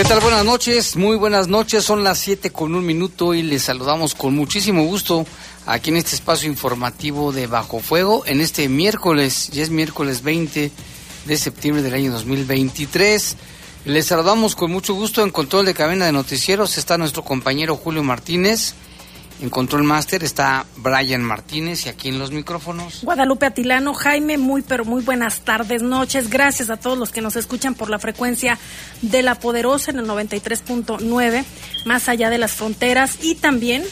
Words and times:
¿Qué 0.00 0.04
tal? 0.08 0.20
Buenas 0.20 0.46
noches, 0.46 0.96
muy 0.96 1.18
buenas 1.18 1.48
noches. 1.48 1.84
Son 1.84 2.02
las 2.02 2.18
7 2.20 2.48
con 2.52 2.74
un 2.74 2.86
minuto 2.86 3.34
y 3.34 3.42
les 3.42 3.64
saludamos 3.64 4.14
con 4.14 4.34
muchísimo 4.34 4.84
gusto 4.84 5.26
aquí 5.66 5.90
en 5.90 5.98
este 5.98 6.14
espacio 6.14 6.48
informativo 6.48 7.32
de 7.32 7.46
Bajo 7.46 7.80
Fuego 7.80 8.22
en 8.24 8.40
este 8.40 8.66
miércoles, 8.70 9.50
ya 9.52 9.62
es 9.62 9.68
miércoles 9.68 10.22
20 10.22 10.72
de 11.26 11.36
septiembre 11.36 11.82
del 11.82 11.92
año 11.92 12.12
2023. 12.12 13.36
Les 13.84 14.06
saludamos 14.06 14.56
con 14.56 14.72
mucho 14.72 14.94
gusto 14.94 15.22
en 15.22 15.28
control 15.28 15.66
de 15.66 15.74
cadena 15.74 16.06
de 16.06 16.12
noticieros. 16.12 16.78
Está 16.78 16.96
nuestro 16.96 17.22
compañero 17.22 17.76
Julio 17.76 18.02
Martínez 18.02 18.72
en 19.40 19.50
Control 19.50 19.82
Master 19.82 20.22
está 20.22 20.66
Brian 20.76 21.22
Martínez 21.22 21.86
y 21.86 21.88
aquí 21.88 22.08
en 22.08 22.18
los 22.18 22.30
micrófonos. 22.30 23.02
Guadalupe 23.02 23.46
Atilano, 23.46 23.94
Jaime, 23.94 24.38
muy 24.38 24.62
pero 24.62 24.84
muy 24.84 25.02
buenas 25.02 25.40
tardes, 25.40 25.82
noches. 25.82 26.28
Gracias 26.28 26.70
a 26.70 26.76
todos 26.76 26.98
los 26.98 27.10
que 27.10 27.22
nos 27.22 27.36
escuchan 27.36 27.74
por 27.74 27.90
la 27.90 27.98
frecuencia 27.98 28.58
de 29.02 29.22
La 29.22 29.36
Poderosa 29.36 29.90
en 29.90 29.98
el 29.98 30.06
93.9, 30.06 31.44
más 31.86 32.08
allá 32.08 32.30
de 32.30 32.38
las 32.38 32.52
fronteras 32.52 33.18
y 33.22 33.34
también 33.34 33.82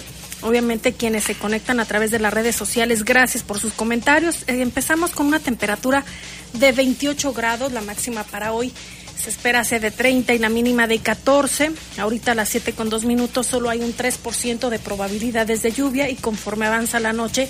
obviamente 0.42 0.92
quienes 0.92 1.24
se 1.24 1.34
conectan 1.34 1.80
a 1.80 1.84
través 1.84 2.10
de 2.10 2.19
las 2.19 2.32
redes 2.32 2.54
sociales. 2.54 3.04
Gracias 3.04 3.42
por 3.42 3.58
sus 3.58 3.72
comentarios. 3.72 4.42
Eh, 4.46 4.62
empezamos 4.62 5.10
con 5.10 5.26
una 5.26 5.41
temperatura 5.41 6.04
de 6.52 6.72
28 6.72 7.32
grados, 7.32 7.72
la 7.72 7.80
máxima 7.80 8.22
para 8.24 8.52
hoy 8.52 8.72
se 9.20 9.30
espera 9.30 9.62
de 9.62 9.91
30 9.91 10.34
y 10.34 10.38
la 10.38 10.48
mínima 10.48 10.86
de 10.86 11.00
14. 11.00 11.72
Ahorita 11.98 12.33
a 12.33 12.34
las 12.34 12.48
7 12.50 12.72
con 12.72 12.88
2 12.88 13.05
minutos 13.05 13.47
solo 13.47 13.69
hay 13.69 13.80
un 13.80 13.94
3% 13.94 14.69
de 14.69 14.78
probabilidades 14.78 15.62
de 15.62 15.72
lluvia 15.72 16.08
y 16.08 16.14
conforme 16.14 16.66
avanza 16.66 17.00
la 17.00 17.12
noche 17.12 17.48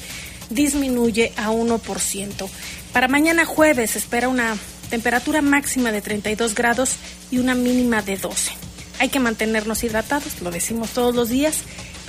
disminuye 0.50 1.32
a 1.36 1.50
1%. 1.50 2.48
Para 2.92 3.08
mañana 3.08 3.44
jueves 3.44 3.92
se 3.92 3.98
espera 3.98 4.28
una 4.28 4.56
temperatura 4.90 5.42
máxima 5.42 5.92
de 5.92 6.00
32 6.00 6.54
grados 6.54 6.96
y 7.30 7.38
una 7.38 7.54
mínima 7.54 8.00
de 8.02 8.16
12. 8.16 8.52
Hay 8.98 9.10
que 9.10 9.20
mantenernos 9.20 9.84
hidratados, 9.84 10.40
lo 10.40 10.50
decimos 10.50 10.90
todos 10.90 11.14
los 11.14 11.28
días, 11.28 11.58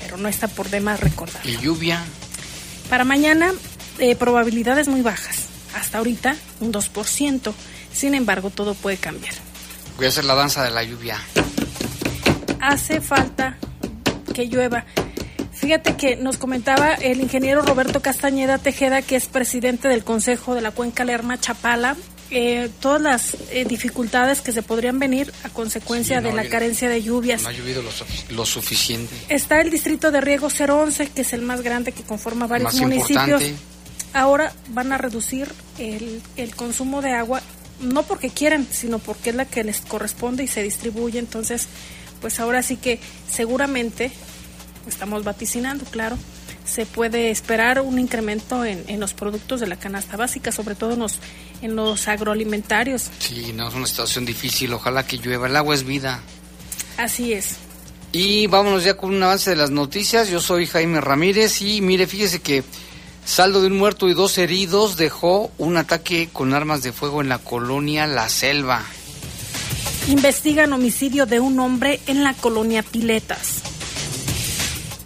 pero 0.01 0.17
no 0.17 0.29
está 0.29 0.47
por 0.47 0.69
demás 0.69 1.01
recordar. 1.01 1.45
¿Y 1.45 1.57
lluvia? 1.57 2.03
Para 2.89 3.03
mañana, 3.03 3.53
eh, 3.99 4.15
probabilidades 4.15 4.87
muy 4.87 5.01
bajas. 5.01 5.45
Hasta 5.75 5.99
ahorita, 5.99 6.35
un 6.61 6.71
2%. 6.71 7.53
Sin 7.93 8.15
embargo, 8.15 8.49
todo 8.49 8.73
puede 8.73 8.97
cambiar. 8.97 9.35
Voy 9.99 10.05
a 10.05 10.09
hacer 10.11 10.23
la 10.23 10.33
danza 10.33 10.63
de 10.63 10.71
la 10.71 10.81
lluvia. 10.81 11.19
Hace 12.61 13.01
falta 13.01 13.57
que 14.33 14.47
llueva. 14.47 14.85
Fíjate 15.51 15.97
que 15.97 16.15
nos 16.15 16.37
comentaba 16.37 16.93
el 16.93 17.19
ingeniero 17.19 17.63
Roberto 17.63 18.01
Castañeda 18.01 18.59
Tejeda, 18.59 19.01
que 19.01 19.17
es 19.17 19.25
presidente 19.25 19.89
del 19.89 20.05
Consejo 20.05 20.55
de 20.55 20.61
la 20.61 20.71
Cuenca 20.71 21.03
Lerma 21.03 21.37
Chapala, 21.37 21.97
eh, 22.31 22.69
todas 22.79 23.01
las 23.01 23.35
eh, 23.51 23.65
dificultades 23.67 24.39
que 24.39 24.53
se 24.53 24.63
podrían 24.63 24.99
venir 24.99 25.33
a 25.43 25.49
consecuencia 25.49 26.21
de 26.21 26.31
la 26.31 26.47
carencia 26.47 26.87
de 26.87 27.03
lluvias. 27.03 27.41
No 27.41 27.49
ha 27.49 27.51
llovido 27.51 27.83
lo, 28.29 28.45
suficiente. 28.45 29.13
Está 29.27 29.59
el 29.59 29.69
distrito 29.69 30.11
de 30.11 30.21
riego 30.21 30.47
011, 30.47 31.09
que 31.09 31.23
es 31.23 31.33
el 31.33 31.41
más 31.41 31.59
grande 31.59 31.91
que 31.91 32.03
conforma 32.03 32.47
varios 32.47 32.73
municipios. 32.75 33.43
Ahora 34.13 34.53
van 34.69 34.93
a 34.93 34.97
reducir 34.97 35.51
el, 35.77 36.21
el 36.37 36.55
consumo 36.55 37.01
de 37.01 37.11
agua 37.11 37.41
no 37.81 38.03
porque 38.03 38.29
quieran, 38.29 38.67
sino 38.71 38.99
porque 38.99 39.31
es 39.31 39.35
la 39.35 39.45
que 39.45 39.63
les 39.63 39.81
corresponde 39.81 40.43
y 40.43 40.47
se 40.47 40.63
distribuye. 40.63 41.19
Entonces, 41.19 41.67
pues 42.21 42.39
ahora 42.39 42.61
sí 42.63 42.77
que 42.77 42.99
seguramente, 43.29 44.11
estamos 44.87 45.23
vaticinando, 45.23 45.85
claro, 45.85 46.17
se 46.65 46.85
puede 46.85 47.31
esperar 47.31 47.81
un 47.81 47.99
incremento 47.99 48.63
en, 48.63 48.83
en, 48.87 48.99
los 48.99 49.13
productos 49.13 49.59
de 49.59 49.67
la 49.67 49.77
canasta 49.77 50.17
básica, 50.17 50.51
sobre 50.51 50.75
todo 50.75 50.93
en 50.93 50.99
los, 50.99 51.19
en 51.61 51.75
los 51.75 52.07
agroalimentarios. 52.07 53.09
Sí, 53.19 53.53
no, 53.53 53.67
es 53.67 53.73
una 53.73 53.87
situación 53.87 54.25
difícil, 54.25 54.73
ojalá 54.73 55.05
que 55.05 55.17
llueva, 55.17 55.47
el 55.47 55.55
agua 55.55 55.73
es 55.73 55.83
vida. 55.83 56.21
Así 56.97 57.33
es. 57.33 57.55
Y 58.11 58.47
vámonos 58.47 58.83
ya 58.83 58.95
con 58.95 59.13
un 59.13 59.21
avance 59.21 59.51
de 59.51 59.55
las 59.55 59.71
noticias, 59.71 60.29
yo 60.29 60.41
soy 60.41 60.65
Jaime 60.65 60.99
Ramírez 60.99 61.61
y 61.61 61.81
mire, 61.81 62.07
fíjese 62.07 62.39
que 62.39 62.63
Saldo 63.25 63.61
de 63.61 63.67
un 63.67 63.77
muerto 63.77 64.09
y 64.09 64.13
dos 64.13 64.37
heridos 64.37 64.97
dejó 64.97 65.51
un 65.57 65.77
ataque 65.77 66.29
con 66.31 66.53
armas 66.53 66.81
de 66.81 66.91
fuego 66.91 67.21
en 67.21 67.29
la 67.29 67.37
colonia 67.37 68.07
La 68.07 68.27
Selva. 68.27 68.83
Investigan 70.07 70.73
homicidio 70.73 71.25
de 71.25 71.39
un 71.39 71.59
hombre 71.59 71.99
en 72.07 72.23
la 72.23 72.33
colonia 72.33 72.81
Piletas. 72.81 73.61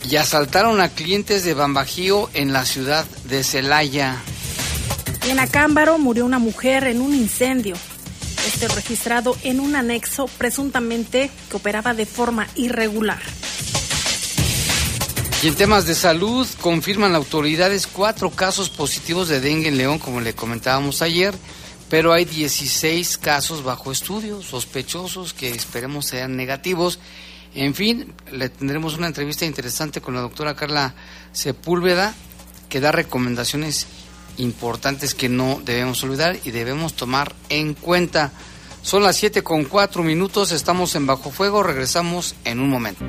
Y 0.10 0.16
asaltaron 0.16 0.80
a 0.80 0.90
clientes 0.90 1.44
de 1.44 1.54
Bambajío 1.54 2.30
en 2.34 2.54
la 2.54 2.66
ciudad 2.66 3.06
de 3.26 3.44
Celaya. 3.44 4.18
Y 5.28 5.32
en 5.32 5.40
Acámbaro 5.40 5.98
murió 5.98 6.26
una 6.26 6.40
mujer 6.40 6.86
en 6.86 7.02
un 7.02 7.14
incendio. 7.14 7.76
Este 8.46 8.68
registrado 8.68 9.38
en 9.44 9.60
un 9.60 9.76
anexo 9.76 10.28
presuntamente 10.38 11.32
que 11.50 11.58
operaba 11.58 11.94
de 11.94 12.06
forma 12.06 12.48
irregular. 12.56 13.22
Y 15.44 15.48
en 15.50 15.56
temas 15.56 15.86
de 15.86 15.94
salud, 15.94 16.48
confirman 16.62 17.16
autoridades 17.16 17.86
cuatro 17.86 18.30
casos 18.30 18.70
positivos 18.70 19.28
de 19.28 19.42
dengue 19.42 19.68
en 19.68 19.78
León, 19.78 20.00
como 20.00 20.22
le 20.22 20.34
comentábamos 20.34 21.02
ayer, 21.02 21.36
pero 21.90 22.14
hay 22.14 22.24
16 22.24 23.18
casos 23.18 23.62
bajo 23.62 23.92
estudio, 23.92 24.42
sospechosos, 24.42 25.34
que 25.34 25.50
esperemos 25.50 26.06
sean 26.06 26.38
negativos. 26.38 26.98
En 27.56 27.76
fin, 27.76 28.14
le 28.32 28.48
tendremos 28.48 28.96
una 28.96 29.08
entrevista 29.08 29.44
interesante 29.44 30.00
con 30.00 30.14
la 30.16 30.22
doctora 30.22 30.56
Carla 30.56 30.96
Sepúlveda, 31.34 32.14
que 32.70 32.80
da 32.80 32.94
recomendaciones 32.94 33.88
importantes 34.38 35.14
que 35.14 35.28
no 35.28 35.62
debemos 35.66 36.02
olvidar 36.06 36.38
y 36.46 36.52
debemos 36.52 36.94
tomar 36.94 37.36
en 37.50 37.74
cuenta. 37.74 38.32
Son 38.84 39.02
las 39.02 39.16
7 39.16 39.44
con 39.44 39.64
4 39.64 40.04
minutos, 40.04 40.52
estamos 40.52 40.94
en 40.96 41.08
Bajo 41.08 41.32
Fuego, 41.32 41.64
regresamos 41.64 42.36
en 42.44 42.60
un 42.60 42.70
momento. 42.70 43.06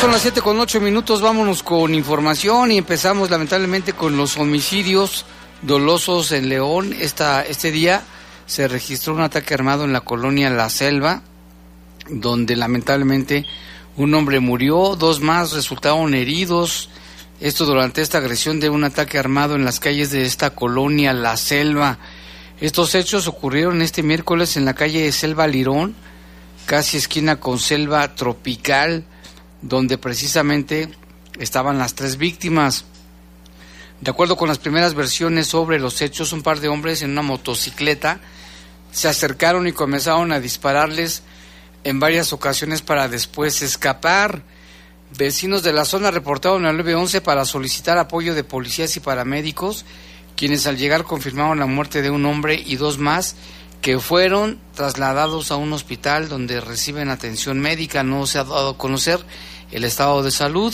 Son 0.00 0.10
las 0.10 0.22
7 0.22 0.42
con 0.42 0.58
8 0.60 0.80
minutos, 0.80 1.22
vámonos 1.22 1.62
con 1.62 1.94
información 1.94 2.72
y 2.72 2.78
empezamos 2.78 3.30
lamentablemente 3.30 3.92
con 3.92 4.16
los 4.16 4.36
homicidios 4.36 5.24
dolosos 5.62 6.32
en 6.32 6.48
León. 6.48 6.94
Esta, 6.98 7.42
este 7.42 7.70
día 7.70 8.02
se 8.44 8.68
registró 8.68 9.14
un 9.14 9.22
ataque 9.22 9.54
armado 9.54 9.84
en 9.84 9.92
la 9.92 10.02
colonia 10.02 10.50
La 10.50 10.68
Selva, 10.68 11.22
donde 12.10 12.56
lamentablemente 12.56 13.46
un 13.96 14.12
hombre 14.14 14.40
murió, 14.40 14.96
dos 14.96 15.20
más 15.20 15.52
resultaron 15.52 16.12
heridos. 16.14 16.90
Esto 17.40 17.64
durante 17.64 18.02
esta 18.02 18.18
agresión 18.18 18.60
de 18.60 18.68
un 18.70 18.84
ataque 18.84 19.18
armado 19.18 19.54
en 19.54 19.64
las 19.64 19.80
calles 19.80 20.10
de 20.10 20.24
esta 20.24 20.50
colonia 20.50 21.12
La 21.12 21.36
Selva. 21.36 21.98
Estos 22.60 22.94
hechos 22.94 23.26
ocurrieron 23.26 23.80
este 23.80 24.02
miércoles 24.02 24.56
en 24.56 24.66
la 24.66 24.74
calle 24.74 25.10
Selva 25.12 25.46
Lirón, 25.46 25.94
casi 26.66 26.98
esquina 26.98 27.36
con 27.36 27.58
Selva 27.58 28.14
Tropical 28.14 29.06
donde 29.64 29.96
precisamente 29.96 30.90
estaban 31.38 31.78
las 31.78 31.94
tres 31.94 32.18
víctimas. 32.18 32.84
De 34.00 34.10
acuerdo 34.10 34.36
con 34.36 34.48
las 34.48 34.58
primeras 34.58 34.94
versiones 34.94 35.46
sobre 35.46 35.80
los 35.80 36.02
hechos, 36.02 36.32
un 36.32 36.42
par 36.42 36.60
de 36.60 36.68
hombres 36.68 37.02
en 37.02 37.10
una 37.10 37.22
motocicleta 37.22 38.20
se 38.92 39.08
acercaron 39.08 39.66
y 39.66 39.72
comenzaron 39.72 40.32
a 40.32 40.40
dispararles 40.40 41.22
en 41.82 41.98
varias 41.98 42.32
ocasiones 42.32 42.82
para 42.82 43.08
después 43.08 43.62
escapar. 43.62 44.42
Vecinos 45.16 45.62
de 45.62 45.72
la 45.72 45.86
zona 45.86 46.10
reportaron 46.10 46.66
al 46.66 46.76
911 46.76 47.22
para 47.22 47.44
solicitar 47.44 47.96
apoyo 47.96 48.34
de 48.34 48.44
policías 48.44 48.96
y 48.96 49.00
paramédicos, 49.00 49.86
quienes 50.36 50.66
al 50.66 50.76
llegar 50.76 51.04
confirmaron 51.04 51.58
la 51.58 51.66
muerte 51.66 52.02
de 52.02 52.10
un 52.10 52.26
hombre 52.26 52.62
y 52.64 52.76
dos 52.76 52.98
más 52.98 53.36
que 53.84 53.98
fueron 53.98 54.58
trasladados 54.74 55.50
a 55.50 55.56
un 55.56 55.74
hospital 55.74 56.30
donde 56.30 56.58
reciben 56.60 57.10
atención 57.10 57.60
médica. 57.60 58.02
No 58.02 58.26
se 58.26 58.38
ha 58.38 58.44
dado 58.44 58.70
a 58.70 58.78
conocer 58.78 59.20
el 59.74 59.84
estado 59.84 60.22
de 60.22 60.30
salud. 60.30 60.72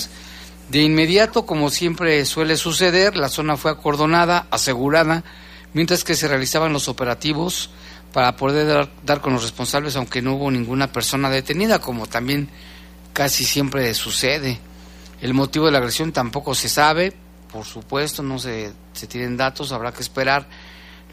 De 0.68 0.82
inmediato, 0.82 1.46
como 1.46 1.70
siempre 1.70 2.24
suele 2.24 2.56
suceder, 2.56 3.16
la 3.16 3.28
zona 3.28 3.56
fue 3.56 3.72
acordonada, 3.72 4.46
asegurada, 4.52 5.24
mientras 5.72 6.04
que 6.04 6.14
se 6.14 6.28
realizaban 6.28 6.72
los 6.72 6.88
operativos 6.88 7.70
para 8.12 8.36
poder 8.36 8.88
dar, 9.04 9.20
con 9.20 9.32
los 9.32 9.42
responsables, 9.42 9.96
aunque 9.96 10.22
no 10.22 10.34
hubo 10.34 10.50
ninguna 10.50 10.92
persona 10.92 11.30
detenida, 11.30 11.80
como 11.80 12.06
también 12.06 12.48
casi 13.12 13.44
siempre 13.44 13.92
sucede. 13.94 14.60
El 15.20 15.34
motivo 15.34 15.66
de 15.66 15.72
la 15.72 15.78
agresión 15.78 16.12
tampoco 16.12 16.54
se 16.54 16.68
sabe, 16.68 17.14
por 17.50 17.64
supuesto, 17.64 18.22
no 18.22 18.38
se, 18.38 18.72
se 18.92 19.06
tienen 19.06 19.36
datos, 19.36 19.72
habrá 19.72 19.92
que 19.92 20.02
esperar 20.02 20.46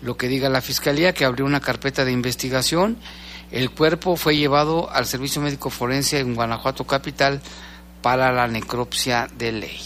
lo 0.01 0.17
que 0.17 0.27
diga 0.27 0.49
la 0.49 0.61
Fiscalía, 0.61 1.13
que 1.13 1.25
abrió 1.25 1.45
una 1.45 1.61
carpeta 1.61 2.05
de 2.05 2.11
investigación. 2.11 2.97
El 3.51 3.71
cuerpo 3.71 4.17
fue 4.17 4.37
llevado 4.37 4.91
al 4.91 5.05
Servicio 5.05 5.41
Médico 5.41 5.69
Forense 5.69 6.19
en 6.19 6.35
Guanajuato 6.35 6.85
Capital 6.85 7.41
para 8.01 8.31
la 8.31 8.47
necropsia 8.47 9.27
de 9.37 9.51
ley. 9.51 9.79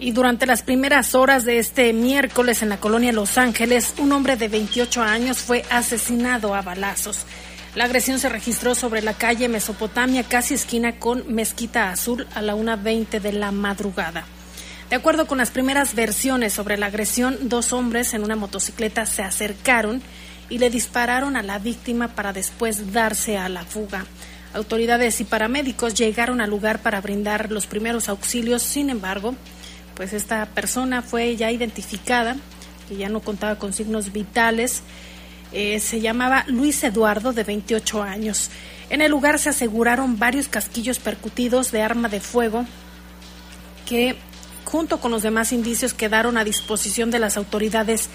Y 0.00 0.12
durante 0.12 0.46
las 0.46 0.62
primeras 0.62 1.14
horas 1.14 1.44
de 1.44 1.58
este 1.58 1.92
miércoles 1.92 2.62
en 2.62 2.68
la 2.68 2.78
colonia 2.78 3.12
Los 3.12 3.36
Ángeles, 3.36 3.94
un 3.98 4.12
hombre 4.12 4.36
de 4.36 4.48
28 4.48 5.02
años 5.02 5.38
fue 5.38 5.64
asesinado 5.70 6.54
a 6.54 6.62
balazos. 6.62 7.26
La 7.74 7.84
agresión 7.84 8.18
se 8.18 8.28
registró 8.28 8.74
sobre 8.74 9.02
la 9.02 9.14
calle 9.14 9.48
Mesopotamia, 9.48 10.22
casi 10.22 10.54
esquina 10.54 10.98
con 10.98 11.32
Mezquita 11.34 11.90
Azul, 11.90 12.26
a 12.34 12.42
la 12.42 12.54
1.20 12.54 13.20
de 13.20 13.32
la 13.32 13.50
madrugada. 13.50 14.24
De 14.88 14.96
acuerdo 14.96 15.26
con 15.26 15.38
las 15.38 15.50
primeras 15.50 15.94
versiones 15.94 16.52
sobre 16.54 16.78
la 16.78 16.86
agresión, 16.86 17.36
dos 17.42 17.72
hombres 17.72 18.14
en 18.14 18.22
una 18.22 18.36
motocicleta 18.36 19.04
se 19.04 19.22
acercaron 19.22 20.00
y 20.48 20.58
le 20.58 20.70
dispararon 20.70 21.36
a 21.36 21.42
la 21.42 21.58
víctima 21.58 22.08
para 22.08 22.32
después 22.32 22.92
darse 22.92 23.36
a 23.36 23.48
la 23.48 23.64
fuga. 23.64 24.06
Autoridades 24.58 25.20
y 25.20 25.24
paramédicos 25.24 25.94
llegaron 25.94 26.40
al 26.40 26.50
lugar 26.50 26.82
para 26.82 27.00
brindar 27.00 27.52
los 27.52 27.68
primeros 27.68 28.08
auxilios, 28.08 28.60
sin 28.60 28.90
embargo, 28.90 29.36
pues 29.94 30.12
esta 30.12 30.46
persona 30.46 31.00
fue 31.00 31.36
ya 31.36 31.52
identificada, 31.52 32.34
que 32.88 32.96
ya 32.96 33.08
no 33.08 33.20
contaba 33.20 33.54
con 33.54 33.72
signos 33.72 34.12
vitales, 34.12 34.82
eh, 35.52 35.78
se 35.78 36.00
llamaba 36.00 36.44
Luis 36.48 36.82
Eduardo, 36.82 37.32
de 37.32 37.44
28 37.44 38.02
años. 38.02 38.50
En 38.90 39.00
el 39.00 39.12
lugar 39.12 39.38
se 39.38 39.50
aseguraron 39.50 40.18
varios 40.18 40.48
casquillos 40.48 40.98
percutidos 40.98 41.70
de 41.70 41.82
arma 41.82 42.08
de 42.08 42.18
fuego 42.18 42.66
que, 43.86 44.16
junto 44.64 44.98
con 44.98 45.12
los 45.12 45.22
demás 45.22 45.52
indicios, 45.52 45.94
quedaron 45.94 46.36
a 46.36 46.42
disposición 46.42 47.12
de 47.12 47.20
las 47.20 47.36
autoridades 47.36 48.08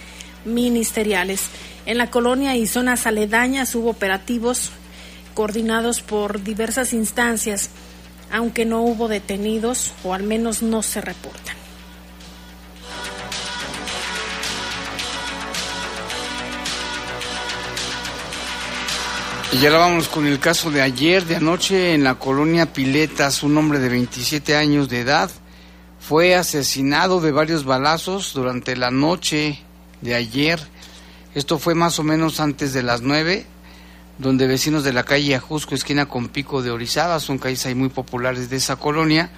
ministeriales. 0.43 1.45
En 1.85 1.97
la 1.97 2.11
colonia 2.11 2.57
y 2.57 2.67
zonas 2.67 3.07
aledañas 3.07 3.73
hubo 3.75 3.91
operativos 3.91 4.71
coordinados 5.33 6.01
por 6.01 6.43
diversas 6.43 6.93
instancias, 6.93 7.69
aunque 8.31 8.65
no 8.65 8.81
hubo 8.81 9.07
detenidos 9.07 9.93
o 10.03 10.13
al 10.13 10.23
menos 10.23 10.61
no 10.61 10.81
se 10.83 11.01
reportan. 11.01 11.55
Y 19.53 19.57
ya 19.59 19.69
vamos 19.69 20.07
con 20.07 20.25
el 20.25 20.39
caso 20.39 20.71
de 20.71 20.81
ayer, 20.81 21.25
de 21.25 21.35
anoche, 21.35 21.93
en 21.93 22.03
la 22.03 22.15
colonia 22.15 22.73
Piletas, 22.73 23.43
un 23.43 23.55
hombre 23.55 23.77
de 23.77 23.89
27 23.89 24.55
años 24.55 24.89
de 24.89 25.01
edad 25.01 25.29
fue 25.99 26.35
asesinado 26.35 27.21
de 27.21 27.31
varios 27.31 27.63
balazos 27.63 28.33
durante 28.33 28.75
la 28.75 28.91
noche 28.91 29.59
de 30.01 30.15
ayer. 30.15 30.59
Esto 31.33 31.59
fue 31.59 31.75
más 31.75 31.97
o 31.99 32.03
menos 32.03 32.39
antes 32.39 32.73
de 32.73 32.83
las 32.83 33.01
9 33.01 33.45
donde 34.17 34.47
vecinos 34.47 34.83
de 34.83 34.93
la 34.93 35.03
calle 35.03 35.35
Ajusco, 35.35 35.75
esquina 35.75 36.05
con 36.05 36.29
Pico 36.29 36.61
de 36.61 36.71
Orizaba, 36.71 37.19
son 37.19 37.39
calles 37.39 37.65
ahí 37.65 37.75
muy 37.75 37.89
populares 37.89 38.49
de 38.49 38.57
esa 38.57 38.75
colonia, 38.75 39.29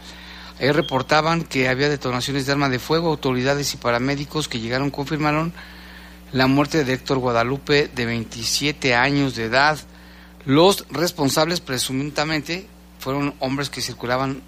ahí 0.60 0.72
reportaban 0.72 1.44
que 1.44 1.70
había 1.70 1.90
detonaciones 1.90 2.46
de 2.46 2.52
arma 2.52 2.70
de 2.70 2.80
fuego, 2.80 3.10
autoridades 3.10 3.74
y 3.74 3.78
paramédicos 3.78 4.48
que 4.48 4.60
llegaron 4.60 4.92
confirmaron 4.92 5.54
la 6.32 6.48
muerte 6.48 6.84
de 6.84 6.94
Héctor 6.94 7.20
Guadalupe 7.20 7.88
de 7.88 8.06
27 8.06 8.96
años 8.96 9.36
de 9.36 9.46
edad. 9.46 9.80
Los 10.46 10.86
responsables 10.90 11.62
presuntamente 11.62 12.68
fueron 13.00 13.34
hombres 13.40 13.70
que 13.70 13.82
circulaban, 13.82 14.42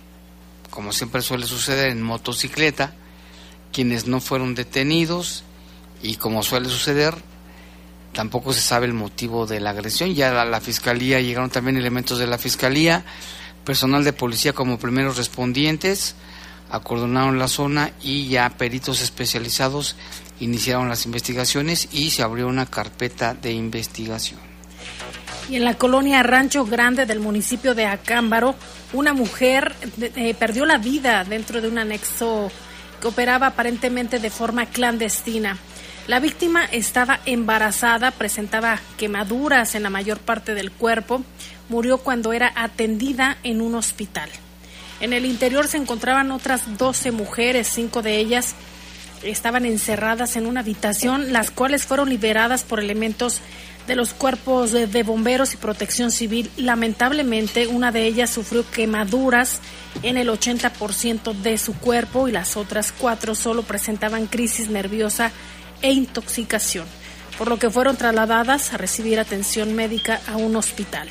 como 0.69 0.91
siempre 0.91 1.21
suele 1.21 1.45
suceder, 1.45 1.89
en 1.89 2.01
motocicleta, 2.01 2.93
quienes 3.71 4.07
no 4.07 4.19
fueron 4.19 4.55
detenidos 4.55 5.43
y 6.01 6.15
como 6.15 6.43
suele 6.43 6.67
suceder, 6.67 7.15
tampoco 8.17 8.51
se 8.51 8.61
sabe 8.61 8.87
el 8.87 8.95
motivo 8.95 9.45
de 9.45 9.59
la 9.59 9.69
agresión. 9.69 10.15
Ya 10.15 10.31
la, 10.31 10.43
la, 10.43 10.59
fiscalía 10.59 11.19
llegaron 11.19 11.51
también 11.51 11.77
elementos 11.77 12.17
de 12.17 12.25
la 12.25 12.39
fiscalía, 12.39 13.05
personal 13.63 14.03
de 14.03 14.11
policía 14.11 14.53
como 14.53 14.79
primeros 14.79 15.17
respondientes, 15.17 16.15
acordonaron 16.71 17.37
la 17.37 17.47
zona 17.47 17.91
y 18.01 18.27
ya 18.27 18.49
peritos 18.57 19.01
especializados 19.01 19.95
iniciaron 20.39 20.89
las 20.89 21.05
investigaciones 21.05 21.89
y 21.91 22.09
se 22.09 22.23
abrió 22.23 22.47
una 22.47 22.65
carpeta 22.65 23.35
de 23.35 23.51
investigación. 23.51 24.39
Y 25.47 25.57
en 25.57 25.63
la 25.63 25.75
colonia 25.75 26.23
Rancho 26.23 26.65
Grande 26.65 27.05
del 27.05 27.19
municipio 27.19 27.75
de 27.75 27.85
Acámbaro, 27.85 28.55
una 28.93 29.13
mujer 29.13 29.75
eh, 30.01 30.33
perdió 30.33 30.65
la 30.65 30.79
vida 30.79 31.23
dentro 31.23 31.61
de 31.61 31.67
un 31.67 31.77
anexo 31.77 32.51
que 32.99 33.07
operaba 33.09 33.45
aparentemente 33.45 34.17
de 34.17 34.31
forma 34.31 34.65
clandestina. 34.65 35.59
La 36.07 36.21
víctima 36.21 36.63
estaba 36.63 37.19
embarazada, 37.25 38.11
presentaba 38.11 38.79
quemaduras 38.97 39.75
en 39.75 39.83
la 39.83 39.89
mayor 39.89 40.19
parte 40.19 40.55
del 40.55 40.71
cuerpo, 40.71 41.21
murió 41.67 41.97
cuando 41.97 42.31
era 42.31 42.49
atendida 42.55 43.37
en 43.43 43.59
un 43.59 43.75
hospital. 43.75 44.29
En 45.01 45.11
el 45.11 45.25
interior 45.25 45.67
se 45.67 45.75
encontraban 45.75 46.31
otras 46.31 46.77
12 46.77 47.11
mujeres, 47.11 47.67
cinco 47.67 48.01
de 48.01 48.19
ellas 48.19 48.55
estaban 49.23 49.65
encerradas 49.65 50.37
en 50.37 50.45
una 50.45 50.61
habitación, 50.61 51.33
las 51.33 51.51
cuales 51.51 51.85
fueron 51.85 52.09
liberadas 52.09 52.63
por 52.63 52.79
elementos 52.79 53.41
de 53.85 53.95
los 53.95 54.13
cuerpos 54.13 54.71
de, 54.71 55.03
bomberos 55.03 55.53
y 55.53 55.57
protección 55.57 56.11
civil. 56.11 56.51
Lamentablemente, 56.57 57.67
una 57.67 57.91
de 57.91 58.05
ellas 58.05 58.29
sufrió 58.29 58.69
quemaduras 58.69 59.59
en 60.03 60.17
el 60.17 60.29
80% 60.29 61.33
de 61.33 61.57
su 61.57 61.73
cuerpo 61.73 62.27
y 62.27 62.31
las 62.31 62.57
otras 62.57 62.91
cuatro 62.91 63.33
solo 63.33 63.63
presentaban 63.63 64.27
crisis 64.27 64.69
nerviosa 64.69 65.31
e 65.81 65.91
intoxicación, 65.91 66.85
por 67.37 67.47
lo 67.47 67.57
que 67.57 67.69
fueron 67.69 67.97
trasladadas 67.97 68.73
a 68.73 68.77
recibir 68.77 69.19
atención 69.19 69.75
médica 69.75 70.19
a 70.27 70.37
un 70.37 70.55
hospital. 70.55 71.09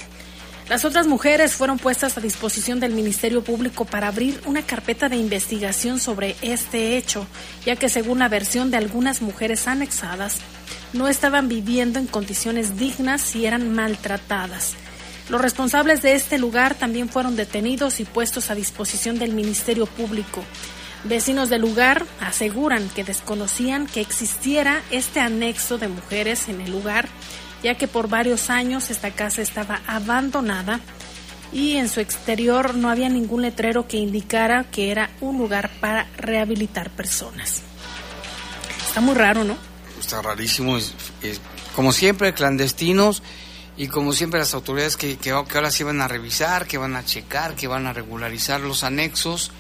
Las 0.69 0.85
otras 0.85 1.07
mujeres 1.07 1.55
fueron 1.55 1.79
puestas 1.79 2.19
a 2.19 2.21
disposición 2.21 2.81
del 2.81 2.93
Ministerio 2.93 3.45
Público 3.45 3.85
para 3.85 4.09
abrir 4.09 4.41
una 4.47 4.63
carpeta 4.63 5.09
de 5.09 5.15
investigación 5.17 6.01
sobre 6.01 6.35
este 6.43 6.97
hecho, 6.97 7.25
ya 7.65 7.77
que 7.77 7.89
según 7.89 8.19
la 8.19 8.29
versión 8.29 8.73
de 8.73 8.77
algunas 8.77 9.23
mujeres 9.23 9.69
anexadas, 9.69 10.39
no 10.93 11.07
estaban 11.07 11.49
viviendo 11.49 12.01
en 12.01 12.09
condiciones 12.09 12.77
dignas 12.77 13.37
y 13.37 13.47
eran 13.47 13.73
maltratadas. 13.73 14.75
Los 15.29 15.41
responsables 15.41 16.03
de 16.03 16.15
este 16.15 16.37
lugar 16.37 16.75
también 16.75 17.09
fueron 17.09 17.37
detenidos 17.37 18.01
y 18.01 18.05
puestos 18.05 18.51
a 18.51 18.57
disposición 18.57 19.21
del 19.21 19.35
Ministerio 19.35 19.87
Público. 19.87 20.43
Vecinos 21.09 21.49
del 21.51 21.61
lugar 21.61 22.05
aseguran 22.21 22.89
que 22.89 23.05
desconocían 23.05 23.87
que 23.87 24.01
existiera 24.01 24.83
este 24.91 25.21
anexo 25.21 25.79
de 25.79 25.87
mujeres 25.87 26.49
en 26.49 26.61
el 26.61 26.73
lugar, 26.73 27.09
ya 27.63 27.77
que 27.77 27.87
por 27.87 28.09
varios 28.09 28.51
años 28.51 28.91
esta 28.91 29.13
casa 29.13 29.41
estaba 29.41 29.83
abandonada 29.87 30.81
y 31.53 31.77
en 31.77 31.89
su 31.89 32.01
exterior 32.01 32.75
no 32.75 32.91
había 32.91 33.09
ningún 33.09 33.43
letrero 33.43 33.87
que 33.87 33.99
indicara 33.99 34.65
que 34.65 34.91
era 34.91 35.11
un 35.21 35.39
lugar 35.39 35.71
para 35.81 36.09
rehabilitar 36.17 36.91
personas. 36.91 37.63
Está 38.89 39.01
muy 39.01 39.15
raro, 39.15 39.45
¿no? 39.45 39.57
Está 40.01 40.23
rarísimo, 40.23 40.77
como 41.77 41.93
siempre 41.93 42.35
clandestinos 42.35 43.23
y 43.77 43.87
como 43.87 44.13
siempre 44.13 44.41
las 44.41 44.55
autoridades 44.55 44.97
que, 44.97 45.19
que, 45.19 45.31
que 45.31 45.31
ahora 45.31 45.71
sí 45.71 45.85
van 45.85 46.01
a 46.01 46.09
revisar, 46.09 46.67
que 46.67 46.79
van 46.79 46.97
a 46.97 47.05
checar, 47.05 47.55
que 47.55 47.69
van 47.69 47.87
a 47.87 47.93
regularizar 47.93 48.61
los 48.61 48.83
anexos 48.83 49.53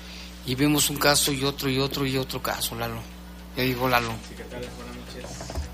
y 0.46 0.54
vemos 0.54 0.88
un 0.90 0.96
caso 0.96 1.32
y 1.32 1.44
otro 1.44 1.68
y 1.68 1.78
otro 1.78 2.06
y 2.06 2.16
otro 2.16 2.40
caso, 2.40 2.76
Lalo. 2.76 3.00
Ya 3.56 3.64
digo 3.64 3.88
Lalo. 3.88 4.12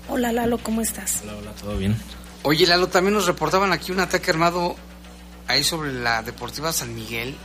Hola 0.09 0.31
Lalo, 0.31 0.57
¿cómo 0.57 0.81
estás? 0.81 1.21
Hola, 1.23 1.35
hola, 1.35 1.51
¿todo 1.51 1.77
bien? 1.77 1.95
Oye 2.41 2.65
Lalo, 2.65 2.87
también 2.87 3.13
nos 3.13 3.27
reportaban 3.27 3.71
aquí 3.71 3.91
un 3.91 3.99
ataque 3.99 4.31
armado 4.31 4.75
ahí 5.47 5.63
sobre 5.63 5.93
la 5.93 6.23
Deportiva 6.23 6.73
San 6.73 6.95
Miguel, 6.95 7.35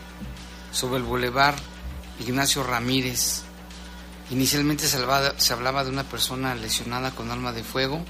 sobre 0.72 0.96
el 0.96 1.02
Boulevard 1.02 1.56
Ignacio 2.20 2.62
Ramírez. 2.62 3.42
Inicialmente 4.30 4.86
se 4.86 4.96
hablaba, 4.96 5.38
se 5.38 5.52
hablaba 5.52 5.84
de 5.84 5.90
una 5.90 6.04
persona 6.04 6.54
lesionada 6.54 7.10
con 7.12 7.30
arma 7.30 7.52
de 7.52 7.62
fuego, 7.62 8.04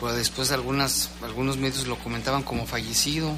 pero 0.00 0.14
después 0.14 0.50
algunas, 0.50 1.10
algunos 1.22 1.56
medios 1.58 1.86
lo 1.86 1.98
comentaban 1.98 2.42
como 2.42 2.66
fallecido. 2.66 3.32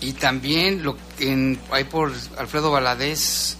Y 0.00 0.12
también 0.12 0.82
lo 0.82 0.96
en, 1.18 1.60
hay 1.72 1.84
por 1.84 2.12
Alfredo 2.38 2.70
Valadez, 2.70 3.57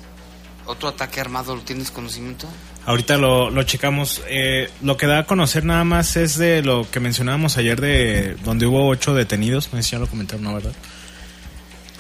otro 0.69 0.91
ataque 0.91 1.21
armado, 1.21 1.57
¿lo 1.57 1.63
tienes 1.63 1.91
conocimiento? 1.91 2.47
Ahorita 2.87 3.17
lo, 3.17 3.51
lo 3.51 3.63
checamos. 3.65 4.23
Eh, 4.29 4.71
lo 4.83 4.97
que 4.97 5.07
da 5.07 5.21
a 5.21 5.27
conocer 5.27 5.65
nada 5.65 5.83
más 5.85 6.17
es 6.17 6.39
de 6.39 6.63
lo 6.63 6.89
que 6.91 7.01
mencionábamos 7.01 7.57
ayer 7.57 7.81
de 7.81 8.37
donde 8.45 8.67
hubo 8.67 8.87
ocho 8.87 9.15
detenidos. 9.15 9.71
No 9.73 9.79
sé 9.79 9.83
si 9.83 9.91
ya 9.93 9.99
lo 9.99 10.07
comentaron, 10.07 10.45
¿no? 10.45 10.55
¿Verdad? 10.55 10.73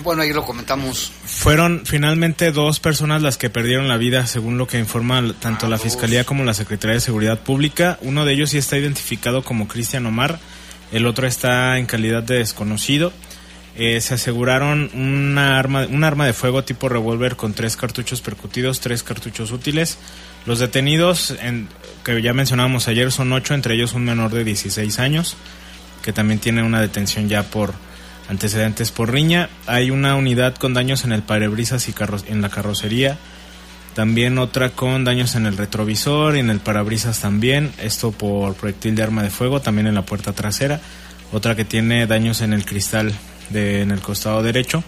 Bueno, 0.02 0.22
ahí 0.22 0.32
lo 0.32 0.44
comentamos. 0.44 1.10
Fueron 1.24 1.82
finalmente 1.84 2.52
dos 2.52 2.78
personas 2.78 3.20
las 3.20 3.36
que 3.36 3.50
perdieron 3.50 3.88
la 3.88 3.96
vida, 3.96 4.26
según 4.26 4.56
lo 4.56 4.68
que 4.68 4.78
informa 4.78 5.34
tanto 5.40 5.66
Ah, 5.66 5.70
la 5.70 5.76
dos. 5.76 5.82
Fiscalía 5.84 6.24
como 6.24 6.44
la 6.44 6.54
Secretaría 6.54 6.94
de 6.94 7.00
Seguridad 7.00 7.40
Pública. 7.40 7.98
Uno 8.02 8.24
de 8.24 8.34
ellos 8.34 8.50
sí 8.50 8.58
está 8.58 8.76
identificado 8.78 9.42
como 9.42 9.66
Cristian 9.66 10.06
Omar, 10.06 10.38
el 10.92 11.04
otro 11.06 11.26
está 11.26 11.78
en 11.78 11.86
calidad 11.86 12.22
de 12.22 12.38
desconocido. 12.38 13.12
Eh, 13.80 14.00
se 14.00 14.14
aseguraron 14.14 14.90
una 14.92 15.56
arma, 15.56 15.86
un 15.88 16.02
arma 16.02 16.26
de 16.26 16.32
fuego 16.32 16.64
tipo 16.64 16.88
revólver 16.88 17.36
con 17.36 17.52
tres 17.54 17.76
cartuchos 17.76 18.20
percutidos, 18.20 18.80
tres 18.80 19.04
cartuchos 19.04 19.52
útiles. 19.52 19.98
Los 20.46 20.58
detenidos, 20.58 21.30
en- 21.40 21.68
que 22.04 22.20
ya 22.20 22.32
mencionábamos 22.34 22.88
ayer, 22.88 23.12
son 23.12 23.32
ocho, 23.32 23.54
entre 23.54 23.74
ellos 23.74 23.92
un 23.94 24.04
menor 24.04 24.32
de 24.32 24.42
16 24.42 24.98
años, 24.98 25.36
que 26.02 26.12
también 26.12 26.40
tiene 26.40 26.64
una 26.64 26.80
detención 26.80 27.28
ya 27.28 27.44
por 27.44 27.72
antecedentes 28.28 28.90
por 28.90 29.12
riña. 29.12 29.48
Hay 29.66 29.90
una 29.90 30.16
unidad 30.16 30.56
con 30.56 30.74
daños 30.74 31.04
en 31.04 31.12
el 31.12 31.22
parabrisas 31.22 31.88
y 31.88 31.94
en 32.26 32.42
la 32.42 32.48
carrocería. 32.48 33.16
También 33.94 34.38
otra 34.38 34.70
con 34.70 35.04
daños 35.04 35.34
en 35.36 35.46
el 35.46 35.56
retrovisor 35.56 36.36
y 36.36 36.40
en 36.40 36.50
el 36.50 36.58
parabrisas 36.60 37.20
también. 37.20 37.72
Esto 37.80 38.10
por 38.10 38.54
proyectil 38.54 38.96
de 38.96 39.02
arma 39.04 39.22
de 39.22 39.30
fuego, 39.30 39.60
también 39.60 39.86
en 39.86 39.94
la 39.94 40.02
puerta 40.02 40.32
trasera. 40.32 40.80
Otra 41.32 41.54
que 41.54 41.64
tiene 41.64 42.06
daños 42.06 42.40
en 42.40 42.52
el 42.52 42.64
cristal 42.64 43.12
de, 43.50 43.82
en 43.82 43.90
el 43.90 44.00
costado 44.00 44.42
derecho. 44.42 44.82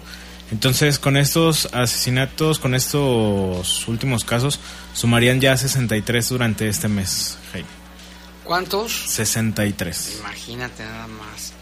Entonces, 0.51 0.99
con 0.99 1.17
estos 1.17 1.67
asesinatos, 1.73 2.59
con 2.59 2.75
estos 2.75 3.87
últimos 3.87 4.25
casos, 4.25 4.59
sumarían 4.95 5.41
ya 5.41 5.57
63 5.57 6.29
durante 6.29 6.69
este 6.69 6.89
mes. 6.89 7.39
Jaime. 7.53 7.69
¿Cuántos? 8.45 8.93
63. 8.93 10.17
Imagínate 10.21 10.83
nada 10.85 11.07
más. 11.07 11.53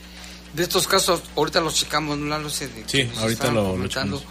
De 0.54 0.62
estos 0.62 0.88
casos, 0.88 1.22
ahorita 1.36 1.60
los 1.60 1.74
checamos, 1.74 2.16
no 2.16 2.38
lo 2.38 2.48
sé. 2.48 2.68
De 2.68 2.84
Sí, 2.86 3.10
ahorita 3.18 3.50
lo- 3.50 3.76
lo 3.76 3.88
checamos. 3.88 4.24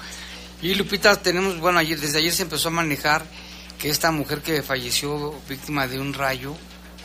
Y 0.62 0.74
Lupita, 0.74 1.16
tenemos, 1.22 1.60
bueno, 1.60 1.78
ayer, 1.78 2.00
desde 2.00 2.18
ayer 2.18 2.34
se 2.34 2.42
empezó 2.44 2.70
a 2.70 2.72
manejar 2.72 3.24
que 3.78 3.90
esta 3.90 4.10
mujer 4.12 4.42
que 4.42 4.64
falleció 4.64 5.36
víctima 5.48 5.88
de 5.88 6.00
un 6.00 6.16
rayo 6.16 6.56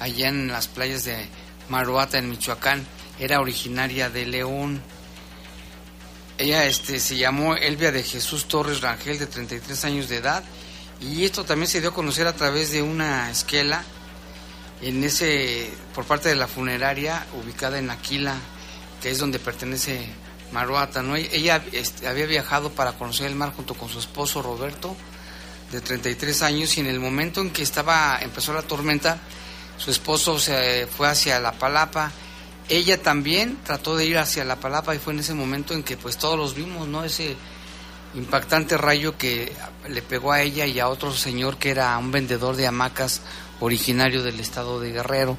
allá 0.00 0.28
en 0.28 0.48
las 0.48 0.68
playas 0.68 1.04
de 1.04 1.26
Maruata, 1.68 2.16
en 2.16 2.30
Michoacán, 2.30 2.82
era 3.20 3.40
originaria 3.40 4.08
de 4.08 4.24
León. 4.24 4.80
Ella 6.42 6.64
este, 6.66 6.98
se 6.98 7.16
llamó 7.16 7.54
Elvia 7.54 7.92
de 7.92 8.02
Jesús 8.02 8.48
Torres 8.48 8.80
Rangel, 8.80 9.16
de 9.16 9.28
33 9.28 9.84
años 9.84 10.08
de 10.08 10.16
edad, 10.16 10.42
y 11.00 11.24
esto 11.24 11.44
también 11.44 11.68
se 11.68 11.80
dio 11.80 11.90
a 11.90 11.94
conocer 11.94 12.26
a 12.26 12.32
través 12.32 12.72
de 12.72 12.82
una 12.82 13.30
esquela 13.30 13.84
en 14.80 15.04
ese 15.04 15.70
por 15.94 16.04
parte 16.04 16.30
de 16.30 16.34
la 16.34 16.48
funeraria 16.48 17.24
ubicada 17.40 17.78
en 17.78 17.90
Aquila, 17.90 18.34
que 19.00 19.12
es 19.12 19.20
donde 19.20 19.38
pertenece 19.38 20.04
Maruata, 20.50 21.00
¿no? 21.00 21.14
Ella 21.14 21.62
este, 21.70 22.08
había 22.08 22.26
viajado 22.26 22.72
para 22.72 22.94
conocer 22.94 23.28
el 23.28 23.36
mar 23.36 23.52
junto 23.54 23.74
con 23.74 23.88
su 23.88 24.00
esposo 24.00 24.42
Roberto, 24.42 24.96
de 25.70 25.80
33 25.80 26.42
años, 26.42 26.76
y 26.76 26.80
en 26.80 26.88
el 26.88 26.98
momento 26.98 27.40
en 27.40 27.52
que 27.52 27.62
estaba 27.62 28.18
empezó 28.20 28.52
la 28.52 28.62
tormenta, 28.62 29.16
su 29.78 29.92
esposo 29.92 30.40
se 30.40 30.88
fue 30.88 31.08
hacia 31.08 31.38
la 31.38 31.52
Palapa. 31.52 32.10
Ella 32.72 33.02
también 33.02 33.58
trató 33.64 33.96
de 33.96 34.06
ir 34.06 34.16
hacia 34.16 34.46
la 34.46 34.56
Palapa 34.56 34.94
y 34.94 34.98
fue 34.98 35.12
en 35.12 35.18
ese 35.18 35.34
momento 35.34 35.74
en 35.74 35.82
que 35.82 35.98
pues 35.98 36.16
todos 36.16 36.38
los 36.38 36.54
vimos, 36.54 36.88
¿no? 36.88 37.04
Ese 37.04 37.36
impactante 38.14 38.78
rayo 38.78 39.18
que 39.18 39.52
le 39.90 40.00
pegó 40.00 40.32
a 40.32 40.40
ella 40.40 40.64
y 40.64 40.80
a 40.80 40.88
otro 40.88 41.12
señor 41.12 41.58
que 41.58 41.68
era 41.68 41.98
un 41.98 42.10
vendedor 42.10 42.56
de 42.56 42.66
hamacas 42.66 43.20
originario 43.60 44.22
del 44.22 44.40
estado 44.40 44.80
de 44.80 44.90
Guerrero. 44.90 45.36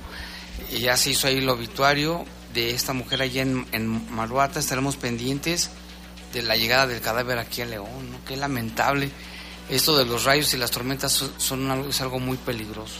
Y 0.72 0.82
ya 0.82 0.96
se 0.96 1.10
hizo 1.10 1.26
ahí 1.26 1.40
el 1.40 1.50
obituario 1.50 2.24
de 2.54 2.70
esta 2.70 2.94
mujer 2.94 3.24
allá 3.24 3.42
en, 3.42 3.66
en 3.72 4.14
Maruata. 4.14 4.60
Estaremos 4.60 4.96
pendientes 4.96 5.72
de 6.34 6.44
la 6.44 6.56
llegada 6.56 6.86
del 6.86 7.02
cadáver 7.02 7.40
aquí 7.40 7.62
a 7.62 7.66
León, 7.66 8.12
¿no? 8.12 8.24
Qué 8.28 8.38
lamentable. 8.38 9.10
Esto 9.72 9.98
de 9.98 10.06
los 10.06 10.24
rayos 10.26 10.54
y 10.54 10.58
las 10.58 10.70
tormentas 10.70 11.12
son, 11.12 11.34
son 11.38 11.72
algo, 11.72 11.90
es 11.90 12.00
algo 12.00 12.20
muy 12.20 12.38
peligroso. 12.38 13.00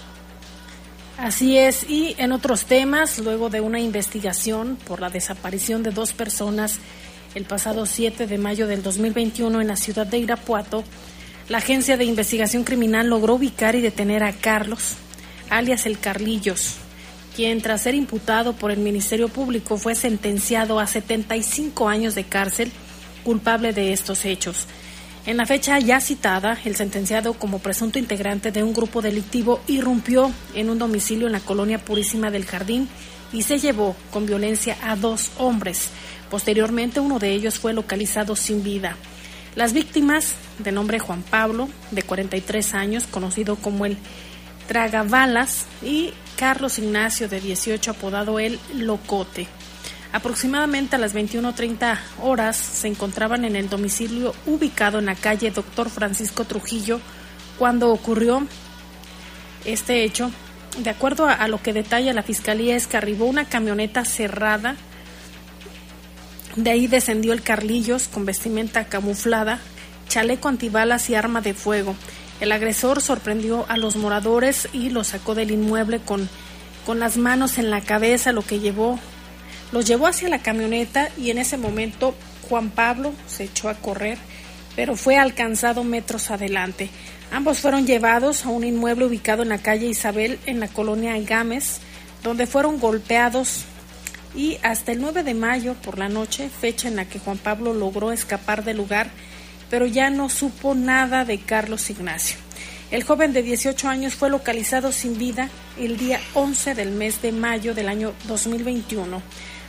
Así 1.18 1.58
es, 1.58 1.88
y 1.90 2.16
en 2.18 2.32
otros 2.32 2.66
temas, 2.66 3.20
luego 3.20 3.50
de 3.50 3.62
una 3.62 3.80
investigación 3.80 4.78
por 4.88 5.00
la 5.00 5.10
desaparición 5.10 5.84
de 5.84 5.92
dos 5.92 6.12
personas 6.12 6.80
el 7.36 7.46
pasado 7.46 7.86
7 7.86 8.28
de 8.28 8.38
mayo 8.38 8.68
del 8.68 8.84
2021 8.84 9.62
en 9.62 9.68
la 9.68 9.76
ciudad 9.76 10.06
de 10.06 10.20
Irapuato, 10.20 10.84
la 11.50 11.60
Agencia 11.60 11.98
de 11.98 12.06
Investigación 12.06 12.64
Criminal 12.64 13.08
logró 13.08 13.36
ubicar 13.36 13.76
y 13.76 13.82
detener 13.82 14.24
a 14.24 14.34
Carlos, 14.34 14.96
alias 15.50 15.86
el 15.86 16.00
Carlillos, 16.00 16.76
quien 17.36 17.62
tras 17.62 17.82
ser 17.82 17.96
imputado 17.96 18.54
por 18.54 18.72
el 18.72 18.80
Ministerio 18.80 19.30
Público 19.30 19.78
fue 19.78 19.96
sentenciado 19.96 20.80
a 20.80 20.88
75 20.88 21.90
años 21.90 22.16
de 22.16 22.24
cárcel 22.24 22.72
culpable 23.24 23.74
de 23.74 23.94
estos 23.94 24.26
hechos. 24.26 24.68
En 25.26 25.38
la 25.38 25.46
fecha 25.46 25.80
ya 25.80 26.02
citada, 26.02 26.58
el 26.66 26.76
sentenciado 26.76 27.34
como 27.34 27.60
presunto 27.60 27.98
integrante 27.98 28.52
de 28.52 28.62
un 28.62 28.74
grupo 28.74 29.02
delictivo 29.02 29.62
irrumpió 29.68 30.34
en 30.54 30.70
un 30.70 30.78
domicilio 30.78 31.28
en 31.28 31.34
la 31.34 31.40
colonia 31.40 31.80
Purísima 31.80 32.30
del 32.30 32.46
Jardín 32.46 32.90
y 33.32 33.44
se 33.44 33.58
llevó 33.58 33.96
con 34.12 34.26
violencia 34.26 34.78
a 34.84 34.98
dos 34.98 35.32
hombres. 35.38 35.92
Posteriormente, 36.30 37.00
uno 37.00 37.20
de 37.20 37.32
ellos 37.32 37.58
fue 37.58 37.74
localizado 37.74 38.36
sin 38.36 38.64
vida. 38.64 38.98
Las 39.56 39.72
víctimas, 39.72 40.34
de 40.60 40.74
nombre 40.74 41.00
Juan 41.00 41.22
Pablo, 41.22 41.70
de 41.92 42.04
43 42.04 42.74
años, 42.74 43.08
conocido 43.08 43.56
como 43.56 43.86
el 43.86 43.98
Tragabalas, 44.68 45.66
y 45.82 46.14
Carlos 46.36 46.80
Ignacio, 46.80 47.30
de 47.30 47.40
18, 47.40 47.92
apodado 47.92 48.40
el 48.40 48.60
Locote. 48.74 49.48
Aproximadamente 50.14 50.96
a 50.96 51.00
las 51.00 51.16
21.30 51.16 51.98
horas 52.22 52.56
se 52.56 52.88
encontraban 52.88 53.46
en 53.46 53.56
el 53.56 53.68
domicilio 53.68 54.36
ubicado 54.46 55.00
en 55.00 55.08
la 55.08 55.16
calle 55.16 55.50
Doctor 55.50 55.90
Francisco 55.90 56.46
Trujillo 56.46 57.00
cuando 57.58 57.90
ocurrió 57.90 58.46
este 59.66 60.04
hecho. 60.04 60.30
De 60.78 60.92
acuerdo 60.92 61.28
a, 61.28 61.48
lo 61.48 61.60
que 61.64 61.74
detalla 61.74 62.14
la 62.14 62.22
fiscalía 62.22 62.76
es 62.76 62.86
que 62.86 62.96
arribó 62.96 63.26
una 63.26 63.46
camioneta 63.46 64.06
cerrada. 64.06 64.76
De 66.56 66.70
ahí 66.70 66.86
descendió 66.86 67.34
el 67.34 67.42
Carlillos 67.42 68.08
con 68.08 68.24
vestimenta 68.24 68.86
camuflada, 68.86 69.62
chaleco 70.10 70.48
antibalas 70.48 71.10
y 71.10 71.16
arma 71.16 71.42
de 71.42 71.56
fuego. 71.56 71.96
El 72.40 72.52
agresor 72.52 73.02
sorprendió 73.02 73.66
a 73.68 73.78
los 73.78 73.96
moradores 73.96 74.70
y 74.74 74.92
los 74.92 75.08
sacó 75.08 75.34
del 75.34 75.50
inmueble 75.50 76.02
con, 76.02 76.30
con 76.86 77.00
las 77.00 77.18
manos 77.18 77.58
en 77.58 77.72
la 77.72 77.82
cabeza, 77.82 78.32
lo 78.32 78.44
que 78.44 78.60
llevó 78.60 79.00
los 79.74 79.86
llevó 79.86 80.06
hacia 80.06 80.30
la 80.30 80.40
camioneta 80.40 81.10
y 81.18 81.32
en 81.32 81.40
ese 81.40 81.58
momento 81.58 82.14
Juan 82.48 82.70
Pablo 82.70 83.12
se 83.28 83.46
echó 83.46 83.70
a 83.70 83.74
correr, 83.74 84.20
pero 84.76 84.96
fue 84.96 85.18
alcanzado 85.18 85.84
metros 85.84 86.30
adelante. 86.30 86.90
Ambos 87.32 87.60
fueron 87.60 87.88
llevados 87.88 88.46
a 88.46 88.50
un 88.50 88.64
inmueble 88.64 89.06
ubicado 89.06 89.42
en 89.42 89.50
la 89.50 89.58
calle 89.58 89.88
Isabel, 89.88 90.38
en 90.46 90.60
la 90.60 90.68
colonia 90.68 91.20
Gámez, 91.20 91.80
donde 92.22 92.46
fueron 92.46 92.80
golpeados 92.80 93.66
y 94.36 94.58
hasta 94.62 94.92
el 94.92 95.02
9 95.02 95.24
de 95.24 95.34
mayo 95.34 95.74
por 95.74 95.98
la 95.98 96.08
noche, 96.08 96.50
fecha 96.50 96.88
en 96.88 96.96
la 96.96 97.06
que 97.06 97.18
Juan 97.18 97.40
Pablo 97.40 97.74
logró 97.74 98.12
escapar 98.12 98.64
del 98.64 98.78
lugar, 98.78 99.10
pero 99.72 99.88
ya 99.88 100.12
no 100.12 100.30
supo 100.30 100.76
nada 100.76 101.26
de 101.26 101.40
Carlos 101.40 101.90
Ignacio. 101.90 102.38
El 102.92 103.04
joven 103.04 103.34
de 103.34 103.42
18 103.42 103.90
años 103.90 104.14
fue 104.14 104.30
localizado 104.30 104.92
sin 104.92 105.18
vida 105.18 105.50
el 105.80 105.98
día 105.98 106.22
11 106.36 106.76
del 106.76 106.92
mes 106.92 107.24
de 107.24 107.32
mayo 107.32 107.74
del 107.74 107.90
año 107.90 108.14
2021. 108.28 109.20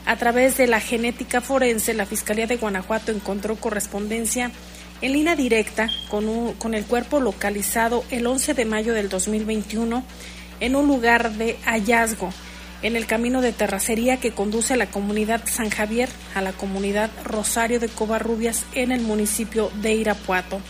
A 0.06 0.16
través 0.16 0.56
de 0.58 0.66
la 0.66 0.80
genética 0.80 1.40
forense, 1.40 1.94
la 1.94 2.04
Fiscalía 2.04 2.46
de 2.46 2.56
Guanajuato 2.56 3.10
encontró 3.10 3.56
correspondencia 3.56 4.50
en 5.00 5.12
línea 5.12 5.34
directa 5.34 5.88
con, 6.08 6.52
con 6.54 6.74
el 6.74 6.84
cuerpo 6.84 7.20
localizado 7.20 8.04
el 8.10 8.26
11 8.26 8.54
de 8.54 8.64
mayo 8.66 8.92
del 8.92 9.08
2021 9.08 10.04
en 10.60 10.76
un 10.76 10.86
lugar 10.86 11.32
de 11.32 11.56
hallazgo 11.64 12.30
en 12.82 12.96
el 12.96 13.06
camino 13.06 13.40
de 13.40 13.52
terracería 13.52 14.18
que 14.18 14.32
conduce 14.32 14.74
a 14.74 14.76
la 14.76 14.90
comunidad 14.90 15.42
San 15.46 15.70
Javier 15.70 16.10
a 16.34 16.42
la 16.42 16.52
comunidad 16.52 17.10
Rosario 17.24 17.80
de 17.80 17.88
Covarrubias 17.88 18.66
en 18.74 18.92
el 18.92 19.00
municipio 19.00 19.70
de 19.80 19.94
Irapuato. 19.94 20.60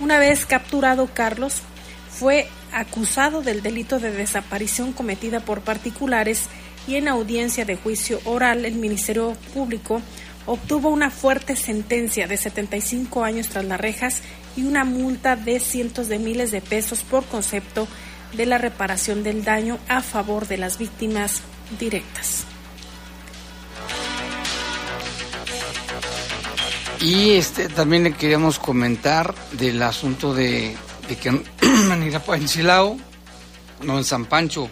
Una 0.00 0.18
vez 0.18 0.44
capturado 0.44 1.08
Carlos, 1.14 1.62
fue 2.10 2.46
acusado 2.72 3.42
del 3.42 3.62
delito 3.62 3.98
de 3.98 4.12
desaparición 4.12 4.92
cometida 4.92 5.40
por 5.40 5.62
particulares 5.62 6.44
y 6.86 6.96
en 6.96 7.08
audiencia 7.08 7.64
de 7.64 7.76
juicio 7.76 8.20
oral 8.24 8.64
el 8.64 8.74
Ministerio 8.74 9.36
Público 9.54 10.02
obtuvo 10.46 10.88
una 10.88 11.10
fuerte 11.10 11.56
sentencia 11.56 12.26
de 12.26 12.36
75 12.36 13.24
años 13.24 13.48
tras 13.48 13.64
las 13.64 13.80
rejas 13.80 14.22
y 14.56 14.64
una 14.64 14.84
multa 14.84 15.36
de 15.36 15.60
cientos 15.60 16.08
de 16.08 16.18
miles 16.18 16.50
de 16.50 16.60
pesos 16.60 17.02
por 17.02 17.24
concepto 17.24 17.86
de 18.36 18.46
la 18.46 18.58
reparación 18.58 19.22
del 19.22 19.44
daño 19.44 19.78
a 19.88 20.00
favor 20.02 20.48
de 20.48 20.58
las 20.58 20.78
víctimas 20.78 21.42
directas. 21.78 22.44
Y 27.00 27.32
este 27.32 27.68
también 27.68 28.04
le 28.04 28.12
queríamos 28.12 28.58
comentar 28.60 29.34
del 29.52 29.82
asunto 29.82 30.34
de, 30.34 30.76
de 31.08 31.16
que 31.16 31.28
en 31.30 32.02
Irapuato, 32.06 32.96
no 33.82 33.98
en 33.98 34.04
San 34.04 34.26
Pancho, 34.26 34.70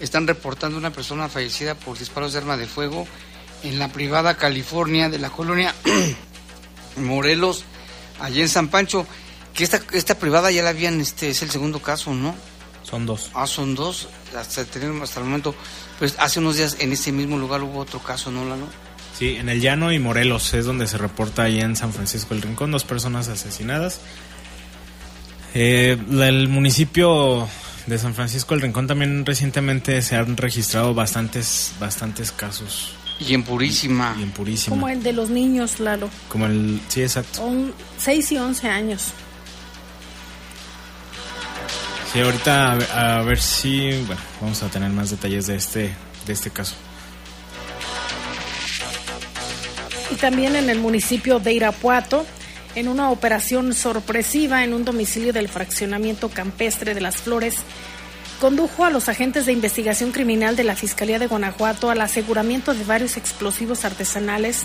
están 0.00 0.26
reportando 0.26 0.78
una 0.78 0.92
persona 0.92 1.28
fallecida 1.28 1.74
por 1.74 1.98
disparos 1.98 2.32
de 2.32 2.38
arma 2.38 2.56
de 2.56 2.66
fuego 2.66 3.06
en 3.62 3.78
la 3.78 3.88
privada 3.88 4.36
California 4.36 5.08
de 5.08 5.18
la 5.18 5.30
colonia 5.30 5.74
Morelos, 6.96 7.64
allí 8.20 8.40
en 8.40 8.48
San 8.48 8.68
Pancho, 8.68 9.06
que 9.54 9.64
esta, 9.64 9.80
esta 9.92 10.16
privada 10.16 10.50
ya 10.50 10.62
la 10.62 10.70
habían, 10.70 11.00
este 11.00 11.30
es 11.30 11.42
el 11.42 11.50
segundo 11.50 11.80
caso, 11.80 12.14
¿no? 12.14 12.34
Son 12.82 13.04
dos. 13.04 13.30
Ah, 13.34 13.46
son 13.46 13.74
dos, 13.74 14.08
hasta, 14.36 14.62
hasta 14.62 14.78
el 15.20 15.26
momento, 15.26 15.54
pues 15.98 16.14
hace 16.18 16.38
unos 16.38 16.56
días 16.56 16.76
en 16.78 16.92
ese 16.92 17.12
mismo 17.12 17.36
lugar 17.36 17.62
hubo 17.62 17.80
otro 17.80 17.98
caso, 17.98 18.30
¿no, 18.30 18.44
Lalo? 18.44 18.66
Sí, 19.18 19.36
en 19.36 19.48
el 19.48 19.60
Llano 19.60 19.92
y 19.92 19.98
Morelos 19.98 20.54
es 20.54 20.64
donde 20.64 20.86
se 20.86 20.96
reporta 20.96 21.42
ahí 21.42 21.60
en 21.60 21.74
San 21.74 21.92
Francisco 21.92 22.34
el 22.34 22.42
Rincón, 22.42 22.70
dos 22.70 22.84
personas 22.84 23.28
asesinadas. 23.28 24.00
Eh, 25.54 25.98
el 26.20 26.48
municipio 26.48 27.48
de 27.88 27.98
San 27.98 28.14
Francisco 28.14 28.54
el 28.54 28.60
Rincón 28.60 28.86
también 28.86 29.24
recientemente 29.24 30.02
se 30.02 30.16
han 30.16 30.36
registrado 30.36 30.94
bastantes, 30.94 31.72
bastantes 31.80 32.32
casos. 32.32 32.92
Y 33.18 33.34
en 33.34 33.42
Purísima. 33.42 34.14
Y 34.18 34.22
en 34.22 34.30
Purísima. 34.30 34.76
Como 34.76 34.88
el 34.88 35.02
de 35.02 35.12
los 35.12 35.30
niños, 35.30 35.80
Lalo. 35.80 36.08
Como 36.28 36.46
el, 36.46 36.80
sí, 36.88 37.02
exacto. 37.02 37.38
Son 37.38 37.72
6 37.98 38.32
y 38.32 38.38
11 38.38 38.68
años. 38.68 39.08
Sí, 42.12 42.20
ahorita 42.20 42.72
a, 42.72 43.18
a 43.18 43.22
ver 43.22 43.40
si, 43.40 43.90
bueno, 44.06 44.20
vamos 44.40 44.62
a 44.62 44.68
tener 44.68 44.90
más 44.90 45.10
detalles 45.10 45.46
de 45.46 45.56
este, 45.56 45.94
de 46.26 46.32
este 46.32 46.50
caso. 46.50 46.74
Y 50.10 50.14
también 50.14 50.56
en 50.56 50.70
el 50.70 50.78
municipio 50.78 51.38
de 51.38 51.52
Irapuato, 51.52 52.24
en 52.78 52.86
una 52.86 53.10
operación 53.10 53.74
sorpresiva 53.74 54.62
en 54.62 54.72
un 54.72 54.84
domicilio 54.84 55.32
del 55.32 55.48
fraccionamiento 55.48 56.28
campestre 56.28 56.94
de 56.94 57.00
las 57.00 57.16
Flores, 57.16 57.56
condujo 58.40 58.84
a 58.84 58.90
los 58.90 59.08
agentes 59.08 59.46
de 59.46 59.52
investigación 59.52 60.12
criminal 60.12 60.54
de 60.54 60.62
la 60.62 60.76
Fiscalía 60.76 61.18
de 61.18 61.26
Guanajuato 61.26 61.90
al 61.90 62.00
aseguramiento 62.00 62.74
de 62.74 62.84
varios 62.84 63.16
explosivos 63.16 63.84
artesanales, 63.84 64.62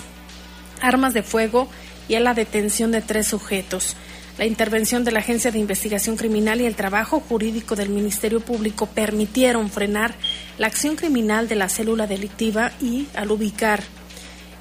armas 0.80 1.12
de 1.12 1.24
fuego 1.24 1.68
y 2.06 2.14
a 2.14 2.20
la 2.20 2.34
detención 2.34 2.92
de 2.92 3.02
tres 3.02 3.26
sujetos. 3.26 3.96
La 4.38 4.46
intervención 4.46 5.02
de 5.02 5.10
la 5.10 5.18
Agencia 5.18 5.50
de 5.50 5.58
Investigación 5.58 6.16
Criminal 6.16 6.60
y 6.60 6.66
el 6.66 6.76
trabajo 6.76 7.18
jurídico 7.18 7.74
del 7.74 7.88
Ministerio 7.88 8.38
Público 8.38 8.86
permitieron 8.86 9.70
frenar 9.70 10.14
la 10.56 10.68
acción 10.68 10.94
criminal 10.94 11.48
de 11.48 11.56
la 11.56 11.68
célula 11.68 12.06
delictiva 12.06 12.70
y, 12.80 13.08
al 13.16 13.32
ubicar 13.32 13.82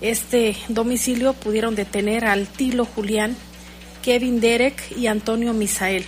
este 0.03 0.55
domicilio, 0.67 1.33
pudieron 1.33 1.75
detener 1.75 2.25
al 2.25 2.45
Tilo 2.45 2.85
Julián, 2.85 3.35
Kevin 4.03 4.41
Derek 4.41 4.95
y 4.97 5.07
Antonio 5.07 5.53
Misael. 5.53 6.03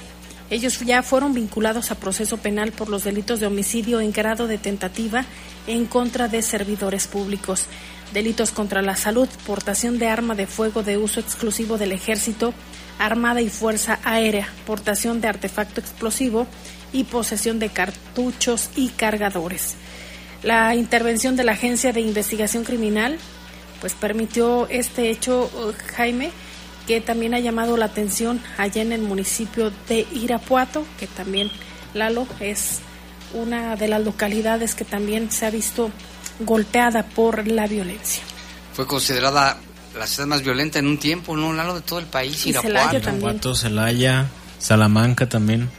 Ellos 0.49 0.79
ya 0.81 1.01
fueron 1.01 1.33
vinculados 1.33 1.89
a 1.89 1.95
proceso 1.95 2.37
penal 2.37 2.73
por 2.73 2.89
los 2.89 3.05
delitos 3.05 3.39
de 3.39 3.47
homicidio 3.47 4.01
en 4.01 4.11
grado 4.11 4.47
de 4.47 4.57
tentativa 4.57 5.25
en 5.65 5.85
contra 5.85 6.27
de 6.27 6.41
servidores 6.41 7.07
públicos, 7.07 7.67
delitos 8.13 8.51
contra 8.51 8.81
la 8.81 8.97
salud, 8.97 9.29
portación 9.47 9.97
de 9.97 10.07
arma 10.07 10.35
de 10.35 10.45
fuego 10.45 10.83
de 10.83 10.97
uso 10.97 11.21
exclusivo 11.21 11.77
del 11.77 11.93
ejército, 11.93 12.53
armada 12.99 13.41
y 13.41 13.49
fuerza 13.49 13.99
aérea, 14.03 14.49
portación 14.67 15.21
de 15.21 15.29
artefacto 15.29 15.79
explosivo 15.79 16.47
y 16.91 17.05
posesión 17.05 17.59
de 17.59 17.69
cartuchos 17.69 18.69
y 18.75 18.89
cargadores. 18.89 19.75
La 20.43 20.75
intervención 20.75 21.35
de 21.35 21.45
la 21.45 21.53
Agencia 21.53 21.91
de 21.91 22.01
Investigación 22.01 22.65
Criminal 22.65 23.17
pues 23.81 23.93
permitió 23.93 24.67
este 24.69 25.09
hecho, 25.09 25.49
Jaime, 25.95 26.31
que 26.87 27.01
también 27.01 27.33
ha 27.33 27.39
llamado 27.39 27.77
la 27.77 27.85
atención 27.85 28.41
allá 28.57 28.81
en 28.81 28.91
el 28.91 29.01
municipio 29.01 29.71
de 29.89 30.07
Irapuato, 30.13 30.85
que 30.99 31.07
también 31.07 31.51
Lalo 31.93 32.27
es 32.39 32.79
una 33.33 33.75
de 33.75 33.87
las 33.87 34.03
localidades 34.03 34.75
que 34.75 34.85
también 34.85 35.31
se 35.31 35.45
ha 35.45 35.49
visto 35.49 35.91
golpeada 36.39 37.03
por 37.03 37.47
la 37.47 37.67
violencia. 37.67 38.23
Fue 38.73 38.85
considerada 38.85 39.57
la 39.97 40.07
ciudad 40.07 40.27
más 40.27 40.43
violenta 40.43 40.79
en 40.79 40.87
un 40.87 40.97
tiempo, 40.97 41.35
¿no? 41.35 41.53
Lalo 41.53 41.75
de 41.75 41.81
todo 41.81 41.99
el 41.99 42.05
país, 42.05 42.45
Y 42.45 42.49
Irapuato. 42.49 42.67
Celaya 42.67 43.01
también. 43.01 43.23
Irapuato, 43.23 43.55
Celaya, 43.55 44.27
Salamanca 44.59 45.27
también. 45.27 45.69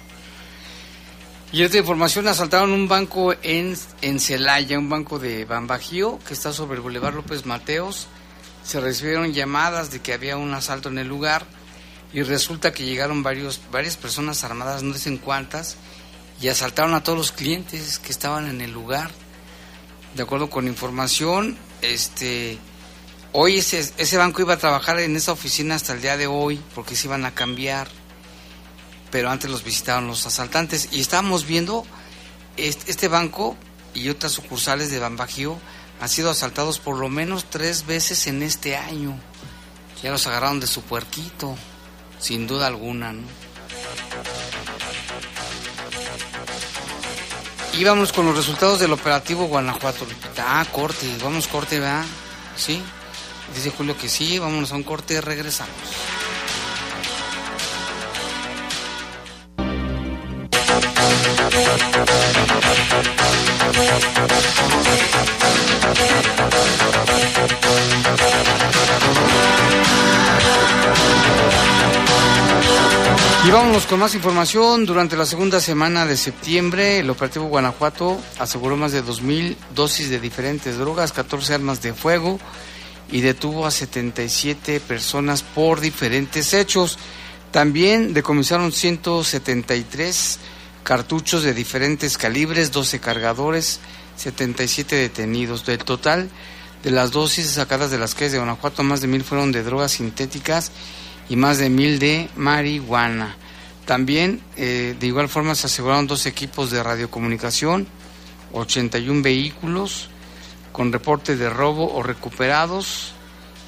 Y 1.52 1.62
esta 1.62 1.78
información 1.78 2.26
asaltaron 2.26 2.72
un 2.72 2.88
banco 2.88 3.32
en, 3.42 3.76
en 4.02 4.20
Celaya, 4.20 4.78
un 4.78 4.88
banco 4.88 5.18
de 5.18 5.44
Bambajío, 5.44 6.18
que 6.26 6.34
está 6.34 6.52
sobre 6.52 6.76
el 6.76 6.82
Boulevard 6.82 7.14
López 7.14 7.46
Mateos. 7.46 8.08
Se 8.64 8.80
recibieron 8.80 9.32
llamadas 9.32 9.92
de 9.92 10.00
que 10.00 10.12
había 10.12 10.36
un 10.36 10.52
asalto 10.54 10.88
en 10.88 10.98
el 10.98 11.06
lugar 11.06 11.46
y 12.12 12.22
resulta 12.22 12.72
que 12.72 12.84
llegaron 12.84 13.22
varios, 13.22 13.60
varias 13.70 13.96
personas 13.96 14.42
armadas, 14.42 14.82
no 14.82 14.92
dicen 14.92 15.18
cuántas, 15.18 15.76
y 16.40 16.48
asaltaron 16.48 16.94
a 16.94 17.02
todos 17.02 17.16
los 17.16 17.32
clientes 17.32 18.00
que 18.00 18.10
estaban 18.10 18.48
en 18.48 18.60
el 18.60 18.72
lugar. 18.72 19.10
De 20.16 20.24
acuerdo 20.24 20.50
con 20.50 20.66
información, 20.66 21.56
este, 21.80 22.58
hoy 23.32 23.58
ese, 23.58 23.92
ese 23.98 24.16
banco 24.16 24.42
iba 24.42 24.54
a 24.54 24.58
trabajar 24.58 24.98
en 24.98 25.14
esa 25.14 25.32
oficina 25.32 25.76
hasta 25.76 25.92
el 25.92 26.02
día 26.02 26.16
de 26.16 26.26
hoy 26.26 26.60
porque 26.74 26.96
se 26.96 27.06
iban 27.06 27.24
a 27.24 27.34
cambiar 27.34 27.86
pero 29.16 29.30
antes 29.30 29.50
los 29.50 29.64
visitaron 29.64 30.08
los 30.08 30.26
asaltantes 30.26 30.90
y 30.92 31.00
estábamos 31.00 31.46
viendo 31.46 31.86
este, 32.58 33.08
banco 33.08 33.56
y 33.94 34.10
otras 34.10 34.32
sucursales 34.32 34.90
de 34.90 34.98
Bambajío 34.98 35.58
han 36.02 36.10
sido 36.10 36.28
asaltados 36.28 36.80
por 36.80 36.98
lo 36.98 37.08
menos 37.08 37.46
tres 37.48 37.86
veces 37.86 38.26
en 38.26 38.42
este 38.42 38.76
año. 38.76 39.18
Ya 40.02 40.10
los 40.10 40.26
agarraron 40.26 40.60
de 40.60 40.66
su 40.66 40.82
puerquito, 40.82 41.56
sin 42.18 42.46
duda 42.46 42.66
alguna, 42.66 43.14
¿no? 43.14 43.22
Y 47.72 47.84
vamos 47.84 48.12
con 48.12 48.26
los 48.26 48.36
resultados 48.36 48.80
del 48.80 48.92
operativo 48.92 49.46
Guanajuato. 49.46 50.06
Ah, 50.46 50.66
corte, 50.70 51.10
vamos 51.24 51.48
corte, 51.48 51.80
¿verdad? 51.80 52.04
Sí. 52.54 52.82
Dice 53.54 53.70
Julio 53.70 53.96
que 53.96 54.10
sí, 54.10 54.38
vámonos 54.38 54.72
a 54.72 54.74
un 54.74 54.82
corte, 54.82 55.22
regresamos. 55.22 55.72
Y 73.46 73.50
vámonos 73.50 73.86
con 73.86 74.00
más 74.00 74.12
información. 74.16 74.86
Durante 74.86 75.16
la 75.16 75.24
segunda 75.24 75.60
semana 75.60 76.04
de 76.04 76.16
septiembre, 76.16 76.98
el 76.98 77.10
operativo 77.10 77.46
Guanajuato 77.46 78.20
aseguró 78.40 78.76
más 78.76 78.90
de 78.90 79.04
2.000 79.04 79.54
dosis 79.72 80.10
de 80.10 80.18
diferentes 80.18 80.78
drogas, 80.78 81.12
14 81.12 81.54
armas 81.54 81.80
de 81.80 81.94
fuego 81.94 82.40
y 83.08 83.20
detuvo 83.20 83.64
a 83.64 83.70
77 83.70 84.80
personas 84.80 85.44
por 85.44 85.78
diferentes 85.78 86.54
hechos. 86.54 86.98
También 87.52 88.14
decomisaron 88.14 88.72
173 88.72 90.38
cartuchos 90.86 91.42
de 91.42 91.52
diferentes 91.52 92.16
calibres, 92.16 92.70
12 92.70 93.00
cargadores, 93.00 93.80
77 94.16 94.94
detenidos. 94.94 95.66
Del 95.66 95.78
total 95.78 96.30
de 96.84 96.90
las 96.92 97.10
dosis 97.10 97.50
sacadas 97.50 97.90
de 97.90 97.98
las 97.98 98.14
calles 98.14 98.30
de 98.32 98.38
Guanajuato, 98.38 98.84
más 98.84 99.00
de 99.00 99.08
mil 99.08 99.24
fueron 99.24 99.50
de 99.50 99.64
drogas 99.64 99.90
sintéticas 99.92 100.70
y 101.28 101.34
más 101.34 101.58
de 101.58 101.70
mil 101.70 101.98
de 101.98 102.28
marihuana. 102.36 103.34
También, 103.84 104.40
eh, 104.56 104.94
de 104.98 105.06
igual 105.08 105.28
forma, 105.28 105.56
se 105.56 105.66
aseguraron 105.66 106.06
dos 106.06 106.24
equipos 106.26 106.70
de 106.70 106.80
radiocomunicación, 106.82 107.88
81 108.52 109.22
vehículos 109.22 110.08
con 110.70 110.92
reporte 110.92 111.34
de 111.36 111.50
robo 111.50 111.92
o 111.92 112.02
recuperados. 112.04 113.12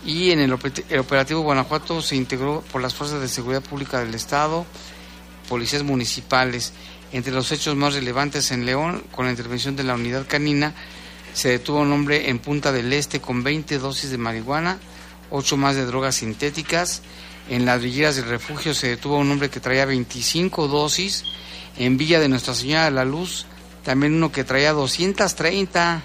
Y 0.07 0.31
en 0.31 0.39
el, 0.39 0.53
oper- 0.53 0.85
el 0.89 1.01
operativo 1.01 1.41
Guanajuato 1.41 2.01
se 2.01 2.15
integró 2.15 2.63
por 2.71 2.81
las 2.81 2.95
fuerzas 2.95 3.21
de 3.21 3.27
seguridad 3.27 3.63
pública 3.63 3.99
del 3.99 4.15
Estado, 4.15 4.65
policías 5.49 5.83
municipales. 5.83 6.73
Entre 7.13 7.33
los 7.33 7.51
hechos 7.53 7.75
más 7.77 7.95
relevantes 7.95 8.51
en 8.51 8.67
León, 8.67 9.03
con 9.13 9.25
la 9.25 9.31
intervención 9.31 9.77
de 9.77 9.85
la 9.85 9.95
unidad 9.95 10.27
canina, 10.27 10.75
se 11.33 11.51
detuvo 11.51 11.79
a 11.79 11.83
un 11.83 11.93
hombre 11.93 12.29
en 12.29 12.39
Punta 12.39 12.73
del 12.73 12.93
Este 12.93 13.21
con 13.21 13.43
20 13.43 13.79
dosis 13.79 14.11
de 14.11 14.19
marihuana, 14.19 14.79
8 15.31 15.57
más 15.57 15.77
de 15.77 15.87
drogas 15.87 16.17
sintéticas. 16.17 17.03
En 17.49 17.65
las 17.65 17.81
Villeras 17.81 18.17
del 18.17 18.27
Refugio 18.27 18.75
se 18.75 18.89
detuvo 18.89 19.17
a 19.17 19.21
un 19.21 19.31
hombre 19.31 19.49
que 19.49 19.61
traía 19.61 19.87
25 19.87 20.69
dosis. 20.69 21.25
En 21.79 21.97
Villa 21.97 22.21
de 22.21 22.29
Nuestra 22.29 22.55
Señora 22.55 22.87
de 22.87 22.91
la 22.91 23.05
Luz, 23.05 23.47
también 23.85 24.15
uno 24.15 24.33
que 24.33 24.45
traía 24.45 24.73
230. 24.73 26.03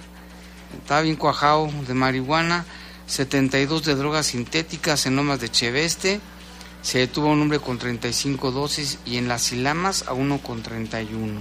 Estaba 0.77 1.01
bien 1.01 1.15
cuajado 1.15 1.69
de 1.87 1.93
marihuana. 1.93 2.65
72 3.07 3.83
de 3.83 3.95
drogas 3.95 4.27
sintéticas 4.27 5.05
en 5.05 5.15
Lomas 5.17 5.41
de 5.41 5.49
Cheveste. 5.49 6.21
Se 6.83 6.99
detuvo 6.99 7.29
a 7.29 7.31
un 7.31 7.41
hombre 7.41 7.59
con 7.59 7.79
35 7.79 8.51
dosis 8.51 8.99
y 9.05 9.17
en 9.17 9.29
las 9.29 9.51
Ilamas 9.53 10.03
a 10.07 10.13
uno 10.13 10.37
con 10.39 10.61
31. 10.61 11.39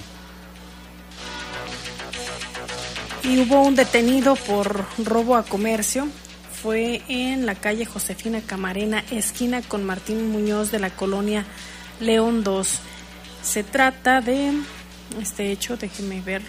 Y 3.24 3.40
hubo 3.40 3.62
un 3.62 3.74
detenido 3.74 4.37
por 4.37 4.87
robo 5.05 5.37
a 5.37 5.42
comercio. 5.42 6.07
Fue 6.62 7.02
en 7.09 7.44
la 7.44 7.57
calle 7.57 7.85
Josefina 7.85 8.40
Camarena, 8.40 9.05
esquina 9.11 9.62
con 9.62 9.85
Martín 9.85 10.31
Muñoz 10.31 10.70
de 10.70 10.78
la 10.78 10.90
colonia 10.90 11.44
León 11.98 12.44
2. 12.44 12.78
Se 13.42 13.64
trata 13.64 14.20
de 14.20 14.52
este 15.20 15.50
hecho, 15.50 15.76
déjeme 15.76 16.20
ver 16.20 16.42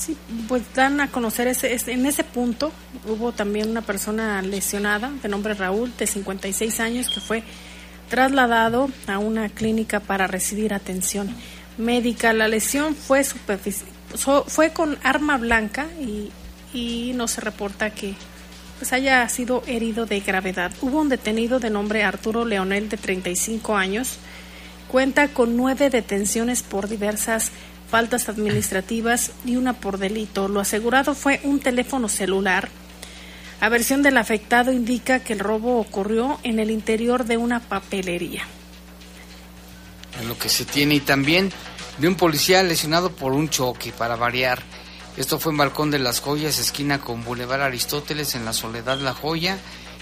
Sí, 0.00 0.16
pues 0.48 0.62
dan 0.74 0.98
a 1.02 1.10
conocer 1.10 1.46
ese, 1.46 1.76
en 1.92 2.06
ese 2.06 2.24
punto 2.24 2.72
hubo 3.06 3.32
también 3.32 3.68
una 3.68 3.82
persona 3.82 4.40
lesionada 4.40 5.10
de 5.22 5.28
nombre 5.28 5.52
Raúl 5.52 5.92
de 5.98 6.06
56 6.06 6.80
años 6.80 7.10
que 7.12 7.20
fue 7.20 7.42
trasladado 8.08 8.88
a 9.06 9.18
una 9.18 9.50
clínica 9.50 10.00
para 10.00 10.26
recibir 10.26 10.72
atención 10.72 11.28
médica. 11.76 12.32
La 12.32 12.48
lesión 12.48 12.94
fue 12.94 13.24
fue 14.46 14.72
con 14.72 14.96
arma 15.02 15.36
blanca 15.36 15.86
y, 16.00 16.30
y 16.72 17.12
no 17.14 17.28
se 17.28 17.42
reporta 17.42 17.90
que 17.90 18.14
pues 18.78 18.94
haya 18.94 19.28
sido 19.28 19.62
herido 19.66 20.06
de 20.06 20.20
gravedad. 20.20 20.72
Hubo 20.80 21.02
un 21.02 21.10
detenido 21.10 21.60
de 21.60 21.68
nombre 21.68 22.04
Arturo 22.04 22.46
Leonel 22.46 22.88
de 22.88 22.96
35 22.96 23.76
años. 23.76 24.16
Cuenta 24.88 25.28
con 25.28 25.58
nueve 25.58 25.90
detenciones 25.90 26.62
por 26.62 26.88
diversas 26.88 27.52
faltas 27.90 28.28
administrativas 28.28 29.32
y 29.44 29.56
una 29.56 29.74
por 29.74 29.98
delito. 29.98 30.48
Lo 30.48 30.60
asegurado 30.60 31.14
fue 31.14 31.40
un 31.42 31.60
teléfono 31.60 32.08
celular. 32.08 32.68
La 33.60 33.68
versión 33.68 34.02
del 34.02 34.16
afectado 34.16 34.72
indica 34.72 35.20
que 35.20 35.34
el 35.34 35.40
robo 35.40 35.78
ocurrió 35.78 36.38
en 36.44 36.60
el 36.60 36.70
interior 36.70 37.24
de 37.24 37.36
una 37.36 37.60
papelería. 37.60 38.44
En 40.20 40.28
lo 40.28 40.38
que 40.38 40.48
se 40.48 40.64
tiene 40.64 40.94
y 40.94 41.00
también 41.00 41.52
de 41.98 42.08
un 42.08 42.14
policía 42.14 42.62
lesionado 42.62 43.12
por 43.12 43.32
un 43.32 43.50
choque, 43.50 43.92
para 43.92 44.16
variar. 44.16 44.62
Esto 45.16 45.38
fue 45.38 45.52
en 45.52 45.58
Balcón 45.58 45.90
de 45.90 45.98
las 45.98 46.20
Joyas, 46.20 46.58
esquina 46.58 47.00
con 47.00 47.24
Boulevard 47.24 47.62
Aristóteles, 47.62 48.34
en 48.34 48.44
la 48.44 48.52
Soledad 48.52 48.98
La 48.98 49.12
Joya. 49.12 49.58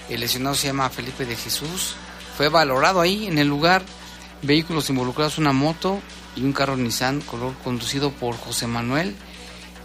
El 0.09 0.21
lesionado 0.21 0.55
se 0.55 0.67
llama 0.67 0.89
Felipe 0.89 1.25
de 1.25 1.35
Jesús. 1.35 1.95
Fue 2.37 2.47
valorado 2.47 3.01
ahí 3.01 3.27
en 3.27 3.37
el 3.37 3.47
lugar. 3.47 3.83
Vehículos 4.41 4.89
involucrados, 4.89 5.37
una 5.37 5.51
moto 5.51 5.99
y 6.35 6.43
un 6.43 6.53
carro 6.53 6.77
Nissan 6.77 7.21
color 7.21 7.53
conducido 7.63 8.11
por 8.11 8.37
José 8.37 8.67
Manuel 8.67 9.15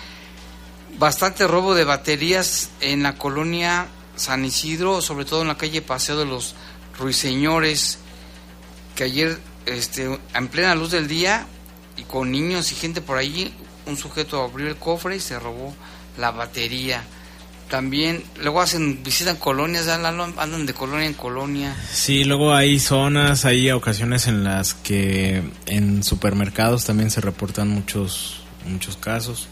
bastante 0.97 1.47
robo 1.47 1.73
de 1.75 1.85
baterías 1.85 2.69
en 2.81 3.03
la 3.03 3.17
colonia 3.17 3.87
San 4.15 4.45
Isidro, 4.45 5.01
sobre 5.01 5.25
todo 5.25 5.41
en 5.41 5.47
la 5.47 5.57
calle 5.57 5.81
Paseo 5.81 6.17
de 6.17 6.25
los 6.25 6.53
Ruiseñores, 6.97 7.97
que 8.95 9.05
ayer 9.05 9.39
este, 9.65 10.19
en 10.33 10.47
plena 10.49 10.75
luz 10.75 10.91
del 10.91 11.07
día 11.07 11.47
y 11.95 12.03
con 12.03 12.29
niños 12.31 12.71
y 12.71 12.75
gente 12.75 13.01
por 13.01 13.17
allí, 13.17 13.51
un 13.85 13.97
sujeto 13.97 14.43
abrió 14.43 14.67
el 14.67 14.75
cofre 14.75 15.15
y 15.15 15.19
se 15.19 15.39
robó 15.39 15.73
la 16.17 16.31
batería 16.31 17.03
también 17.69 18.23
luego 18.41 18.61
hacen 18.61 19.01
visitan 19.03 19.37
colonias 19.37 19.87
andan 19.87 20.65
de 20.65 20.73
colonia 20.73 21.05
en 21.05 21.13
colonia. 21.13 21.75
Sí 21.91 22.23
luego 22.23 22.53
hay 22.53 22.79
zonas 22.79 23.45
hay 23.45 23.71
ocasiones 23.71 24.27
en 24.27 24.43
las 24.43 24.73
que 24.73 25.43
en 25.65 26.03
supermercados 26.03 26.85
también 26.85 27.11
se 27.11 27.21
reportan 27.21 27.69
muchos 27.69 28.41
muchos 28.65 28.97
casos. 28.97 29.47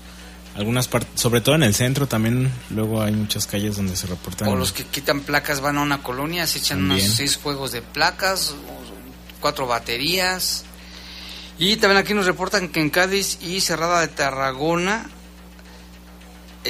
Algunas 0.56 0.88
partes 0.88 1.22
sobre 1.22 1.42
todo 1.42 1.56
en 1.56 1.64
el 1.64 1.76
centro 1.76 2.08
también 2.08 2.52
luego 2.72 3.02
hay 3.02 3.14
muchas 3.14 3.46
calles 3.46 3.78
donde 3.78 3.96
se 3.96 4.08
reportan. 4.08 4.48
O 4.50 4.56
los 4.56 4.74
que 4.74 4.84
quitan 4.84 5.22
placas 5.22 5.62
van 5.62 5.78
a 5.78 5.82
una 5.82 6.02
colonia 6.02 6.48
se 6.48 6.60
echan 6.60 6.84
unos 6.84 7.04
seis 7.04 7.38
juegos 7.38 7.72
de 7.72 7.82
placas 7.82 8.56
cuatro 9.40 9.68
baterías. 9.68 10.64
Y 11.60 11.78
también 11.78 11.98
aquí 11.98 12.14
nos 12.14 12.26
reportan 12.26 12.70
que 12.70 12.80
en 12.80 12.90
Cádiz 12.90 13.40
y 13.42 13.62
Cerrada 13.62 14.02
de 14.02 14.08
Tarragona 14.10 15.10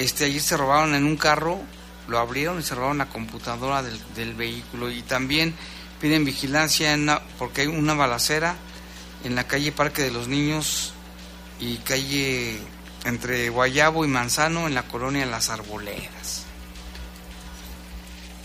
este, 0.03 0.25
ayer 0.25 0.41
se 0.41 0.57
robaron 0.57 0.95
en 0.95 1.05
un 1.05 1.17
carro, 1.17 1.59
lo 2.07 2.19
abrieron 2.19 2.59
y 2.59 2.63
se 2.63 2.75
robaron 2.75 2.99
la 2.99 3.07
computadora 3.07 3.83
del, 3.83 4.33
vehículo. 4.35 4.91
Y 4.91 5.01
también 5.01 5.53
piden 5.99 6.25
vigilancia 6.25 6.97
porque 7.37 7.61
hay 7.61 7.67
una 7.67 7.93
balacera 7.93 8.55
en 9.23 9.35
la 9.35 9.45
calle 9.45 9.71
Parque 9.71 10.03
de 10.03 10.11
los 10.11 10.27
Niños 10.27 10.93
y 11.59 11.77
calle 11.77 12.59
entre 13.05 13.49
Guayabo 13.49 14.05
y 14.05 14.07
Manzano 14.07 14.67
en 14.67 14.75
la 14.75 14.83
colonia 14.83 15.25
Las 15.25 15.49
Arboledas. 15.49 16.45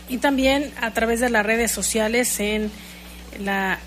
Y 0.09 0.19
también 0.19 0.73
a 0.81 0.93
través 0.93 1.21
de 1.21 1.31
las 1.31 1.45
redes 1.45 1.71
sociales 1.71 2.38
en 2.41 2.71
la 3.38 3.79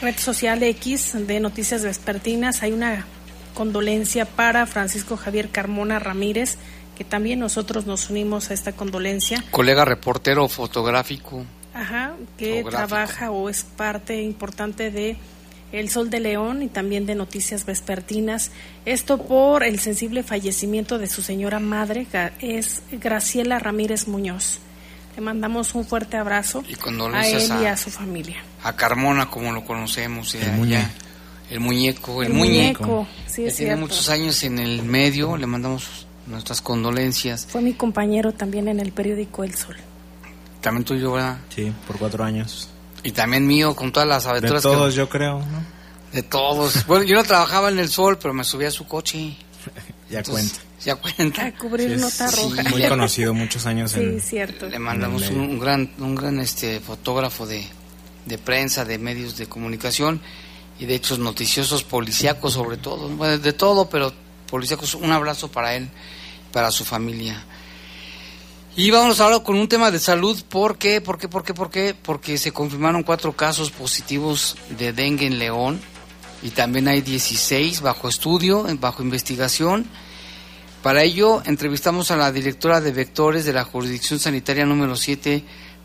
red 0.00 0.16
social 0.18 0.62
X 0.62 1.12
de 1.14 1.40
Noticias 1.40 1.82
Vespertinas 1.82 2.62
hay 2.62 2.72
una 2.72 3.06
condolencia 3.54 4.26
para 4.26 4.66
Francisco 4.66 5.16
Javier 5.16 5.50
Carmona 5.50 5.98
Ramírez, 5.98 6.58
que 6.96 7.04
también 7.04 7.38
nosotros 7.38 7.86
nos 7.86 8.10
unimos 8.10 8.50
a 8.50 8.54
esta 8.54 8.72
condolencia. 8.72 9.44
Colega 9.50 9.84
reportero 9.84 10.48
fotográfico. 10.48 11.44
Ajá, 11.74 12.14
que 12.38 12.64
trabaja 12.64 13.30
o 13.30 13.50
es 13.50 13.62
parte 13.62 14.22
importante 14.22 14.90
de 14.90 15.18
El 15.72 15.90
Sol 15.90 16.08
de 16.08 16.20
León 16.20 16.62
y 16.62 16.68
también 16.68 17.04
de 17.04 17.14
Noticias 17.14 17.66
Vespertinas. 17.66 18.50
Esto 18.86 19.18
por 19.18 19.62
el 19.62 19.78
sensible 19.78 20.22
fallecimiento 20.22 20.98
de 20.98 21.06
su 21.06 21.20
señora 21.20 21.60
madre, 21.60 22.06
es 22.40 22.82
Graciela 22.90 23.58
Ramírez 23.58 24.08
Muñoz. 24.08 24.60
Le 25.16 25.22
mandamos 25.22 25.74
un 25.74 25.84
fuerte 25.84 26.16
abrazo 26.16 26.64
y 26.66 26.74
a 27.14 27.28
él 27.28 27.52
y 27.62 27.64
a 27.66 27.76
su 27.76 27.90
familia. 27.90 28.42
A 28.62 28.74
Carmona, 28.74 29.30
como 29.30 29.52
lo 29.52 29.64
conocemos. 29.64 30.34
El, 30.34 30.52
muñeco. 30.52 30.88
el 31.50 31.60
muñeco. 31.60 32.22
El, 32.22 32.32
muñeco. 32.32 33.06
Sí, 33.26 33.46
tiene 33.54 33.76
muchos 33.76 34.08
años 34.08 34.42
en 34.44 34.58
el 34.58 34.82
medio. 34.82 35.36
Le 35.36 35.46
mandamos 35.46 36.05
nuestras 36.26 36.60
condolencias. 36.60 37.46
Fue 37.48 37.60
mi 37.60 37.74
compañero 37.74 38.32
también 38.32 38.68
en 38.68 38.80
el 38.80 38.92
periódico 38.92 39.44
El 39.44 39.54
Sol. 39.54 39.76
También 40.60 40.84
tuyo, 40.84 41.12
¿verdad? 41.12 41.38
Sí, 41.54 41.72
por 41.86 41.98
cuatro 41.98 42.24
años. 42.24 42.68
Y 43.02 43.12
también 43.12 43.46
mío, 43.46 43.76
con 43.76 43.92
todas 43.92 44.08
las 44.08 44.26
aventuras. 44.26 44.62
De 44.62 44.68
todos, 44.68 44.94
yo 44.94 45.08
creo, 45.08 45.38
¿no? 45.38 45.76
De 46.12 46.22
todos. 46.22 46.86
bueno, 46.86 47.04
yo 47.04 47.14
no 47.14 47.24
trabajaba 47.24 47.68
en 47.68 47.78
El 47.78 47.88
Sol, 47.88 48.18
pero 48.20 48.34
me 48.34 48.44
subía 48.44 48.68
a 48.68 48.72
su 48.72 48.86
coche. 48.86 49.36
ya 50.10 50.22
cuenta. 50.22 50.58
Ya 50.84 50.96
cuenta. 50.96 51.46
A 51.46 51.52
cubrir 51.52 51.98
nota 51.98 52.30
roja. 52.30 52.62
Muy 52.70 52.88
conocido, 52.88 53.34
muchos 53.34 53.66
años 53.66 53.92
sí, 53.92 54.20
cierto. 54.20 54.68
Le 54.68 54.78
mandamos 54.78 55.30
un, 55.30 55.58
gran, 55.58 55.90
un 55.98 56.14
gran 56.14 56.40
este 56.40 56.80
fotógrafo 56.80 57.46
de, 57.46 57.64
de 58.24 58.38
prensa, 58.38 58.84
de 58.84 58.98
medios 58.98 59.36
de 59.36 59.46
comunicación 59.46 60.20
y 60.78 60.86
de 60.86 60.94
hechos 60.94 61.18
noticiosos, 61.18 61.84
policíacos 61.84 62.52
sobre 62.52 62.76
todo. 62.76 63.08
Bueno, 63.08 63.38
de 63.38 63.52
todo, 63.52 63.88
pero 63.88 64.12
policíacos. 64.46 64.94
Un 64.94 65.12
abrazo 65.12 65.48
para 65.48 65.74
él 65.74 65.88
para 66.52 66.70
su 66.70 66.84
familia. 66.84 67.44
Y 68.76 68.90
vamos 68.90 69.20
ahora 69.20 69.40
con 69.40 69.56
un 69.56 69.68
tema 69.68 69.90
de 69.90 69.98
salud. 69.98 70.42
¿Por 70.48 70.76
qué? 70.76 71.00
¿Por 71.00 71.18
qué? 71.18 71.28
¿Por 71.28 71.42
qué? 71.42 71.54
¿Por 71.54 71.70
qué? 71.70 71.94
Porque 71.94 72.36
se 72.38 72.52
confirmaron 72.52 73.02
cuatro 73.02 73.32
casos 73.32 73.70
positivos 73.70 74.56
de 74.78 74.92
dengue 74.92 75.26
en 75.26 75.38
León 75.38 75.80
y 76.42 76.50
también 76.50 76.86
hay 76.88 77.00
16 77.00 77.80
bajo 77.80 78.08
estudio, 78.08 78.66
bajo 78.78 79.02
investigación. 79.02 79.86
Para 80.82 81.02
ello 81.02 81.42
entrevistamos 81.46 82.10
a 82.10 82.16
la 82.16 82.30
directora 82.30 82.80
de 82.80 82.92
vectores 82.92 83.44
de 83.44 83.52
la 83.52 83.64
jurisdicción 83.64 84.20
sanitaria 84.20 84.66
número 84.66 84.94
7, 84.94 85.42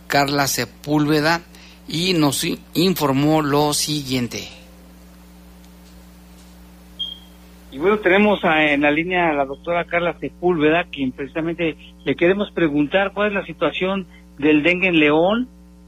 Carla 0.07 0.47
Sepúlveda, 0.47 1.41
y 1.87 2.13
nos 2.13 2.45
informó 2.73 3.41
lo 3.41 3.73
siguiente. 3.73 4.60
Y 7.71 7.77
bueno, 7.79 7.99
tenemos 7.99 8.41
en 8.43 8.81
la 8.81 8.91
línea 8.91 9.29
a 9.29 9.33
la 9.33 9.45
doctora 9.45 9.85
Carla 9.85 10.17
Sepúlveda, 10.19 10.83
quien 10.91 11.13
precisamente 11.13 11.77
le 12.03 12.15
queremos 12.15 12.51
preguntar 12.51 13.13
cuál 13.13 13.29
es 13.29 13.33
la 13.33 13.45
situación 13.45 14.07
del 14.37 14.61
dengue 14.61 14.89
en 14.89 14.99
León, 14.99 15.47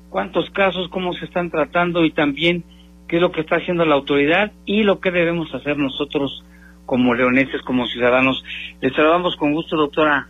cuántos 0.10 0.50
casos, 0.52 0.88
cómo 0.90 1.12
se 1.12 1.26
están 1.26 1.52
tratando 1.52 2.06
y 2.06 2.12
también 2.12 2.64
qué 3.10 3.18
es 3.18 3.22
lo 3.22 3.34
que 3.34 3.42
está 3.42 3.58
haciendo 3.58 3.86
la 3.86 3.96
autoridad 3.96 4.54
y 4.64 4.84
lo 4.84 5.02
que 5.02 5.12
debemos 5.12 5.54
hacer 5.54 5.78
nosotros 5.78 6.46
como 6.86 7.14
leoneses, 7.14 7.62
como 7.64 7.86
ciudadanos. 7.88 8.46
Les 8.80 8.94
saludamos 8.94 9.36
con 9.36 9.52
gusto, 9.52 9.76
doctora. 9.76 10.30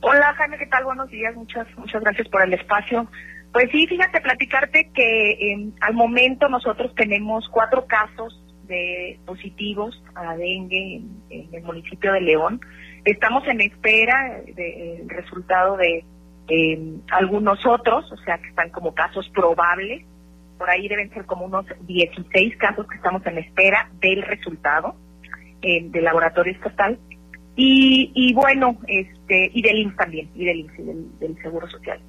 Hola, 0.00 0.32
Jaime, 0.34 0.56
¿qué 0.56 0.66
tal? 0.66 0.84
Buenos 0.84 1.10
días, 1.10 1.34
muchas, 1.34 1.66
muchas 1.76 2.02
gracias 2.02 2.28
por 2.28 2.42
el 2.42 2.54
espacio. 2.54 3.06
Pues 3.52 3.70
sí, 3.70 3.86
fíjate, 3.86 4.20
platicarte 4.22 4.90
que 4.94 5.30
eh, 5.32 5.68
al 5.82 5.92
momento 5.92 6.48
nosotros 6.48 6.94
tenemos 6.94 7.48
cuatro 7.50 7.84
casos 7.86 8.43
de 8.74 9.18
positivos 9.24 10.02
a 10.14 10.36
dengue 10.36 11.02
en, 11.30 11.48
el 11.52 11.62
municipio 11.62 12.12
de 12.12 12.20
León. 12.20 12.60
Estamos 13.04 13.46
en 13.46 13.60
espera 13.60 14.42
del 14.54 15.08
resultado 15.08 15.76
de 15.76 16.04
eh, 16.48 16.78
algunos 17.10 17.64
otros, 17.66 18.10
o 18.12 18.16
sea, 18.18 18.38
que 18.38 18.48
están 18.48 18.70
como 18.70 18.94
casos 18.94 19.28
probables. 19.30 20.04
Por 20.58 20.70
ahí 20.70 20.88
deben 20.88 21.10
ser 21.10 21.24
como 21.26 21.46
unos 21.46 21.66
16 21.86 22.56
casos 22.56 22.86
que 22.86 22.96
estamos 22.96 23.24
en 23.26 23.38
espera 23.38 23.90
del 24.00 24.22
resultado 24.22 24.94
eh, 25.62 25.82
del 25.84 26.04
laboratorio 26.04 26.52
estatal. 26.52 26.98
Y, 27.56 28.10
y 28.14 28.34
bueno, 28.34 28.78
este 28.88 29.50
y 29.54 29.62
del 29.62 29.78
IMSS 29.78 29.96
también, 29.96 30.28
y 30.34 30.44
del 30.44 30.58
IMSS, 30.60 31.20
del 31.20 31.42
Seguro 31.42 31.68
Social. 31.68 32.00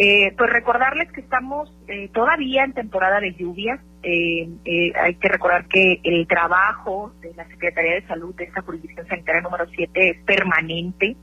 Eh, 0.00 0.32
pues 0.38 0.48
recordarles 0.50 1.10
que 1.10 1.20
estamos 1.20 1.74
eh, 1.88 2.08
todavía 2.14 2.62
en 2.62 2.72
temporada 2.72 3.18
de 3.18 3.34
lluvia. 3.34 3.82
Eh, 4.04 4.48
hay 4.94 5.14
que 5.16 5.28
recordar 5.28 5.66
que 5.66 5.98
el 6.04 6.24
trabajo 6.28 7.12
de 7.20 7.34
la 7.34 7.44
Secretaría 7.48 7.94
de 7.94 8.06
Salud 8.06 8.32
de 8.36 8.44
esta 8.44 8.62
jurisdicción 8.62 9.08
sanitaria 9.08 9.40
número 9.40 9.66
7 9.66 10.10
es 10.10 10.18
permanente. 10.24 11.16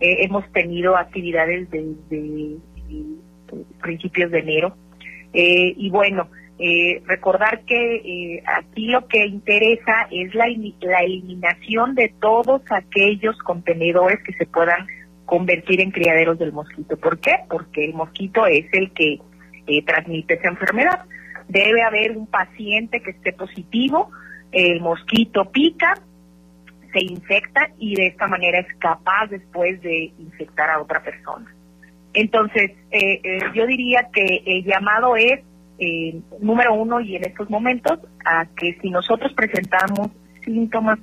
hemos 0.00 0.50
tenido 0.52 0.96
actividades 0.96 1.68
desde 1.70 2.56
principios 3.82 4.30
de 4.30 4.38
enero. 4.38 4.74
y 5.34 5.90
bueno, 5.90 6.30
recordar 7.04 7.66
que 7.66 8.42
aquí 8.46 8.86
lo 8.86 9.06
que 9.08 9.26
interesa 9.26 10.08
es 10.10 10.34
la, 10.34 10.46
la 10.80 11.00
eliminación 11.00 11.94
de 11.96 12.14
todos 12.18 12.62
aquellos 12.70 13.36
contenedores 13.40 14.22
que 14.24 14.32
se 14.32 14.46
puedan 14.46 14.86
convertir 15.32 15.80
en 15.80 15.90
criaderos 15.90 16.38
del 16.38 16.52
mosquito. 16.52 16.98
¿Por 16.98 17.18
qué? 17.18 17.36
Porque 17.48 17.86
el 17.86 17.94
mosquito 17.94 18.44
es 18.44 18.66
el 18.74 18.92
que 18.92 19.18
eh, 19.66 19.82
transmite 19.82 20.34
esa 20.34 20.48
enfermedad. 20.48 21.06
Debe 21.48 21.82
haber 21.82 22.18
un 22.18 22.26
paciente 22.26 23.00
que 23.00 23.12
esté 23.12 23.32
positivo, 23.32 24.10
el 24.50 24.82
mosquito 24.82 25.50
pica, 25.50 25.94
se 26.92 27.02
infecta 27.02 27.70
y 27.78 27.94
de 27.94 28.08
esta 28.08 28.26
manera 28.26 28.58
es 28.58 28.66
capaz 28.78 29.28
después 29.30 29.80
de 29.80 30.12
infectar 30.18 30.68
a 30.68 30.82
otra 30.82 31.02
persona. 31.02 31.50
Entonces, 32.12 32.72
eh, 32.90 33.20
eh, 33.24 33.38
yo 33.54 33.66
diría 33.66 34.10
que 34.12 34.42
el 34.44 34.64
llamado 34.64 35.16
es, 35.16 35.40
número 36.40 36.74
uno, 36.74 37.00
y 37.00 37.16
en 37.16 37.24
estos 37.24 37.48
momentos, 37.48 38.00
a 38.26 38.44
que 38.54 38.78
si 38.82 38.90
nosotros 38.90 39.32
presentamos 39.32 40.10
síntomas 40.44 40.98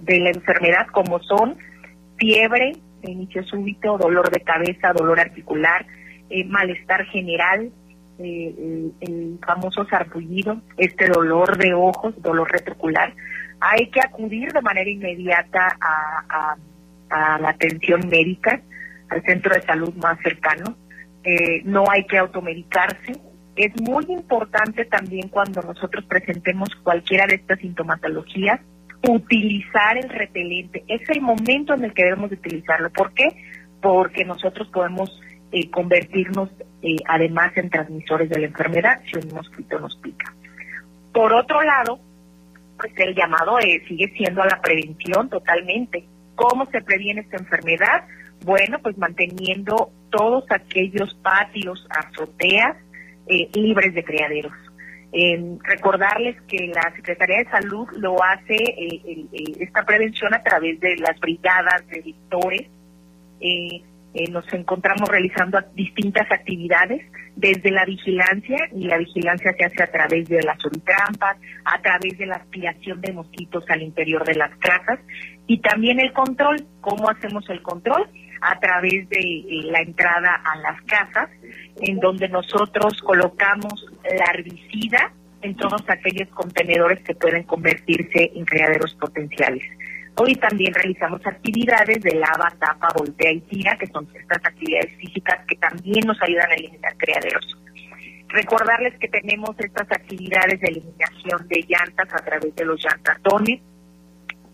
de 0.00 0.18
la 0.18 0.30
enfermedad 0.30 0.88
como 0.88 1.20
son 1.20 1.56
fiebre, 2.16 2.72
inicio 3.10 3.42
súbito, 3.44 3.98
dolor 3.98 4.30
de 4.30 4.40
cabeza, 4.40 4.92
dolor 4.92 5.20
articular, 5.20 5.86
eh, 6.30 6.44
malestar 6.44 7.04
general, 7.06 7.70
eh, 8.18 8.90
el, 9.00 9.38
famoso 9.44 9.84
sarpullido, 9.86 10.60
este 10.76 11.08
dolor 11.08 11.56
de 11.58 11.74
ojos, 11.74 12.14
dolor 12.22 12.50
retrocular, 12.50 13.12
hay 13.60 13.90
que 13.90 14.00
acudir 14.00 14.52
de 14.52 14.60
manera 14.60 14.88
inmediata 14.88 15.76
a, 15.80 16.56
la 17.38 17.50
atención 17.50 18.08
médica, 18.08 18.60
al 19.10 19.22
centro 19.22 19.54
de 19.54 19.60
salud 19.62 19.92
más 19.96 20.18
cercano. 20.20 20.76
Eh, 21.24 21.60
no 21.64 21.84
hay 21.90 22.06
que 22.06 22.16
automedicarse. 22.16 23.12
Es 23.54 23.78
muy 23.80 24.06
importante 24.08 24.86
también 24.86 25.28
cuando 25.28 25.60
nosotros 25.60 26.04
presentemos 26.06 26.70
cualquiera 26.82 27.26
de 27.26 27.34
estas 27.34 27.60
sintomatologías, 27.60 28.60
utilizar 29.08 29.96
el 29.96 30.08
repelente. 30.08 30.84
Es 30.88 31.08
el 31.08 31.20
momento 31.20 31.74
en 31.74 31.84
el 31.84 31.94
que 31.94 32.04
debemos 32.04 32.32
utilizarlo. 32.32 32.90
¿Por 32.90 33.12
qué? 33.12 33.28
Porque 33.80 34.24
nosotros 34.24 34.68
podemos 34.68 35.20
eh, 35.50 35.70
convertirnos 35.70 36.50
eh, 36.82 36.96
además 37.06 37.56
en 37.56 37.70
transmisores 37.70 38.30
de 38.30 38.40
la 38.40 38.46
enfermedad 38.46 39.00
si 39.10 39.18
un 39.18 39.34
mosquito 39.34 39.78
nos 39.78 39.96
pica. 39.96 40.32
Por 41.12 41.32
otro 41.32 41.62
lado, 41.62 41.98
pues 42.78 42.92
el 42.96 43.14
llamado 43.14 43.58
eh, 43.58 43.82
sigue 43.86 44.12
siendo 44.16 44.42
a 44.42 44.46
la 44.46 44.60
prevención 44.60 45.28
totalmente. 45.28 46.04
¿Cómo 46.34 46.66
se 46.66 46.80
previene 46.80 47.22
esta 47.22 47.36
enfermedad? 47.36 48.04
Bueno, 48.44 48.78
pues 48.82 48.96
manteniendo 48.98 49.90
todos 50.10 50.44
aquellos 50.50 51.14
patios, 51.22 51.86
azoteas 51.90 52.76
libres 53.54 53.94
de 53.94 54.04
criaderos 54.04 54.52
recordarles 55.62 56.40
que 56.42 56.72
la 56.74 56.90
Secretaría 56.96 57.38
de 57.38 57.50
Salud 57.50 57.86
lo 57.98 58.16
hace 58.22 58.54
eh, 58.54 59.26
esta 59.60 59.84
prevención 59.84 60.32
a 60.32 60.42
través 60.42 60.80
de 60.80 60.96
las 60.96 61.18
brigadas 61.20 61.86
de 61.88 62.00
victores. 62.00 62.62
Eh, 63.40 63.82
eh, 64.14 64.30
nos 64.30 64.50
encontramos 64.52 65.08
realizando 65.08 65.58
distintas 65.74 66.30
actividades 66.30 67.02
desde 67.34 67.70
la 67.70 67.86
vigilancia, 67.86 68.68
y 68.72 68.84
la 68.84 68.98
vigilancia 68.98 69.54
se 69.54 69.64
hace 69.64 69.82
a 69.82 69.90
través 69.90 70.28
de 70.28 70.42
las 70.42 70.58
trampas, 70.58 71.38
a 71.64 71.80
través 71.80 72.18
de 72.18 72.26
la 72.26 72.36
aspiración 72.36 73.00
de 73.00 73.12
mosquitos 73.12 73.64
al 73.70 73.80
interior 73.80 74.24
de 74.24 74.34
las 74.34 74.54
casas 74.58 74.98
y 75.46 75.58
también 75.58 75.98
el 75.98 76.12
control. 76.12 76.66
¿Cómo 76.82 77.08
hacemos 77.08 77.48
el 77.48 77.62
control? 77.62 78.06
A 78.42 78.58
través 78.58 79.08
de 79.08 79.44
la 79.70 79.80
entrada 79.80 80.34
a 80.44 80.56
las 80.58 80.82
casas, 80.82 81.30
en 81.80 81.98
donde 82.00 82.28
nosotros 82.28 83.00
colocamos 83.02 83.86
la 84.02 84.32
herbicida 84.34 85.12
en 85.42 85.56
todos 85.56 85.82
aquellos 85.88 86.28
contenedores 86.30 87.00
que 87.04 87.14
pueden 87.14 87.44
convertirse 87.44 88.32
en 88.34 88.44
criaderos 88.44 88.94
potenciales. 88.94 89.62
Hoy 90.16 90.34
también 90.34 90.74
realizamos 90.74 91.20
actividades 91.26 92.02
de 92.02 92.14
lava, 92.16 92.52
tapa, 92.58 92.88
voltea 92.94 93.32
y 93.32 93.40
tira, 93.40 93.76
que 93.78 93.86
son 93.86 94.06
estas 94.14 94.44
actividades 94.44 94.94
físicas 94.96 95.38
que 95.46 95.56
también 95.56 96.06
nos 96.06 96.20
ayudan 96.20 96.50
a 96.50 96.54
eliminar 96.54 96.96
criaderos. 96.98 97.56
Recordarles 98.28 98.98
que 98.98 99.08
tenemos 99.08 99.50
estas 99.58 99.90
actividades 99.90 100.60
de 100.60 100.68
eliminación 100.68 101.48
de 101.48 101.64
llantas 101.68 102.12
a 102.12 102.24
través 102.24 102.54
de 102.54 102.64
los 102.64 102.82
llantatones, 102.82 103.60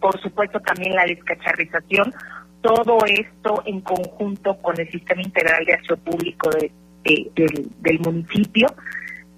por 0.00 0.20
supuesto 0.20 0.60
también 0.60 0.94
la 0.94 1.04
descacharrización, 1.04 2.14
todo 2.60 2.98
esto 3.06 3.62
en 3.66 3.80
conjunto 3.80 4.56
con 4.58 4.78
el 4.80 4.90
Sistema 4.90 5.22
Integral 5.22 5.64
de 5.64 5.74
Acción 5.74 6.00
Público 6.00 6.50
de 6.50 6.72
del, 7.04 8.00
municipio. 8.00 8.68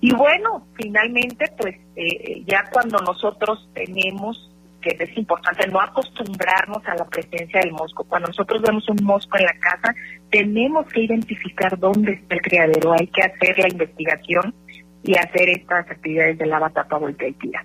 Y 0.01 0.15
bueno, 0.15 0.67
finalmente, 0.75 1.47
pues 1.59 1.77
eh, 1.97 2.43
ya 2.47 2.65
cuando 2.73 2.99
nosotros 2.99 3.69
tenemos, 3.75 4.51
que 4.81 4.97
es 4.99 5.17
importante 5.17 5.67
no 5.69 5.81
acostumbrarnos 5.81 6.83
a 6.87 6.95
la 6.95 7.05
presencia 7.05 7.61
del 7.61 7.73
mosco, 7.73 8.05
cuando 8.05 8.29
nosotros 8.29 8.63
vemos 8.63 8.89
un 8.89 9.05
mosco 9.05 9.37
en 9.37 9.45
la 9.45 9.59
casa, 9.61 9.95
tenemos 10.31 10.87
que 10.87 11.03
identificar 11.03 11.79
dónde 11.79 12.13
está 12.13 12.35
el 12.35 12.41
criadero, 12.41 12.93
hay 12.93 13.07
que 13.09 13.23
hacer 13.23 13.59
la 13.59 13.69
investigación 13.69 14.55
y 15.03 15.17
hacer 15.17 15.51
estas 15.51 15.91
actividades 15.91 16.39
de 16.39 16.47
lava, 16.47 16.71
tapa, 16.71 16.99
y 17.11 17.33
tira. 17.33 17.65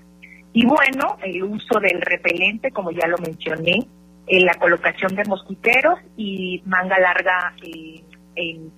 Y 0.51 0.65
bueno, 0.65 1.17
el 1.23 1.43
uso 1.43 1.79
del 1.79 2.01
repelente, 2.01 2.71
como 2.71 2.91
ya 2.91 3.07
lo 3.07 3.17
mencioné, 3.17 3.87
en 4.27 4.45
la 4.45 4.55
colocación 4.55 5.15
de 5.15 5.23
mosquiteros 5.25 5.99
y 6.17 6.61
manga 6.65 6.99
larga 6.99 7.53
eh, 7.63 8.03
en, 8.35 8.71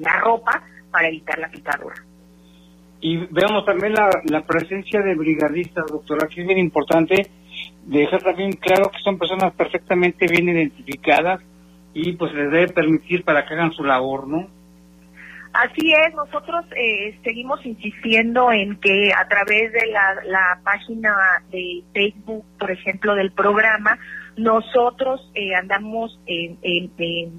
la 0.00 0.18
ropa 0.18 0.62
para 0.90 1.08
evitar 1.08 1.38
la 1.38 1.48
picadura. 1.48 1.94
Y 3.00 3.16
vemos 3.26 3.64
también 3.64 3.94
la, 3.94 4.40
presencia 4.46 5.00
de 5.00 5.14
brigadistas, 5.14 5.86
doctora, 5.86 6.26
que 6.28 6.40
es 6.40 6.46
bien 6.46 6.58
importante 6.58 7.30
dejar 7.84 8.22
también 8.22 8.52
claro 8.52 8.90
que 8.90 8.98
son 8.98 9.18
personas 9.18 9.52
perfectamente 9.54 10.26
bien 10.26 10.48
identificadas 10.48 11.40
y 11.94 12.12
pues 12.12 12.32
les 12.32 12.50
debe 12.50 12.68
permitir 12.68 13.24
para 13.24 13.44
que 13.44 13.54
hagan 13.54 13.72
su 13.72 13.84
labor, 13.84 14.26
¿no? 14.26 14.48
Así 15.52 15.92
es, 15.92 16.14
nosotros 16.14 16.64
eh, 16.74 17.18
seguimos 17.22 17.64
insistiendo 17.66 18.50
en 18.50 18.76
que 18.76 19.12
a 19.12 19.28
través 19.28 19.72
de 19.72 19.86
la, 19.88 20.14
la 20.24 20.60
página 20.64 21.14
de 21.50 21.82
Facebook, 21.92 22.44
por 22.58 22.70
ejemplo, 22.70 23.14
del 23.14 23.32
programa, 23.32 23.98
nosotros 24.36 25.30
eh, 25.34 25.54
andamos 25.54 26.18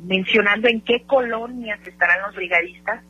mencionando 0.06 0.68
en 0.68 0.82
qué 0.82 1.04
colonias 1.04 1.80
estarán 1.88 2.22
los 2.22 2.36
brigadistas. 2.36 3.04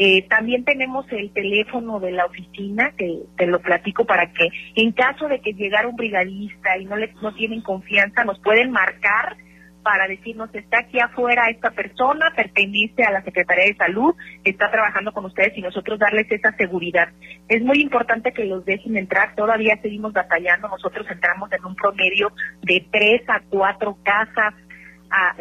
Eh, 0.00 0.28
también 0.28 0.64
tenemos 0.64 1.10
el 1.10 1.32
teléfono 1.32 1.98
de 1.98 2.12
la 2.12 2.26
oficina, 2.26 2.92
que 2.96 3.18
te 3.36 3.46
lo 3.46 3.60
platico 3.60 4.04
para 4.04 4.32
que 4.32 4.48
en 4.76 4.92
caso 4.92 5.26
de 5.26 5.40
que 5.40 5.54
llegara 5.54 5.88
un 5.88 5.96
brigadista 5.96 6.78
y 6.78 6.84
no, 6.84 6.96
le, 6.96 7.12
no 7.20 7.34
tienen 7.34 7.62
confianza, 7.62 8.22
nos 8.24 8.38
pueden 8.38 8.70
marcar 8.70 9.36
para 9.82 10.06
decirnos, 10.06 10.50
está 10.54 10.80
aquí 10.80 10.98
afuera 11.00 11.48
esta 11.50 11.70
persona, 11.70 12.32
pertenece 12.34 13.04
a 13.04 13.12
la 13.12 13.22
Secretaría 13.22 13.66
de 13.66 13.76
Salud, 13.76 14.14
está 14.44 14.70
trabajando 14.70 15.12
con 15.12 15.24
ustedes 15.24 15.56
y 15.56 15.62
nosotros 15.62 15.98
darles 15.98 16.30
esa 16.30 16.52
seguridad. 16.56 17.08
Es 17.48 17.62
muy 17.62 17.80
importante 17.80 18.32
que 18.32 18.44
los 18.44 18.64
dejen 18.64 18.96
entrar, 18.96 19.34
todavía 19.34 19.78
seguimos 19.80 20.12
batallando, 20.12 20.68
nosotros 20.68 21.06
entramos 21.10 21.50
en 21.52 21.64
un 21.64 21.74
promedio 21.74 22.32
de 22.62 22.86
tres 22.90 23.22
a 23.28 23.40
cuatro 23.48 23.96
casas 24.02 24.54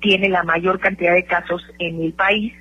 tiene 0.00 0.28
la 0.28 0.42
mayor 0.42 0.78
cantidad 0.80 1.14
de 1.14 1.24
casos 1.24 1.62
en 1.78 2.02
el 2.02 2.12
país 2.12 2.52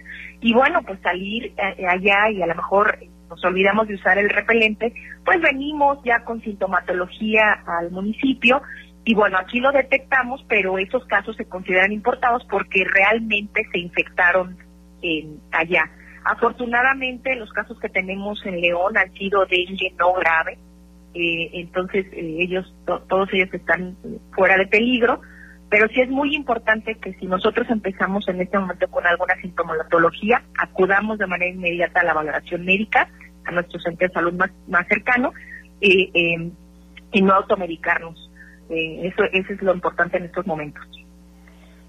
y 0.46 0.54
bueno, 0.54 0.84
pues 0.84 1.00
salir 1.02 1.56
eh, 1.58 1.88
allá 1.88 2.30
y 2.30 2.40
a 2.40 2.46
lo 2.46 2.54
mejor 2.54 3.00
nos 3.28 3.44
olvidamos 3.44 3.88
de 3.88 3.96
usar 3.96 4.20
el 4.20 4.30
repelente, 4.30 4.94
pues 5.26 5.42
venimos 5.42 5.98
ya 6.06 6.24
con 6.24 6.40
sintomatología 6.40 7.64
al 7.66 7.90
municipio 7.90 8.62
y 9.06 9.16
bueno, 9.16 9.40
aquí 9.40 9.60
lo 9.60 9.72
detectamos, 9.72 10.46
pero 10.48 10.78
esos 10.78 11.04
casos 11.08 11.36
se 11.36 11.46
consideran 11.46 11.92
importados 11.92 12.46
porque 12.48 12.86
realmente 12.86 13.68
se 13.72 13.80
infectaron 13.80 14.56
en, 15.02 15.40
allá. 15.52 15.90
Afortunadamente 16.24 17.36
los 17.38 17.52
casos 17.52 17.80
que 17.80 17.90
tenemos 17.90 18.40
en 18.46 18.62
León 18.62 18.96
han 19.00 19.12
sido 19.14 19.48
dengue 19.48 19.96
no 19.98 20.14
grave, 20.14 20.60
eh, 21.16 21.50
entonces 21.54 22.06
eh, 22.14 22.36
ellos, 22.38 22.72
todos 22.86 23.30
ellos 23.34 23.52
están 23.52 23.98
fuera 24.36 24.58
de 24.58 24.68
peligro, 24.68 25.22
pero 25.70 25.88
sí 25.90 26.02
es 26.02 26.10
muy 26.10 26.36
importante 26.36 26.96
que 26.96 27.14
si 27.14 27.26
nosotros 27.26 27.68
empezamos 27.70 28.28
en 28.28 28.42
este 28.42 28.58
momento 28.58 28.88
con 28.90 29.06
alguna 29.06 29.36
sintomatología, 29.42 30.44
acudamos 30.58 31.18
de 31.18 31.28
manera 31.28 31.52
inmediata 31.52 32.02
a 32.02 32.04
la 32.04 32.14
valoración 32.14 32.64
médica, 32.66 33.10
a 33.46 33.52
nuestro 33.52 33.80
centro 33.80 34.08
de 34.08 34.14
salud 34.14 34.34
más, 34.34 34.52
más 34.68 34.88
cercano, 34.88 35.34
eh, 35.82 36.52
y 37.12 37.22
no 37.22 37.34
automedicarnos. 37.34 38.30
Eh, 38.70 39.08
eso, 39.08 39.24
eso 39.32 39.54
es 39.54 39.62
lo 39.62 39.74
importante 39.74 40.18
en 40.18 40.26
estos 40.26 40.46
momentos. 40.46 40.84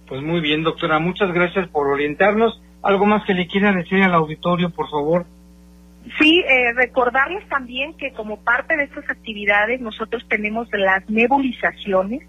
Pues 0.09 0.23
muy 0.23 0.41
bien, 0.41 0.62
doctora, 0.62 0.99
muchas 0.99 1.33
gracias 1.33 1.69
por 1.69 1.89
orientarnos. 1.89 2.62
¿Algo 2.83 3.07
más 3.07 3.25
que 3.25 3.35
le 3.35 3.47
quiera 3.47 3.73
decir 3.73 4.03
al 4.03 4.15
auditorio, 4.15 4.71
por 4.71 4.89
favor? 4.89 5.27
Sí, 6.21 6.41
eh, 6.47 6.73
recordarles 6.75 7.49
también 7.49 7.95
que 7.97 8.12
como 8.12 8.39
parte 8.45 8.77
de 8.77 8.85
estas 8.85 9.11
actividades 9.11 9.81
nosotros 9.81 10.25
tenemos 10.29 10.69
las 10.73 11.09
nebulizaciones 11.11 12.23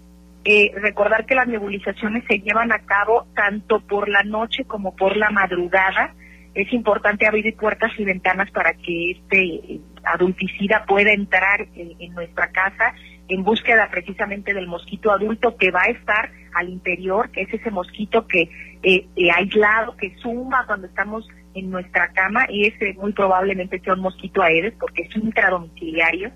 eh, 0.44 0.72
recordar 0.76 1.26
que 1.26 1.34
las 1.34 1.48
nebulizaciones 1.48 2.24
se 2.28 2.38
llevan 2.38 2.72
a 2.72 2.78
cabo 2.80 3.26
tanto 3.34 3.80
por 3.80 4.08
la 4.08 4.22
noche 4.22 4.64
como 4.64 4.94
por 4.94 5.16
la 5.16 5.30
madrugada. 5.30 6.14
Es 6.54 6.72
importante 6.72 7.26
abrir 7.26 7.54
puertas 7.56 7.92
y 7.98 8.04
ventanas 8.04 8.50
para 8.50 8.72
que 8.74 9.10
este 9.12 9.40
eh, 9.40 9.80
adulticida 10.04 10.84
pueda 10.86 11.12
entrar 11.12 11.66
en, 11.74 12.14
nuestra 12.14 12.50
casa 12.50 12.94
en 13.28 13.44
búsqueda 13.44 13.88
precisamente 13.90 14.54
del 14.54 14.66
mosquito 14.66 15.12
adulto 15.12 15.56
que 15.56 15.70
va 15.70 15.82
a 15.82 15.90
estar 15.90 16.30
al 16.54 16.68
interior, 16.70 17.30
que 17.30 17.42
es 17.42 17.52
ese 17.52 17.70
mosquito 17.70 18.26
que 18.26 18.48
eh, 18.82 19.06
aislado, 19.34 19.96
que 19.96 20.14
zumba 20.22 20.64
cuando 20.66 20.86
estamos 20.86 21.28
en 21.54 21.70
nuestra 21.70 22.08
cama 22.12 22.46
y 22.48 22.66
ese 22.66 22.94
muy 22.94 23.12
probablemente 23.12 23.80
sea 23.80 23.94
un 23.94 24.00
mosquito 24.00 24.42
aedes 24.42 24.74
porque 24.78 25.02
es 25.02 25.16
intradomiciliario 25.16 26.30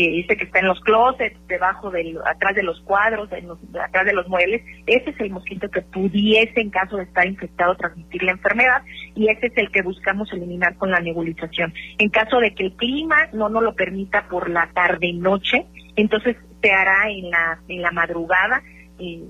dice 0.00 0.36
que 0.36 0.44
está 0.44 0.60
en 0.60 0.66
los 0.66 0.80
closets, 0.80 1.38
debajo 1.46 1.90
del, 1.90 2.18
atrás 2.26 2.54
de 2.54 2.62
los 2.62 2.80
cuadros, 2.82 3.30
en 3.32 3.48
atrás 3.80 4.06
de 4.06 4.12
los 4.12 4.28
muebles, 4.28 4.62
ese 4.86 5.10
es 5.10 5.20
el 5.20 5.30
mosquito 5.30 5.70
que 5.70 5.82
pudiese, 5.82 6.60
en 6.60 6.70
caso 6.70 6.96
de 6.96 7.04
estar 7.04 7.26
infectado, 7.26 7.74
transmitir 7.76 8.22
la 8.22 8.32
enfermedad 8.32 8.82
y 9.14 9.28
ese 9.28 9.46
es 9.46 9.56
el 9.56 9.70
que 9.70 9.82
buscamos 9.82 10.32
eliminar 10.32 10.76
con 10.76 10.90
la 10.90 11.00
nebulización. 11.00 11.72
En 11.98 12.10
caso 12.10 12.38
de 12.38 12.54
que 12.54 12.64
el 12.64 12.72
clima 12.76 13.28
no 13.32 13.48
nos 13.48 13.62
lo 13.62 13.74
permita 13.74 14.28
por 14.28 14.50
la 14.50 14.68
tarde-noche, 14.74 15.66
entonces 15.96 16.36
se 16.62 16.70
hará 16.72 17.08
en 17.10 17.30
la, 17.30 17.60
en 17.68 17.82
la 17.82 17.90
madrugada. 17.90 18.62
Eh, 18.98 19.24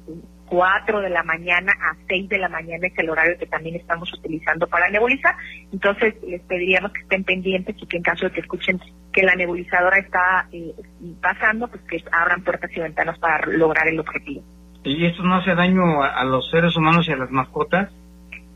4 0.46 1.00
de 1.00 1.10
la 1.10 1.22
mañana 1.22 1.72
a 1.72 1.96
6 2.08 2.28
de 2.28 2.38
la 2.38 2.48
mañana 2.48 2.86
es 2.86 2.98
el 2.98 3.10
horario 3.10 3.38
que 3.38 3.46
también 3.46 3.76
estamos 3.76 4.12
utilizando 4.12 4.66
para 4.66 4.88
nebulizar. 4.90 5.34
Entonces, 5.72 6.14
les 6.26 6.40
pediríamos 6.42 6.92
que 6.92 7.02
estén 7.02 7.24
pendientes 7.24 7.76
y 7.78 7.86
que 7.86 7.96
en 7.96 8.02
caso 8.02 8.26
de 8.26 8.32
que 8.32 8.40
escuchen 8.40 8.80
que 9.12 9.22
la 9.22 9.34
nebulizadora 9.34 9.98
está 9.98 10.48
eh, 10.52 10.72
pasando, 11.20 11.68
pues 11.68 11.82
que 11.82 12.02
abran 12.12 12.42
puertas 12.42 12.70
y 12.74 12.80
ventanas 12.80 13.18
para 13.18 13.46
lograr 13.46 13.88
el 13.88 13.98
objetivo. 13.98 14.42
¿Y 14.84 15.06
esto 15.06 15.22
no 15.22 15.36
hace 15.36 15.54
daño 15.54 16.02
a, 16.02 16.22
los 16.24 16.48
seres 16.50 16.76
humanos 16.76 17.08
y 17.08 17.12
a 17.12 17.16
las 17.16 17.30
mascotas? 17.30 17.90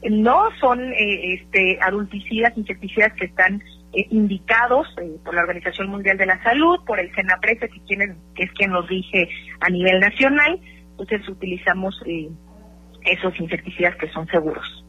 No, 0.08 0.48
son 0.60 0.80
eh, 0.92 1.34
este, 1.34 1.78
adulticidas, 1.82 2.56
insecticidas 2.56 3.12
que 3.14 3.24
están 3.24 3.62
eh, 3.92 4.06
indicados 4.10 4.86
por 5.24 5.34
la 5.34 5.40
Organización 5.40 5.88
Mundial 5.88 6.16
de 6.16 6.26
la 6.26 6.40
Salud, 6.44 6.78
por 6.86 7.00
el 7.00 7.12
CENAPRESE, 7.14 7.68
que, 7.68 8.14
que 8.36 8.42
es 8.44 8.52
quien 8.52 8.70
los 8.70 8.86
rige 8.88 9.28
a 9.60 9.68
nivel 9.68 9.98
nacional, 9.98 10.60
entonces 11.00 11.28
utilizamos 11.28 12.00
eh, 12.06 12.30
esos 13.04 13.38
insecticidas 13.40 13.96
que 13.96 14.08
son 14.10 14.26
seguros. 14.28 14.84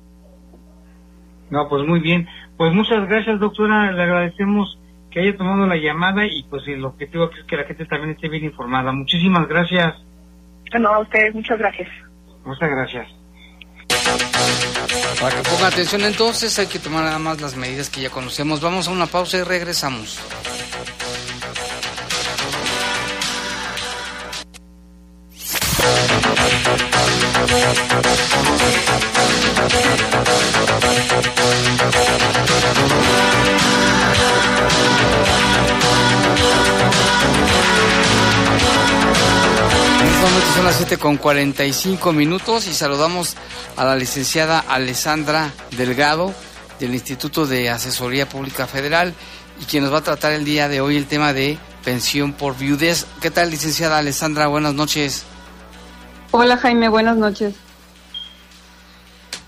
No, 1.50 1.68
pues 1.68 1.86
muy 1.86 2.00
bien. 2.00 2.28
Pues 2.58 2.74
muchas 2.74 3.08
gracias, 3.08 3.40
doctora. 3.40 3.92
Le 3.92 4.04
agradecemos 4.04 4.80
que 5.10 5.20
haya 5.20 5.38
tomado 5.38 5.68
la 5.68 5.76
llamada 5.76 6.26
y 6.26 6.44
pues 6.44 6.68
el 6.68 6.84
objetivo 6.86 7.30
es 7.38 7.46
que 7.46 7.58
la 7.58 7.66
gente 7.66 7.86
también 7.86 8.12
esté 8.12 8.30
bien 8.30 8.46
informada. 8.46 8.92
Muchísimas 8.92 9.48
gracias. 9.48 9.96
No, 10.80 10.90
a 10.90 11.00
ustedes, 11.00 11.36
muchas 11.36 11.60
gracias. 11.60 11.90
Muchas 12.46 12.70
gracias. 12.70 13.08
Para 15.20 15.36
que 15.36 15.50
ponga 15.50 15.68
atención 15.68 16.02
entonces 16.02 16.58
hay 16.58 16.68
que 16.68 16.80
tomar 16.80 17.04
nada 17.04 17.20
más 17.20 17.42
las 17.42 17.58
medidas 17.58 17.90
que 17.90 18.02
ya 18.02 18.10
conocemos. 18.10 18.62
Vamos 18.62 18.88
a 18.88 18.92
una 18.92 19.06
pausa 19.06 19.38
y 19.38 19.44
regresamos. 19.44 20.20
Son 40.56 40.66
las 40.66 40.76
7 40.76 40.98
con 40.98 41.18
45 41.18 42.14
minutos 42.14 42.68
y 42.68 42.74
saludamos 42.74 43.36
a 43.78 43.86
la 43.86 43.96
licenciada 43.96 44.60
Alessandra 44.60 45.52
Delgado 45.76 46.34
del 46.80 46.94
Instituto 46.94 47.48
de 47.48 47.70
Asesoría 47.70 48.28
Pública 48.28 48.68
Federal 48.68 49.14
y 49.62 49.66
quien 49.66 49.84
nos 49.84 49.94
va 49.94 50.00
a 50.00 50.04
tratar 50.04 50.34
el 50.34 50.46
día 50.46 50.68
de 50.68 50.82
hoy 50.82 50.98
el 50.98 51.08
tema 51.08 51.34
de 51.34 51.58
pensión 51.84 52.34
por 52.34 52.58
viudez. 52.58 53.06
¿Qué 53.22 53.32
tal, 53.32 53.50
licenciada 53.50 53.98
Alessandra? 53.98 54.48
Buenas 54.48 54.74
noches. 54.74 55.26
Hola, 56.32 56.56
Jaime, 56.56 56.88
buenas 56.88 57.18
noches. 57.18 57.54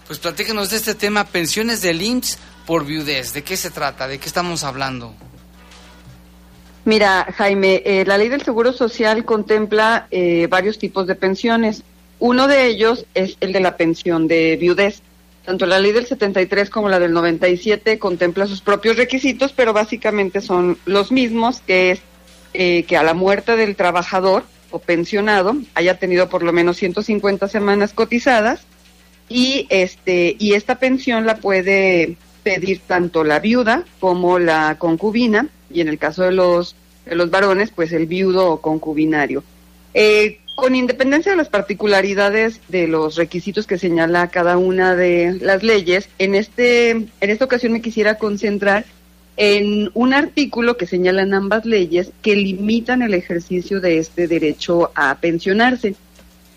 Pues 0.06 0.20
platíquenos 0.20 0.70
de 0.70 0.78
este 0.78 0.96
tema, 0.96 1.24
pensiones 1.24 1.82
del 1.82 2.02
IMSS 2.02 2.38
por 2.66 2.86
viudez. 2.86 3.34
¿De 3.34 3.42
qué 3.42 3.56
se 3.56 3.72
trata? 3.72 4.08
¿De 4.08 4.20
qué 4.20 4.28
estamos 4.28 4.66
hablando? 4.66 5.14
Mira, 6.84 7.26
Jaime, 7.38 7.82
eh, 7.86 8.04
la 8.06 8.18
ley 8.18 8.28
del 8.28 8.42
Seguro 8.42 8.74
Social 8.74 9.24
contempla 9.24 10.08
eh, 10.12 10.48
varios 10.50 10.78
tipos 10.78 11.08
de 11.08 11.16
pensiones. 11.16 11.84
Uno 12.20 12.48
de 12.48 12.68
ellos 12.68 13.06
es 13.14 13.38
el 13.40 13.54
de 13.54 13.62
la 13.62 13.78
pensión 13.78 14.28
de 14.28 14.58
viudez. 14.58 15.02
Tanto 15.46 15.66
la 15.66 15.80
ley 15.80 15.94
del 15.94 16.06
73 16.06 16.70
como 16.70 16.90
la 16.90 17.00
del 17.00 17.14
97 17.14 17.98
contempla 17.98 18.46
sus 18.46 18.62
propios 18.62 18.98
requisitos, 18.98 19.54
pero 19.54 19.72
básicamente 19.72 20.42
son 20.42 20.78
los 20.86 21.12
mismos, 21.14 21.62
que 21.66 21.92
es 21.92 22.02
eh, 22.54 22.84
que 22.84 22.98
a 22.98 23.04
la 23.04 23.14
muerte 23.14 23.56
del 23.56 23.78
trabajador 23.78 24.44
o 24.74 24.80
pensionado 24.80 25.56
haya 25.76 26.00
tenido 26.00 26.30
por 26.30 26.42
lo 26.42 26.52
menos 26.52 26.78
150 26.78 27.48
semanas 27.48 27.94
cotizadas 27.94 28.62
y 29.30 29.68
este 29.70 30.36
y 30.40 30.54
esta 30.54 30.80
pensión 30.80 31.28
la 31.28 31.38
puede 31.38 32.18
pedir 32.42 32.82
tanto 32.88 33.24
la 33.24 33.40
viuda 33.40 33.84
como 34.00 34.40
la 34.40 34.78
concubina 34.80 35.48
y 35.72 35.82
en 35.82 35.90
el 35.90 36.00
caso 36.00 36.24
de 36.24 36.32
los 36.32 36.76
de 37.06 37.16
los 37.16 37.30
varones 37.30 37.70
pues 37.70 37.94
el 37.94 38.08
viudo 38.08 38.50
o 38.50 38.62
concubinario. 38.62 39.44
Eh, 39.94 40.40
con 40.56 40.74
independencia 40.74 41.32
de 41.32 41.38
las 41.38 41.50
particularidades 41.50 42.60
de 42.68 42.88
los 42.88 43.16
requisitos 43.16 43.68
que 43.68 43.78
señala 43.78 44.30
cada 44.30 44.58
una 44.58 44.96
de 44.96 45.38
las 45.40 45.62
leyes 45.62 46.10
en 46.18 46.34
este 46.34 46.90
en 46.90 47.10
esta 47.22 47.46
ocasión 47.46 47.74
me 47.74 47.82
quisiera 47.82 48.18
concentrar 48.18 48.86
en 49.38 49.90
un 49.94 50.14
artículo 50.14 50.78
que 50.78 50.86
señalan 50.86 51.34
ambas 51.34 51.66
leyes 51.66 52.12
que 52.22 52.36
limitan 52.36 53.02
el 53.02 53.14
ejercicio 53.14 53.82
de 53.82 53.98
este 53.98 54.28
derecho 54.28 54.92
a 54.96 55.16
pensionarse 55.16 55.96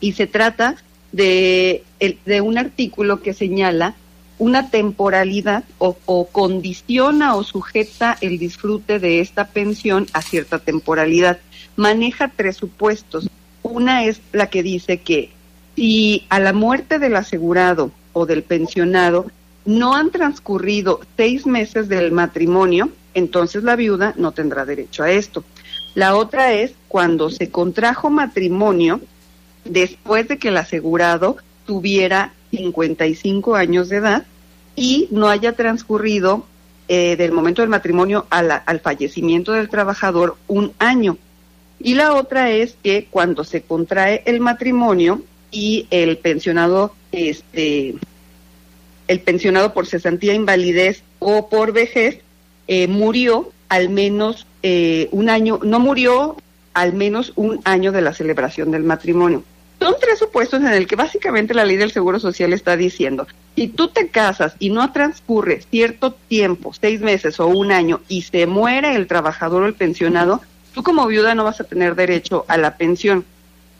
y 0.00 0.12
se 0.12 0.26
trata 0.26 0.76
de, 1.12 1.84
de 2.24 2.40
un 2.40 2.58
artículo 2.58 3.22
que 3.22 3.32
señala 3.32 3.94
una 4.38 4.68
temporalidad 4.68 5.64
o, 5.78 5.96
o, 6.04 6.26
condiciona 6.26 7.36
o 7.36 7.44
sujeta 7.44 8.18
el 8.20 8.38
disfrute 8.38 8.98
de 8.98 9.20
esta 9.20 9.46
pensión 9.48 10.06
a 10.12 10.20
cierta 10.20 10.58
temporalidad. 10.58 11.38
Maneja 11.76 12.30
tres 12.34 12.56
supuestos. 12.56 13.30
Una 13.62 14.04
es 14.04 14.20
la 14.32 14.50
que 14.50 14.62
dice 14.62 14.98
que 14.98 15.30
si 15.74 16.24
a 16.28 16.38
la 16.38 16.52
muerte 16.52 16.98
del 16.98 17.16
asegurado 17.16 17.90
o 18.12 18.26
del 18.26 18.42
pensionado 18.42 19.30
no 19.66 19.94
han 19.94 20.10
transcurrido 20.10 21.00
seis 21.16 21.46
meses 21.46 21.88
del 21.88 22.12
matrimonio, 22.12 22.90
entonces 23.14 23.64
la 23.64 23.76
viuda 23.76 24.14
no 24.16 24.32
tendrá 24.32 24.64
derecho 24.64 25.02
a 25.02 25.10
esto. 25.10 25.44
La 25.94 26.16
otra 26.16 26.52
es 26.52 26.72
cuando 26.88 27.30
se 27.30 27.50
contrajo 27.50 28.08
matrimonio 28.10 29.00
después 29.64 30.28
de 30.28 30.38
que 30.38 30.48
el 30.48 30.56
asegurado 30.56 31.36
tuviera 31.66 32.32
55 32.52 33.56
años 33.56 33.88
de 33.88 33.96
edad 33.96 34.26
y 34.76 35.08
no 35.10 35.28
haya 35.28 35.54
transcurrido 35.54 36.46
eh, 36.88 37.16
del 37.16 37.32
momento 37.32 37.62
del 37.62 37.68
matrimonio 37.68 38.26
al 38.30 38.80
fallecimiento 38.80 39.52
del 39.52 39.68
trabajador 39.68 40.36
un 40.46 40.72
año. 40.78 41.18
Y 41.80 41.94
la 41.94 42.14
otra 42.14 42.50
es 42.50 42.76
que 42.82 43.08
cuando 43.10 43.42
se 43.42 43.62
contrae 43.62 44.22
el 44.26 44.40
matrimonio 44.40 45.22
y 45.50 45.86
el 45.90 46.18
pensionado, 46.18 46.94
este, 47.12 47.96
el 49.08 49.20
pensionado 49.20 49.72
por 49.72 49.86
cesantía, 49.86 50.34
invalidez 50.34 51.02
o 51.18 51.48
por 51.48 51.72
vejez 51.72 52.20
eh, 52.68 52.88
murió 52.88 53.50
al 53.68 53.88
menos 53.88 54.46
eh, 54.62 55.08
un 55.12 55.28
año, 55.28 55.60
no 55.62 55.80
murió 55.80 56.36
al 56.74 56.92
menos 56.92 57.32
un 57.36 57.60
año 57.64 57.92
de 57.92 58.02
la 58.02 58.12
celebración 58.12 58.70
del 58.70 58.82
matrimonio. 58.82 59.42
Son 59.78 59.94
tres 60.00 60.18
supuestos 60.18 60.60
en 60.60 60.68
el 60.68 60.86
que 60.86 60.96
básicamente 60.96 61.54
la 61.54 61.64
ley 61.64 61.76
del 61.76 61.92
Seguro 61.92 62.18
Social 62.18 62.52
está 62.52 62.76
diciendo, 62.76 63.26
si 63.54 63.68
tú 63.68 63.88
te 63.88 64.08
casas 64.08 64.54
y 64.58 64.70
no 64.70 64.90
transcurre 64.92 65.62
cierto 65.70 66.12
tiempo, 66.12 66.72
seis 66.72 67.00
meses 67.00 67.38
o 67.40 67.46
un 67.46 67.72
año, 67.72 68.00
y 68.08 68.22
se 68.22 68.46
muere 68.46 68.96
el 68.96 69.06
trabajador 69.06 69.62
o 69.62 69.66
el 69.66 69.74
pensionado, 69.74 70.40
tú 70.74 70.82
como 70.82 71.06
viuda 71.06 71.34
no 71.34 71.44
vas 71.44 71.60
a 71.60 71.64
tener 71.64 71.94
derecho 71.94 72.44
a 72.48 72.56
la 72.56 72.76
pensión. 72.76 73.24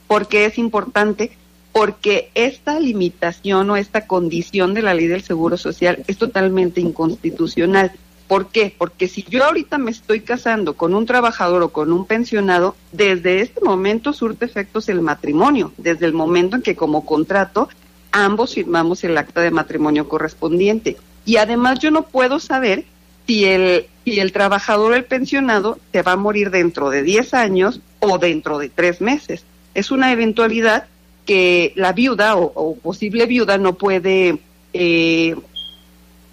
porque 0.06 0.44
es 0.44 0.56
importante? 0.56 1.32
Porque 1.76 2.30
esta 2.34 2.80
limitación 2.80 3.68
o 3.68 3.76
esta 3.76 4.06
condición 4.06 4.72
de 4.72 4.80
la 4.80 4.94
ley 4.94 5.08
del 5.08 5.22
Seguro 5.22 5.58
Social 5.58 6.02
es 6.06 6.16
totalmente 6.16 6.80
inconstitucional. 6.80 7.92
¿Por 8.26 8.46
qué? 8.46 8.74
Porque 8.78 9.08
si 9.08 9.24
yo 9.24 9.44
ahorita 9.44 9.76
me 9.76 9.90
estoy 9.90 10.22
casando 10.22 10.72
con 10.72 10.94
un 10.94 11.04
trabajador 11.04 11.62
o 11.62 11.68
con 11.68 11.92
un 11.92 12.06
pensionado, 12.06 12.76
desde 12.92 13.42
este 13.42 13.60
momento 13.60 14.14
surte 14.14 14.46
efectos 14.46 14.88
el 14.88 15.02
matrimonio, 15.02 15.74
desde 15.76 16.06
el 16.06 16.14
momento 16.14 16.56
en 16.56 16.62
que 16.62 16.76
como 16.76 17.04
contrato 17.04 17.68
ambos 18.10 18.54
firmamos 18.54 19.04
el 19.04 19.18
acta 19.18 19.42
de 19.42 19.50
matrimonio 19.50 20.08
correspondiente. 20.08 20.96
Y 21.26 21.36
además 21.36 21.78
yo 21.80 21.90
no 21.90 22.06
puedo 22.06 22.40
saber 22.40 22.86
si 23.26 23.44
el, 23.44 23.84
si 24.02 24.18
el 24.18 24.32
trabajador 24.32 24.92
o 24.92 24.94
el 24.94 25.04
pensionado 25.04 25.78
se 25.92 26.00
va 26.00 26.12
a 26.12 26.16
morir 26.16 26.50
dentro 26.50 26.88
de 26.88 27.02
10 27.02 27.34
años 27.34 27.82
o 28.00 28.16
dentro 28.16 28.56
de 28.56 28.70
3 28.70 29.02
meses. 29.02 29.44
Es 29.74 29.90
una 29.90 30.10
eventualidad 30.10 30.86
que 31.26 31.72
la 31.76 31.92
viuda 31.92 32.36
o, 32.36 32.52
o 32.54 32.76
posible 32.76 33.26
viuda 33.26 33.58
no 33.58 33.74
puede 33.74 34.38
eh, 34.72 35.34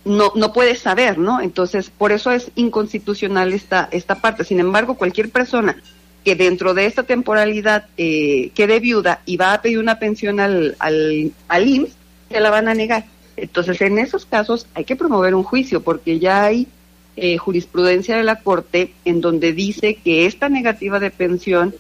no, 0.05 0.33
no 0.35 0.51
puede 0.53 0.75
saber, 0.75 1.17
¿no? 1.17 1.41
Entonces, 1.41 1.89
por 1.89 2.11
eso 2.11 2.31
es 2.31 2.51
inconstitucional 2.55 3.53
esta, 3.53 3.87
esta 3.91 4.15
parte. 4.15 4.43
Sin 4.43 4.59
embargo, 4.59 4.95
cualquier 4.95 5.29
persona 5.29 5.81
que 6.25 6.35
dentro 6.35 6.73
de 6.73 6.85
esta 6.85 7.03
temporalidad 7.03 7.87
eh, 7.97 8.51
quede 8.53 8.79
viuda 8.79 9.21
y 9.25 9.37
va 9.37 9.53
a 9.53 9.61
pedir 9.61 9.79
una 9.79 9.99
pensión 9.99 10.39
al, 10.39 10.75
al, 10.79 11.31
al 11.47 11.67
IMSS, 11.67 11.95
se 12.29 12.39
la 12.39 12.49
van 12.49 12.67
a 12.67 12.73
negar. 12.73 13.05
Entonces, 13.35 13.79
en 13.81 13.97
esos 13.97 14.25
casos 14.25 14.67
hay 14.73 14.85
que 14.85 14.95
promover 14.95 15.35
un 15.35 15.43
juicio 15.43 15.81
porque 15.81 16.19
ya 16.19 16.43
hay 16.43 16.67
eh, 17.15 17.37
jurisprudencia 17.37 18.17
de 18.17 18.23
la 18.23 18.39
Corte 18.41 18.93
en 19.05 19.21
donde 19.21 19.53
dice 19.53 19.95
que 20.03 20.25
esta 20.25 20.49
negativa 20.49 20.99
de 20.99 21.11
pensión 21.11 21.73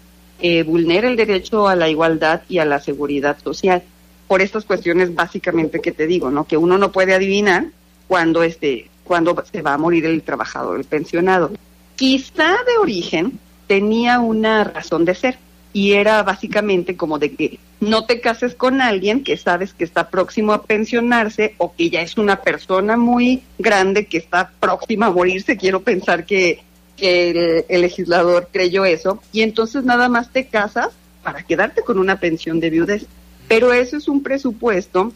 eh, 0.43 0.61
vulnera 0.63 1.07
el 1.07 1.15
derecho 1.15 1.69
a 1.69 1.75
la 1.75 1.87
igualdad 1.87 2.41
y 2.49 2.57
a 2.57 2.65
la 2.65 2.81
seguridad 2.81 3.37
social. 3.41 3.81
Por 4.27 4.41
estas 4.41 4.65
cuestiones 4.65 5.15
básicamente 5.15 5.79
que 5.79 5.93
te 5.93 6.05
digo, 6.05 6.29
¿no? 6.29 6.43
Que 6.43 6.57
uno 6.57 6.77
no 6.77 6.91
puede 6.91 7.15
adivinar 7.15 7.67
cuando 8.07 8.43
este 8.43 8.89
cuando 9.05 9.41
se 9.49 9.61
va 9.61 9.73
a 9.73 9.77
morir 9.77 10.05
el 10.05 10.21
trabajador, 10.21 10.77
el 10.77 10.85
pensionado. 10.85 11.51
Quizá 11.95 12.57
de 12.65 12.77
origen 12.77 13.39
tenía 13.67 14.19
una 14.19 14.65
razón 14.65 15.05
de 15.05 15.15
ser 15.15 15.37
y 15.71 15.93
era 15.93 16.21
básicamente 16.23 16.97
como 16.97 17.19
de 17.19 17.33
que 17.33 17.59
no 17.79 18.05
te 18.05 18.19
cases 18.19 18.53
con 18.53 18.81
alguien 18.81 19.23
que 19.23 19.37
sabes 19.37 19.73
que 19.73 19.85
está 19.85 20.09
próximo 20.09 20.51
a 20.51 20.63
pensionarse 20.63 21.55
o 21.57 21.73
que 21.73 21.89
ya 21.89 22.01
es 22.01 22.17
una 22.17 22.41
persona 22.41 22.97
muy 22.97 23.43
grande 23.57 24.07
que 24.07 24.17
está 24.17 24.51
próxima 24.59 25.05
a 25.05 25.11
morirse. 25.11 25.55
Quiero 25.55 25.81
pensar 25.81 26.25
que, 26.25 26.63
que 27.03 27.65
el, 27.67 27.81
legislador 27.81 28.47
creyó 28.49 28.85
eso 28.85 29.21
y 29.33 29.41
entonces 29.41 29.83
nada 29.83 30.07
más 30.07 30.31
te 30.31 30.47
casas 30.47 30.87
para 31.21 31.43
quedarte 31.43 31.81
con 31.81 31.99
una 31.99 32.21
pensión 32.21 32.61
de 32.61 32.69
viudez. 32.69 33.07
Pero 33.49 33.73
eso 33.73 33.97
es 33.97 34.07
un 34.07 34.23
presupuesto 34.23 35.11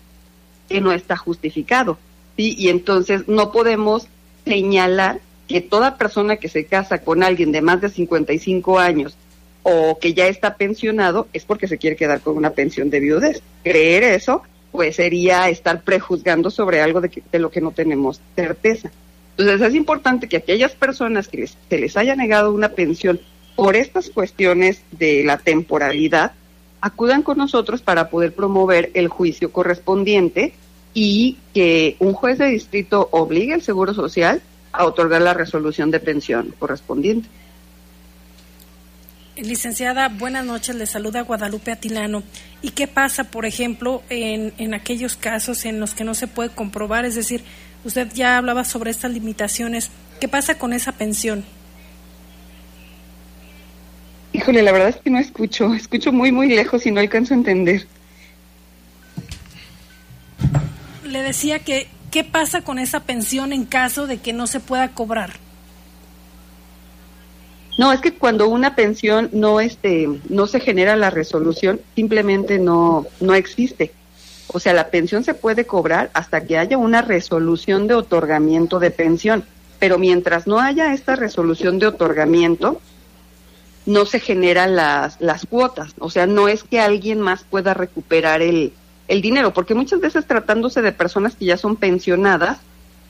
que 0.67 0.81
no 0.81 0.91
está 0.91 1.15
justificado. 1.15 1.97
¿sí? 2.35 2.55
Y 2.57 2.67
entonces 2.67 3.29
no 3.29 3.53
podemos 3.53 4.09
señalar 4.43 5.21
que 5.47 5.61
toda 5.61 5.97
persona 5.97 6.35
que 6.35 6.49
se 6.49 6.65
casa 6.65 6.97
con 6.97 7.23
alguien 7.23 7.53
de 7.53 7.61
más 7.61 7.79
de 7.79 7.87
55 7.87 8.79
años 8.79 9.15
o 9.63 9.97
que 9.97 10.13
ya 10.13 10.27
está 10.27 10.57
pensionado 10.57 11.29
es 11.31 11.45
porque 11.45 11.69
se 11.69 11.77
quiere 11.77 11.95
quedar 11.95 12.19
con 12.19 12.35
una 12.35 12.49
pensión 12.49 12.89
de 12.89 12.99
viudez. 12.99 13.41
Creer 13.63 14.03
eso, 14.03 14.41
pues 14.73 14.97
sería 14.97 15.47
estar 15.47 15.83
prejuzgando 15.83 16.51
sobre 16.51 16.81
algo 16.81 16.99
de, 16.99 17.07
que, 17.07 17.23
de 17.31 17.39
lo 17.39 17.49
que 17.49 17.61
no 17.61 17.71
tenemos 17.71 18.19
certeza. 18.35 18.91
Entonces 19.37 19.67
es 19.67 19.75
importante 19.75 20.27
que 20.27 20.37
aquellas 20.37 20.73
personas 20.73 21.27
que 21.27 21.37
les, 21.37 21.57
se 21.69 21.77
les 21.77 21.95
haya 21.95 22.15
negado 22.15 22.51
una 22.51 22.69
pensión 22.69 23.19
por 23.55 23.75
estas 23.75 24.09
cuestiones 24.09 24.81
de 24.91 25.23
la 25.23 25.37
temporalidad, 25.37 26.33
acudan 26.79 27.23
con 27.23 27.37
nosotros 27.37 27.81
para 27.81 28.09
poder 28.09 28.33
promover 28.33 28.91
el 28.93 29.07
juicio 29.07 29.51
correspondiente 29.51 30.53
y 30.93 31.37
que 31.53 31.95
un 31.99 32.13
juez 32.13 32.37
de 32.37 32.47
distrito 32.47 33.09
obligue 33.11 33.53
al 33.53 33.61
Seguro 33.61 33.93
Social 33.93 34.41
a 34.71 34.85
otorgar 34.85 35.21
la 35.21 35.33
resolución 35.33 35.91
de 35.91 35.99
pensión 35.99 36.53
correspondiente. 36.59 37.29
Licenciada, 39.37 40.09
buenas 40.09 40.45
noches. 40.45 40.75
Le 40.75 40.87
saluda 40.87 41.21
Guadalupe 41.21 41.71
Atilano. 41.71 42.23
¿Y 42.63 42.71
qué 42.71 42.87
pasa, 42.87 43.25
por 43.25 43.45
ejemplo, 43.45 44.01
en, 44.09 44.53
en 44.57 44.73
aquellos 44.73 45.15
casos 45.15 45.65
en 45.65 45.79
los 45.79 45.93
que 45.93 46.03
no 46.03 46.15
se 46.15 46.27
puede 46.27 46.49
comprobar? 46.49 47.05
Es 47.05 47.13
decir, 47.13 47.43
usted 47.87 48.11
ya 48.13 48.37
hablaba 48.37 48.65
sobre 48.65 48.91
estas 48.91 49.11
limitaciones. 49.11 49.89
¿Qué 50.19 50.27
pasa 50.27 50.57
con 50.57 50.73
esa 50.73 50.91
pensión? 50.91 51.45
Híjole, 54.33 54.61
la 54.61 54.71
verdad 54.71 54.89
es 54.89 54.97
que 54.97 55.09
no 55.09 55.19
escucho. 55.19 55.73
Escucho 55.73 56.11
muy, 56.11 56.31
muy 56.31 56.49
lejos 56.49 56.85
y 56.85 56.91
no 56.91 56.99
alcanzo 56.99 57.33
a 57.33 57.37
entender. 57.37 57.87
Le 61.05 61.23
decía 61.23 61.59
que, 61.59 61.87
¿qué 62.11 62.23
pasa 62.23 62.61
con 62.61 62.77
esa 62.77 62.99
pensión 63.01 63.53
en 63.53 63.65
caso 63.65 64.05
de 64.05 64.17
que 64.17 64.33
no 64.33 64.47
se 64.47 64.59
pueda 64.59 64.89
cobrar? 64.89 65.33
No, 67.77 67.93
es 67.93 68.01
que 68.01 68.13
cuando 68.13 68.49
una 68.49 68.75
pensión 68.75 69.29
no 69.31 69.61
este 69.61 70.09
no 70.29 70.47
se 70.47 70.59
genera 70.59 70.95
la 70.95 71.11
resolución, 71.11 71.79
simplemente 71.95 72.59
no 72.59 73.05
no 73.21 73.33
existe. 73.33 73.93
O 74.47 74.59
sea, 74.59 74.73
la 74.73 74.89
pensión 74.89 75.23
se 75.23 75.33
puede 75.33 75.65
cobrar 75.65 76.09
hasta 76.13 76.45
que 76.45 76.57
haya 76.57 76.77
una 76.77 77.01
resolución 77.01 77.87
de 77.87 77.95
otorgamiento 77.95 78.79
de 78.79 78.91
pensión, 78.91 79.43
pero 79.79 79.97
mientras 79.97 80.47
no 80.47 80.59
haya 80.59 80.93
esta 80.93 81.15
resolución 81.15 81.79
de 81.79 81.87
otorgamiento, 81.87 82.81
no 83.85 84.05
se 84.05 84.19
generan 84.19 84.75
las 84.75 85.19
las 85.21 85.45
cuotas, 85.45 85.93
o 85.99 86.09
sea, 86.09 86.25
no 86.25 86.47
es 86.47 86.63
que 86.63 86.79
alguien 86.79 87.21
más 87.21 87.43
pueda 87.43 87.73
recuperar 87.73 88.41
el 88.41 88.73
el 89.07 89.21
dinero, 89.21 89.53
porque 89.53 89.73
muchas 89.73 89.99
veces 89.99 90.25
tratándose 90.25 90.81
de 90.81 90.91
personas 90.91 91.35
que 91.35 91.45
ya 91.45 91.57
son 91.57 91.77
pensionadas, 91.77 92.59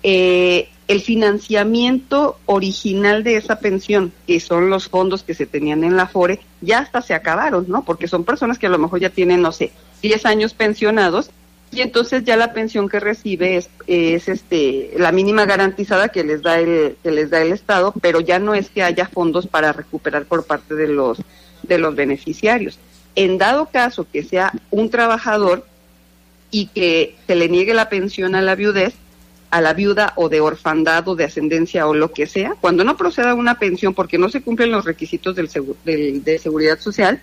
eh, 0.03 0.69
el 0.87 1.01
financiamiento 1.01 2.39
original 2.45 3.23
de 3.23 3.35
esa 3.37 3.59
pensión, 3.59 4.13
que 4.25 4.39
son 4.39 4.69
los 4.69 4.87
fondos 4.87 5.23
que 5.23 5.33
se 5.33 5.45
tenían 5.45 5.83
en 5.83 5.97
la 5.97 6.07
FORE, 6.07 6.39
ya 6.61 6.79
hasta 6.79 7.01
se 7.01 7.13
acabaron, 7.13 7.65
¿no? 7.67 7.83
Porque 7.83 8.07
son 8.07 8.23
personas 8.23 8.57
que 8.57 8.67
a 8.67 8.69
lo 8.69 8.77
mejor 8.77 8.99
ya 8.99 9.09
tienen, 9.09 9.41
no 9.41 9.51
sé, 9.51 9.71
10 10.01 10.25
años 10.25 10.53
pensionados 10.53 11.29
y 11.71 11.81
entonces 11.81 12.23
ya 12.23 12.37
la 12.37 12.53
pensión 12.53 12.87
que 12.87 12.99
recibe 12.99 13.57
es, 13.57 13.69
es 13.87 14.29
este 14.29 14.93
la 14.97 15.11
mínima 15.11 15.45
garantizada 15.45 16.07
que 16.09 16.23
les 16.23 16.41
da 16.41 16.59
el 16.59 16.95
que 17.03 17.11
les 17.11 17.29
da 17.29 17.41
el 17.41 17.51
Estado, 17.51 17.93
pero 18.01 18.21
ya 18.21 18.39
no 18.39 18.55
es 18.55 18.69
que 18.69 18.83
haya 18.83 19.07
fondos 19.07 19.47
para 19.47 19.73
recuperar 19.73 20.25
por 20.25 20.45
parte 20.45 20.75
de 20.75 20.87
los 20.87 21.17
de 21.63 21.77
los 21.77 21.95
beneficiarios. 21.95 22.79
En 23.15 23.37
dado 23.37 23.65
caso 23.65 24.07
que 24.11 24.23
sea 24.23 24.53
un 24.71 24.89
trabajador 24.89 25.65
y 26.51 26.67
que 26.67 27.15
se 27.27 27.35
le 27.35 27.49
niegue 27.49 27.73
la 27.73 27.89
pensión 27.89 28.35
a 28.35 28.41
la 28.41 28.55
viudez, 28.55 28.93
a 29.49 29.61
la 29.61 29.73
viuda 29.73 30.13
o 30.15 30.29
de 30.29 30.41
orfandad 30.41 31.07
o 31.07 31.15
de 31.15 31.25
ascendencia 31.25 31.87
o 31.87 31.93
lo 31.93 32.11
que 32.11 32.27
sea, 32.27 32.55
cuando 32.59 32.83
no 32.83 32.97
proceda 32.97 33.33
una 33.33 33.57
pensión 33.59 33.93
porque 33.93 34.17
no 34.17 34.29
se 34.29 34.41
cumplen 34.41 34.71
los 34.71 34.85
requisitos 34.85 35.35
del, 35.35 36.23
de 36.23 36.39
seguridad 36.39 36.79
social, 36.79 37.21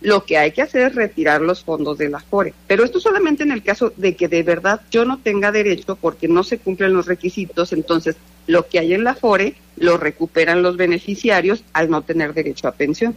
lo 0.00 0.24
que 0.24 0.38
hay 0.38 0.52
que 0.52 0.62
hacer 0.62 0.88
es 0.88 0.94
retirar 0.94 1.40
los 1.40 1.64
fondos 1.64 1.98
de 1.98 2.08
la 2.08 2.20
FORE. 2.20 2.54
Pero 2.66 2.84
esto 2.84 3.00
solamente 3.00 3.42
en 3.42 3.52
el 3.52 3.62
caso 3.62 3.92
de 3.96 4.14
que 4.14 4.28
de 4.28 4.42
verdad 4.42 4.80
yo 4.90 5.04
no 5.04 5.18
tenga 5.18 5.52
derecho 5.52 5.96
porque 5.96 6.28
no 6.28 6.44
se 6.44 6.58
cumplen 6.58 6.92
los 6.92 7.06
requisitos, 7.06 7.72
entonces 7.72 8.16
lo 8.46 8.68
que 8.68 8.78
hay 8.78 8.94
en 8.94 9.04
la 9.04 9.14
FORE 9.14 9.54
lo 9.76 9.96
recuperan 9.96 10.62
los 10.62 10.76
beneficiarios 10.76 11.62
al 11.72 11.90
no 11.90 12.02
tener 12.02 12.34
derecho 12.34 12.68
a 12.68 12.72
pensión. 12.72 13.16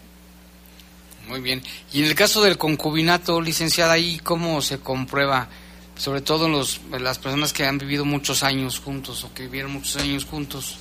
Muy 1.28 1.42
bien. 1.42 1.62
Y 1.94 2.00
en 2.00 2.06
el 2.06 2.16
caso 2.16 2.42
del 2.42 2.58
concubinato, 2.58 3.40
licenciada, 3.40 3.94
¿ahí 3.94 4.20
cómo 4.24 4.62
se 4.64 4.80
comprueba? 4.80 5.48
Sobre 6.00 6.22
todo 6.22 6.48
los, 6.48 6.80
las 6.98 7.20
personas 7.20 7.52
que 7.52 7.66
han 7.66 7.78
vivido 7.78 8.06
muchos 8.06 8.42
años 8.42 8.80
juntos 8.80 9.26
o 9.26 9.34
que 9.34 9.44
vivieron 9.44 9.74
muchos 9.74 9.98
años 9.98 10.24
juntos. 10.24 10.78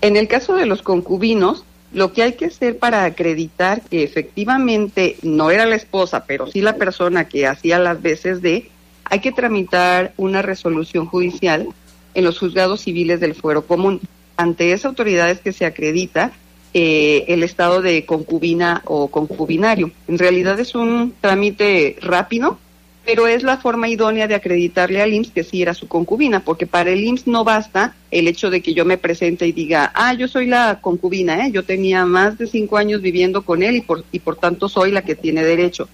En 0.00 0.16
el 0.16 0.28
caso 0.28 0.54
de 0.54 0.64
los 0.64 0.80
concubinos, 0.80 1.64
lo 1.92 2.12
que 2.12 2.22
hay 2.22 2.34
que 2.34 2.46
hacer 2.46 2.78
para 2.78 3.04
acreditar 3.04 3.82
que 3.82 4.04
efectivamente 4.04 5.16
no 5.22 5.50
era 5.50 5.66
la 5.66 5.74
esposa, 5.74 6.24
pero 6.24 6.46
sí 6.46 6.60
la 6.60 6.76
persona 6.76 7.26
que 7.26 7.48
hacía 7.48 7.80
las 7.80 8.00
veces 8.00 8.40
de, 8.42 8.70
hay 9.02 9.18
que 9.18 9.32
tramitar 9.32 10.14
una 10.16 10.40
resolución 10.40 11.06
judicial 11.06 11.66
en 12.14 12.24
los 12.24 12.38
juzgados 12.38 12.82
civiles 12.82 13.18
del 13.18 13.34
fuero 13.34 13.66
común. 13.66 14.00
Ante 14.36 14.72
esa 14.72 14.86
autoridad 14.86 15.30
es 15.30 15.40
que 15.40 15.52
se 15.52 15.66
acredita 15.66 16.30
eh, 16.74 17.24
el 17.26 17.42
estado 17.42 17.82
de 17.82 18.06
concubina 18.06 18.82
o 18.84 19.08
concubinario. 19.08 19.90
En 20.06 20.16
realidad 20.16 20.60
es 20.60 20.76
un 20.76 21.12
trámite 21.20 21.96
rápido, 22.00 22.56
pero 23.04 23.26
es 23.26 23.42
la 23.42 23.58
forma 23.58 23.88
idónea 23.88 24.28
de 24.28 24.34
acreditarle 24.34 25.02
al 25.02 25.12
IMSS 25.12 25.30
que 25.30 25.44
sí 25.44 25.62
era 25.62 25.74
su 25.74 25.88
concubina, 25.88 26.40
porque 26.44 26.66
para 26.66 26.90
el 26.90 27.02
IMSS 27.02 27.26
no 27.26 27.44
basta 27.44 27.94
el 28.10 28.28
hecho 28.28 28.50
de 28.50 28.60
que 28.60 28.74
yo 28.74 28.84
me 28.84 28.98
presente 28.98 29.46
y 29.46 29.52
diga, 29.52 29.90
ah, 29.94 30.14
yo 30.14 30.28
soy 30.28 30.46
la 30.46 30.80
concubina, 30.80 31.46
¿eh? 31.46 31.50
yo 31.52 31.64
tenía 31.64 32.04
más 32.04 32.38
de 32.38 32.46
cinco 32.46 32.76
años 32.76 33.00
viviendo 33.00 33.42
con 33.42 33.62
él 33.62 33.76
y 33.76 33.80
por, 33.80 34.04
y 34.12 34.18
por 34.18 34.36
tanto 34.36 34.68
soy 34.68 34.92
la 34.92 35.02
que 35.02 35.14
tiene 35.14 35.42
derecho. 35.42 35.88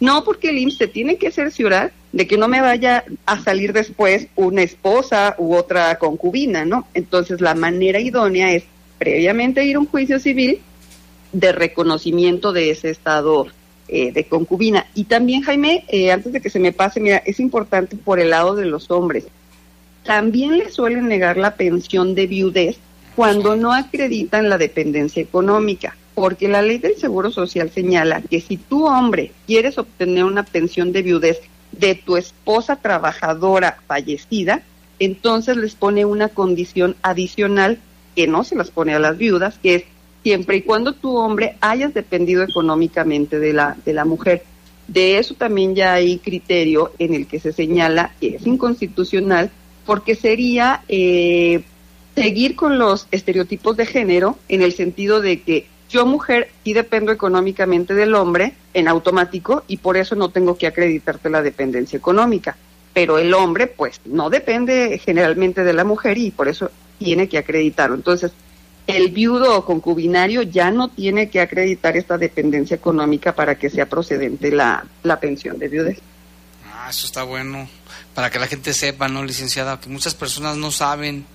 No, 0.00 0.22
porque 0.24 0.50
el 0.50 0.58
IMSS 0.58 0.78
se 0.78 0.88
tiene 0.88 1.16
que 1.16 1.30
cerciorar 1.30 1.92
de 2.12 2.26
que 2.26 2.38
no 2.38 2.48
me 2.48 2.60
vaya 2.60 3.04
a 3.26 3.42
salir 3.42 3.72
después 3.72 4.28
una 4.36 4.62
esposa 4.62 5.34
u 5.38 5.54
otra 5.54 5.98
concubina, 5.98 6.64
¿no? 6.64 6.86
Entonces 6.94 7.40
la 7.40 7.54
manera 7.54 8.00
idónea 8.00 8.52
es 8.52 8.64
previamente 8.98 9.64
ir 9.64 9.76
a 9.76 9.80
un 9.80 9.86
juicio 9.86 10.18
civil 10.18 10.60
de 11.32 11.52
reconocimiento 11.52 12.52
de 12.52 12.70
ese 12.70 12.90
estado 12.90 13.48
eh, 13.88 14.12
de 14.12 14.24
concubina. 14.24 14.86
Y 14.94 15.04
también, 15.04 15.42
Jaime, 15.42 15.84
eh, 15.88 16.12
antes 16.12 16.32
de 16.32 16.40
que 16.40 16.50
se 16.50 16.60
me 16.60 16.72
pase, 16.72 17.00
mira, 17.00 17.22
es 17.24 17.40
importante 17.40 17.96
por 17.96 18.20
el 18.20 18.30
lado 18.30 18.54
de 18.54 18.66
los 18.66 18.90
hombres. 18.90 19.26
También 20.04 20.58
le 20.58 20.70
suelen 20.70 21.08
negar 21.08 21.36
la 21.36 21.54
pensión 21.54 22.14
de 22.14 22.26
viudez 22.26 22.76
cuando 23.16 23.56
no 23.56 23.72
acreditan 23.72 24.48
la 24.48 24.58
dependencia 24.58 25.22
económica, 25.22 25.96
porque 26.14 26.48
la 26.48 26.62
ley 26.62 26.78
del 26.78 26.96
Seguro 26.96 27.30
Social 27.30 27.70
señala 27.70 28.20
que 28.22 28.40
si 28.40 28.56
tú, 28.56 28.86
hombre, 28.86 29.32
quieres 29.46 29.78
obtener 29.78 30.24
una 30.24 30.44
pensión 30.44 30.92
de 30.92 31.02
viudez 31.02 31.40
de 31.72 31.94
tu 31.94 32.16
esposa 32.16 32.76
trabajadora 32.76 33.78
fallecida, 33.86 34.62
entonces 34.98 35.56
les 35.56 35.74
pone 35.74 36.04
una 36.04 36.28
condición 36.28 36.96
adicional 37.02 37.78
que 38.14 38.26
no 38.26 38.44
se 38.44 38.56
las 38.56 38.70
pone 38.70 38.94
a 38.94 38.98
las 38.98 39.16
viudas, 39.16 39.58
que 39.62 39.74
es 39.74 39.84
siempre 40.28 40.58
y 40.58 40.60
cuando 40.60 40.92
tu 40.92 41.16
hombre 41.16 41.56
hayas 41.62 41.94
dependido 41.94 42.42
económicamente 42.42 43.38
de 43.38 43.54
la, 43.54 43.78
de 43.82 43.94
la 43.94 44.04
mujer. 44.04 44.42
De 44.86 45.16
eso 45.16 45.32
también 45.32 45.74
ya 45.74 45.94
hay 45.94 46.18
criterio 46.18 46.92
en 46.98 47.14
el 47.14 47.26
que 47.26 47.40
se 47.40 47.50
señala 47.50 48.12
que 48.20 48.36
es 48.36 48.46
inconstitucional 48.46 49.50
porque 49.86 50.14
sería 50.14 50.82
eh, 50.86 51.62
seguir 52.14 52.56
con 52.56 52.78
los 52.78 53.08
estereotipos 53.10 53.78
de 53.78 53.86
género 53.86 54.36
en 54.50 54.60
el 54.60 54.74
sentido 54.74 55.22
de 55.22 55.40
que 55.40 55.66
yo 55.88 56.04
mujer 56.04 56.50
sí 56.62 56.74
dependo 56.74 57.10
económicamente 57.10 57.94
del 57.94 58.14
hombre 58.14 58.52
en 58.74 58.86
automático 58.86 59.64
y 59.66 59.78
por 59.78 59.96
eso 59.96 60.14
no 60.14 60.28
tengo 60.28 60.58
que 60.58 60.66
acreditarte 60.66 61.30
la 61.30 61.40
dependencia 61.40 61.96
económica. 61.96 62.54
Pero 62.92 63.16
el 63.16 63.32
hombre 63.32 63.66
pues 63.66 64.02
no 64.04 64.28
depende 64.28 65.00
generalmente 65.02 65.64
de 65.64 65.72
la 65.72 65.84
mujer 65.84 66.18
y 66.18 66.30
por 66.32 66.48
eso 66.48 66.70
tiene 66.98 67.30
que 67.30 67.38
acreditarlo. 67.38 67.94
Entonces, 67.96 68.32
el 68.88 69.10
viudo 69.10 69.58
o 69.58 69.64
concubinario 69.66 70.42
ya 70.42 70.70
no 70.70 70.88
tiene 70.88 71.28
que 71.28 71.42
acreditar 71.42 71.96
esta 71.96 72.16
dependencia 72.16 72.74
económica 72.74 73.34
para 73.34 73.56
que 73.56 73.68
sea 73.68 73.86
procedente 73.86 74.50
la, 74.50 74.84
la 75.02 75.20
pensión 75.20 75.58
de 75.58 75.68
viudez. 75.68 75.98
Ah, 76.72 76.86
eso 76.88 77.06
está 77.06 77.22
bueno, 77.22 77.68
para 78.14 78.30
que 78.30 78.38
la 78.38 78.46
gente 78.46 78.72
sepa, 78.72 79.08
¿no, 79.08 79.22
licenciada? 79.24 79.78
Que 79.78 79.90
muchas 79.90 80.14
personas 80.14 80.56
no 80.56 80.70
saben 80.70 81.26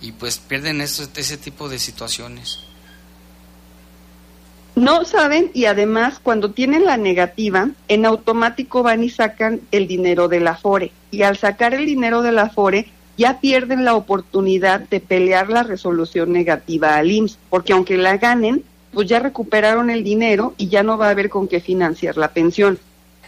y 0.00 0.12
pues 0.12 0.38
pierden 0.38 0.80
eso, 0.80 1.06
ese 1.14 1.36
tipo 1.36 1.68
de 1.68 1.78
situaciones. 1.78 2.60
No 4.74 5.04
saben 5.04 5.50
y 5.52 5.66
además 5.66 6.18
cuando 6.22 6.52
tienen 6.52 6.86
la 6.86 6.96
negativa, 6.96 7.68
en 7.86 8.06
automático 8.06 8.82
van 8.82 9.04
y 9.04 9.10
sacan 9.10 9.60
el 9.72 9.86
dinero 9.86 10.28
de 10.28 10.40
la 10.40 10.56
FORE. 10.56 10.90
Y 11.10 11.22
al 11.22 11.36
sacar 11.36 11.74
el 11.74 11.84
dinero 11.84 12.22
de 12.22 12.32
la 12.32 12.48
FORE, 12.48 12.88
ya 13.16 13.40
pierden 13.40 13.84
la 13.84 13.94
oportunidad 13.94 14.80
de 14.80 15.00
pelear 15.00 15.48
la 15.48 15.62
resolución 15.62 16.32
negativa 16.32 16.96
al 16.96 17.10
IMSS, 17.10 17.38
porque 17.50 17.72
aunque 17.72 17.96
la 17.96 18.16
ganen, 18.16 18.64
pues 18.92 19.08
ya 19.08 19.20
recuperaron 19.20 19.90
el 19.90 20.04
dinero 20.04 20.54
y 20.56 20.68
ya 20.68 20.82
no 20.82 20.98
va 20.98 21.08
a 21.08 21.10
haber 21.10 21.28
con 21.28 21.48
qué 21.48 21.60
financiar 21.60 22.16
la 22.16 22.32
pensión. 22.32 22.78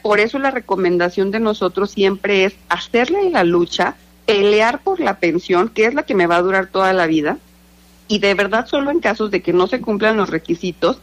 Por 0.03 0.21
eso 0.21 0.39
la 0.39 0.51
recomendación 0.51 1.31
de 1.31 1.41
nosotros 1.41 1.91
siempre 1.91 2.45
es 2.45 2.55
hacerle 2.69 3.31
la 3.31 3.45
lucha, 3.45 3.97
pelear 4.25 4.81
por 4.81 5.01
la 5.01 5.19
pensión, 5.19 5.69
que 5.69 5.87
es 5.87 5.95
la 5.95 6.05
que 6.05 6.15
me 6.15 6.27
va 6.27 6.37
a 6.37 6.43
durar 6.43 6.69
toda 6.69 6.93
la 6.93 7.07
vida, 7.07 7.39
y 8.09 8.21
de 8.21 8.35
verdad 8.35 8.67
solo 8.67 8.91
en 8.91 9.01
casos 9.01 9.31
de 9.31 9.43
que 9.43 9.53
no 9.53 9.67
se 9.67 9.81
cumplan 9.81 10.17
los 10.17 10.31
requisitos 10.31 11.01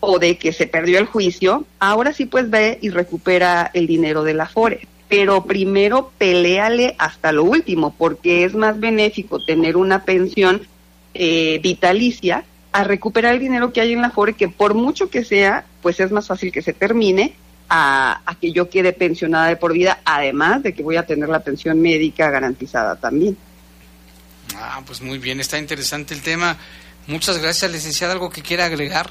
o 0.00 0.18
de 0.18 0.36
que 0.36 0.52
se 0.52 0.66
perdió 0.66 0.98
el 0.98 1.06
juicio, 1.06 1.64
ahora 1.78 2.12
sí 2.12 2.26
pues 2.26 2.50
ve 2.50 2.78
y 2.82 2.90
recupera 2.90 3.70
el 3.72 3.86
dinero 3.86 4.22
de 4.22 4.34
la 4.34 4.46
FORE 4.46 4.86
pero 5.16 5.44
primero 5.44 6.10
peleale 6.18 6.96
hasta 6.98 7.30
lo 7.30 7.44
último, 7.44 7.94
porque 7.96 8.44
es 8.44 8.54
más 8.54 8.80
benéfico 8.80 9.38
tener 9.44 9.76
una 9.76 10.04
pensión 10.04 10.66
eh, 11.14 11.60
vitalicia 11.62 12.44
a 12.72 12.82
recuperar 12.82 13.34
el 13.34 13.40
dinero 13.40 13.72
que 13.72 13.80
hay 13.80 13.92
en 13.92 14.02
la 14.02 14.10
FORE, 14.10 14.32
que 14.32 14.48
por 14.48 14.74
mucho 14.74 15.10
que 15.10 15.24
sea, 15.24 15.66
pues 15.82 16.00
es 16.00 16.10
más 16.10 16.26
fácil 16.26 16.50
que 16.50 16.62
se 16.62 16.72
termine 16.72 17.36
a, 17.68 18.22
a, 18.26 18.34
que 18.34 18.50
yo 18.50 18.68
quede 18.68 18.92
pensionada 18.92 19.46
de 19.46 19.54
por 19.54 19.72
vida, 19.72 20.00
además 20.04 20.64
de 20.64 20.74
que 20.74 20.82
voy 20.82 20.96
a 20.96 21.06
tener 21.06 21.28
la 21.28 21.44
pensión 21.44 21.80
médica 21.80 22.28
garantizada 22.30 22.96
también. 22.96 23.36
Ah, 24.56 24.82
pues 24.84 25.00
muy 25.00 25.18
bien, 25.18 25.38
está 25.38 25.58
interesante 25.60 26.12
el 26.12 26.22
tema. 26.22 26.56
Muchas 27.06 27.38
gracias, 27.38 27.70
licenciada. 27.70 28.14
¿Algo 28.14 28.30
que 28.30 28.42
quiera 28.42 28.64
agregar? 28.64 29.10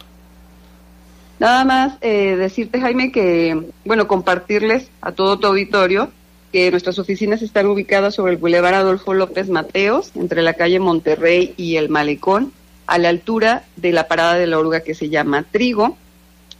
Nada 1.43 1.65
más 1.65 1.97
eh, 1.99 2.37
decirte, 2.37 2.79
Jaime, 2.79 3.11
que, 3.11 3.65
bueno, 3.83 4.07
compartirles 4.07 4.87
a 5.01 5.11
todo 5.11 5.37
tu 5.39 5.47
auditorio 5.47 6.09
que 6.53 6.71
nuestras 6.71 6.99
oficinas 6.99 7.41
están 7.41 7.65
ubicadas 7.65 8.15
sobre 8.15 8.31
el 8.31 8.37
Boulevard 8.37 8.75
Adolfo 8.75 9.13
López 9.13 9.49
Mateos, 9.49 10.11
entre 10.15 10.41
la 10.41 10.53
calle 10.53 10.79
Monterrey 10.79 11.53
y 11.57 11.75
el 11.75 11.89
Malecón, 11.89 12.53
a 12.87 12.97
la 12.97 13.09
altura 13.09 13.65
de 13.75 13.91
la 13.91 14.07
parada 14.07 14.35
de 14.35 14.47
la 14.47 14.57
oruga 14.57 14.83
que 14.83 14.95
se 14.95 15.09
llama 15.09 15.43
Trigo. 15.43 15.97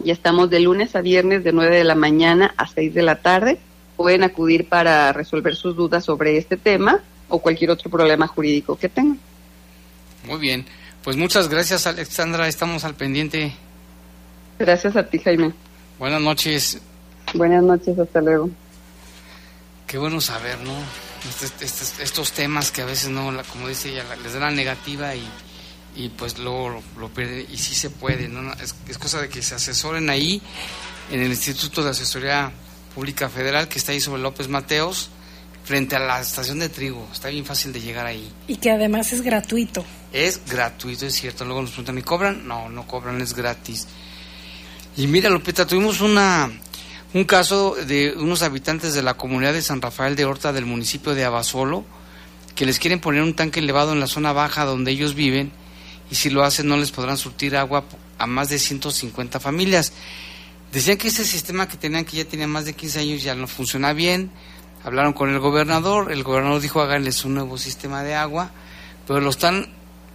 Y 0.03 0.11
estamos 0.11 0.49
de 0.49 0.59
lunes 0.59 0.97
a 0.97 1.01
viernes 1.01 1.45
de 1.45 1.53
9 1.53 1.77
de 1.77 1.86
la 1.86 1.95
mañana 1.95 2.53
a 2.57 2.67
6 2.67 2.93
de 2.93 3.03
la 3.03 3.15
tarde. 3.21 3.59
Pueden 3.95 4.23
acudir 4.23 4.67
para 4.67 5.13
resolver 5.13 5.55
sus 5.55 5.77
dudas 5.77 6.03
sobre 6.03 6.36
este 6.36 6.57
tema 6.57 6.99
o 7.29 7.39
cualquier 7.39 7.71
otro 7.71 7.89
problema 7.89 8.27
jurídico 8.27 8.75
que 8.77 8.89
tengan. 8.89 9.17
Muy 10.27 10.39
bien. 10.41 10.65
Pues 11.05 11.15
muchas 11.15 11.47
gracias, 11.47 11.88
Alexandra. 11.88 12.49
Estamos 12.49 12.84
al 12.84 12.95
pendiente. 12.95 13.53
Gracias 14.60 14.95
a 14.95 15.08
ti, 15.08 15.20
Jaime. 15.20 15.54
Buenas 15.99 16.22
noches. 16.22 16.80
Buenas 17.34 17.64
noches, 17.64 17.97
hasta 17.97 18.22
luego. 18.22 18.49
Qué 19.88 19.97
bueno 19.97 20.22
saber, 20.22 20.60
¿no? 20.60 20.74
Estos, 21.30 21.54
estos, 21.62 21.99
estos 21.99 22.32
temas 22.32 22.72
que 22.72 22.82
a 22.82 22.86
veces 22.86 23.10
no, 23.10 23.32
la, 23.32 23.43
como 23.43 23.68
dice 23.68 23.89
ella, 23.89 24.04
les 24.22 24.34
da 24.34 24.39
la 24.39 24.51
negativa 24.51 25.16
y, 25.16 25.24
y 25.95 26.10
pues 26.10 26.38
luego 26.38 26.70
lo, 26.70 26.84
lo 26.99 27.10
pierden. 27.10 27.45
Y 27.51 27.58
sí 27.58 27.76
se 27.76 27.89
puede, 27.89 28.28
¿no? 28.28 28.54
Es, 28.54 28.76
es, 28.88 28.97
cosa 28.97 29.22
de 29.22 29.30
que 29.30 29.41
se 29.41 29.56
asesoren 29.56 30.10
ahí 30.10 30.41
en 31.12 31.22
el 31.22 31.30
Instituto 31.30 31.84
de 31.84 31.91
Asesoría 31.91 32.51
Pública 32.93 33.30
Federal 33.30 33.68
que 33.68 33.80
está 33.80 33.91
ahí 33.91 33.99
sobre 33.99 34.22
López 34.22 34.47
Mateos, 34.47 35.10
frente 35.64 35.95
a 35.95 35.99
la 35.99 36.20
estación 36.22 36.60
de 36.60 36.70
trigo. 36.70 37.08
Está 37.12 37.30
bien 37.30 37.45
fácil 37.45 37.72
de 37.74 37.82
llegar 37.82 38.06
ahí. 38.06 38.32
Y 38.47 38.58
que 38.58 38.72
además 38.72 39.14
es 39.14 39.22
gratuito. 39.22 39.86
Es 40.12 40.41
gratuito, 40.45 41.06
es 41.06 41.16
cierto. 41.16 41.45
Luego 41.45 41.62
nos 41.62 41.72
preguntan, 41.72 41.97
¿y 41.97 42.04
cobran? 42.04 42.47
No, 42.47 42.70
no 42.70 42.86
cobran, 42.86 43.22
es 43.22 43.34
gratis. 43.34 43.88
Y 44.95 45.07
mira, 45.07 45.31
Lupita, 45.31 45.65
tuvimos 45.65 46.01
una, 46.01 46.51
un 47.15 47.23
caso 47.23 47.73
de 47.73 48.13
unos 48.15 48.43
habitantes 48.43 48.93
de 48.93 49.01
la 49.01 49.15
comunidad 49.15 49.53
de 49.53 49.63
San 49.63 49.81
Rafael 49.81 50.15
de 50.15 50.25
Horta 50.25 50.53
del 50.53 50.67
municipio 50.67 51.15
de 51.15 51.25
Abasolo 51.25 51.83
que 52.53 52.67
les 52.67 52.77
quieren 52.77 52.99
poner 52.99 53.23
un 53.23 53.33
tanque 53.35 53.59
elevado 53.59 53.93
en 53.93 53.99
la 53.99 54.05
zona 54.05 54.33
baja 54.33 54.65
donde 54.65 54.91
ellos 54.91 55.15
viven 55.15 55.51
y 56.11 56.15
si 56.15 56.29
lo 56.29 56.43
hacen 56.43 56.67
no 56.67 56.77
les 56.77 56.91
podrán 56.91 57.17
surtir 57.17 57.57
agua 57.57 57.85
a 58.19 58.27
más 58.27 58.49
de 58.49 58.59
150 58.59 59.39
familias. 59.39 59.93
Decían 60.71 60.97
que 60.97 61.07
ese 61.07 61.25
sistema 61.25 61.67
que 61.67 61.77
tenían, 61.77 62.05
que 62.05 62.17
ya 62.17 62.25
tenía 62.25 62.47
más 62.47 62.65
de 62.65 62.73
15 62.73 62.99
años, 62.99 63.23
ya 63.23 63.33
no 63.33 63.47
funciona 63.47 63.93
bien. 63.93 64.29
Hablaron 64.83 65.13
con 65.13 65.31
el 65.31 65.39
gobernador, 65.39 66.11
el 66.11 66.21
gobernador 66.21 66.61
dijo 66.61 66.81
háganles 66.81 67.25
un 67.25 67.33
nuevo 67.33 67.57
sistema 67.57 68.03
de 68.03 68.13
agua, 68.13 68.51
pero 69.07 69.21
lo 69.21 69.31
están 69.31 69.69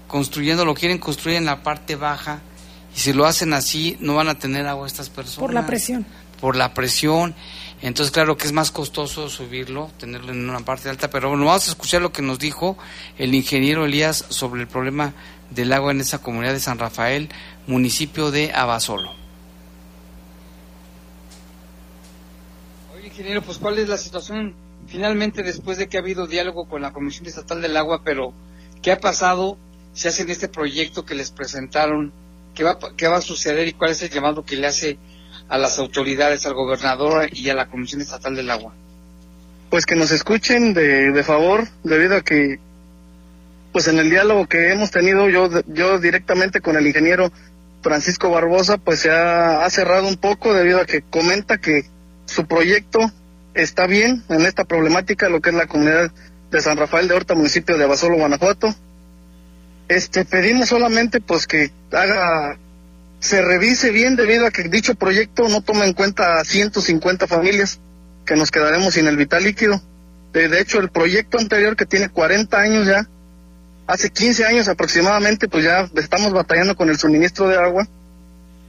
construyendo, 0.07 0.65
lo 0.65 0.75
quieren 0.75 0.99
construir 0.99 1.37
en 1.37 1.47
la 1.47 1.65
parte 1.65 1.97
baja 1.97 2.43
y 2.95 3.01
si 3.01 3.13
lo 3.13 3.27
hacen 3.27 3.53
así 3.55 3.97
no 4.01 4.15
van 4.15 4.29
a 4.29 4.39
tener 4.39 4.67
agua 4.67 4.87
estas 4.87 5.11
personas. 5.11 5.41
Por 5.41 5.55
la 5.55 5.67
presión. 5.67 6.07
Por 6.41 6.57
la 6.57 6.75
presión. 6.75 7.35
Entonces, 7.81 8.11
claro 8.11 8.37
que 8.37 8.47
es 8.47 8.53
más 8.53 8.73
costoso 8.73 9.29
subirlo, 9.29 9.91
tenerlo 9.99 10.33
en 10.33 10.49
una 10.49 10.61
parte 10.61 10.89
alta, 10.89 11.11
pero 11.11 11.29
bueno, 11.29 11.45
vamos 11.45 11.69
a 11.69 11.71
escuchar 11.71 12.03
lo 12.03 12.13
que 12.13 12.23
nos 12.23 12.41
dijo 12.41 12.77
el 13.19 13.35
ingeniero 13.35 13.85
Elías 13.85 14.25
sobre 14.31 14.63
el 14.63 14.67
problema 14.67 15.15
del 15.51 15.73
agua 15.73 15.93
en 15.93 16.01
esa 16.01 16.21
comunidad 16.21 16.53
de 16.53 16.61
San 16.61 16.79
Rafael, 16.79 17.29
municipio 17.69 18.33
de 18.33 18.53
Abasolo. 18.53 19.13
Oye, 22.97 23.07
ingeniero, 23.07 23.43
pues 23.43 23.59
¿cuál 23.59 23.79
es 23.79 23.89
la 23.89 23.97
situación 23.97 24.55
finalmente 24.89 25.45
después 25.45 25.79
de 25.79 25.89
que 25.89 25.99
ha 25.99 26.01
habido 26.01 26.27
diálogo 26.27 26.69
con 26.69 26.83
la 26.83 26.93
Comisión 26.93 27.27
Estatal 27.27 27.63
del 27.63 27.77
Agua, 27.77 28.03
pero 28.05 28.33
qué 28.83 28.91
ha 28.91 28.99
pasado? 28.99 29.57
Se 29.93 30.09
hacen 30.09 30.31
este 30.31 30.49
proyecto 30.49 31.05
que 31.05 31.15
les 31.15 31.31
presentaron, 31.31 32.13
¿qué 32.59 32.65
va, 32.65 32.77
qué 32.97 33.07
va 33.07 33.19
a 33.19 33.23
suceder 33.23 33.69
y 33.69 33.73
cuál 33.73 33.93
es 33.93 34.03
el 34.03 34.11
llamado 34.11 34.45
que 34.45 34.57
le 34.57 34.67
hace 34.67 34.99
a 35.49 35.59
las 35.59 35.79
autoridades, 35.79 36.45
al 36.45 36.55
gobernador 36.55 37.29
y 37.33 37.49
a 37.51 37.55
la 37.55 37.69
Comisión 37.69 38.01
Estatal 38.01 38.35
del 38.35 38.51
Agua? 38.51 38.75
Pues 39.71 39.87
que 39.87 39.95
nos 39.95 40.11
escuchen 40.11 40.75
de, 40.75 41.13
de 41.13 41.23
favor, 41.23 41.69
debido 41.85 42.17
a 42.17 42.23
que, 42.23 42.59
pues 43.71 43.87
en 43.87 44.01
el 44.01 44.11
diálogo 44.11 44.49
que 44.49 44.73
hemos 44.73 44.91
tenido 44.91 45.29
yo, 45.29 45.49
yo 45.69 46.01
directamente 46.01 46.61
con 46.61 46.77
el 46.77 46.89
ingeniero 46.89 47.31
Francisco 47.81 48.29
Barbosa, 48.29 48.77
pues 48.77 49.01
se 49.01 49.11
ha, 49.13 49.65
ha 49.65 49.71
cerrado 49.71 50.09
un 50.09 50.17
poco 50.17 50.53
debido 50.53 50.81
a 50.81 50.85
que 50.85 51.03
comenta 51.03 51.59
que 51.59 51.85
su 52.27 52.45
proyecto 52.47 52.99
está 53.55 53.87
bien 53.87 54.25
en 54.29 54.47
esta 54.47 54.65
problemática, 54.65 55.29
lo 55.29 55.41
que 55.41 55.51
es 55.51 55.57
la 55.57 55.69
comunidad 55.69 56.11
de 56.51 56.61
San 56.61 56.77
Rafael 56.77 57.07
de 57.07 57.15
Horta, 57.15 57.37
municipio 57.37 57.79
de 57.79 57.85
Abasolo, 57.85 58.17
Guanajuato. 58.17 58.75
Este, 59.89 60.25
pedimos 60.25 60.69
solamente 60.69 61.21
pues 61.21 61.47
que 61.47 61.71
haga 61.93 62.59
se 63.21 63.43
revise 63.43 63.91
bien 63.91 64.17
debido 64.17 64.47
a 64.47 64.51
que 64.51 64.63
dicho 64.65 64.95
proyecto 64.95 65.49
no 65.49 65.61
toma 65.63 65.87
en 65.87 65.93
cuenta 65.93 66.39
a 66.39 66.45
150 66.45 67.27
familias 67.27 67.81
que 68.25 68.37
nos 68.37 68.51
quedaremos 68.51 68.95
sin 68.95 69.07
el 69.07 69.17
vital 69.17 69.43
líquido. 69.43 69.81
De, 70.33 70.61
hecho, 70.61 70.79
el 70.79 70.91
proyecto 70.91 71.39
anterior 71.39 71.75
que 71.75 71.87
tiene 71.87 72.11
40 72.11 72.61
años 72.61 72.87
ya, 72.87 73.09
hace 73.87 74.11
15 74.11 74.45
años 74.45 74.69
aproximadamente, 74.69 75.49
pues 75.49 75.65
ya 75.65 75.89
estamos 75.97 76.33
batallando 76.33 76.77
con 76.77 76.91
el 76.91 76.99
suministro 76.99 77.49
de 77.49 77.57
agua. 77.57 77.89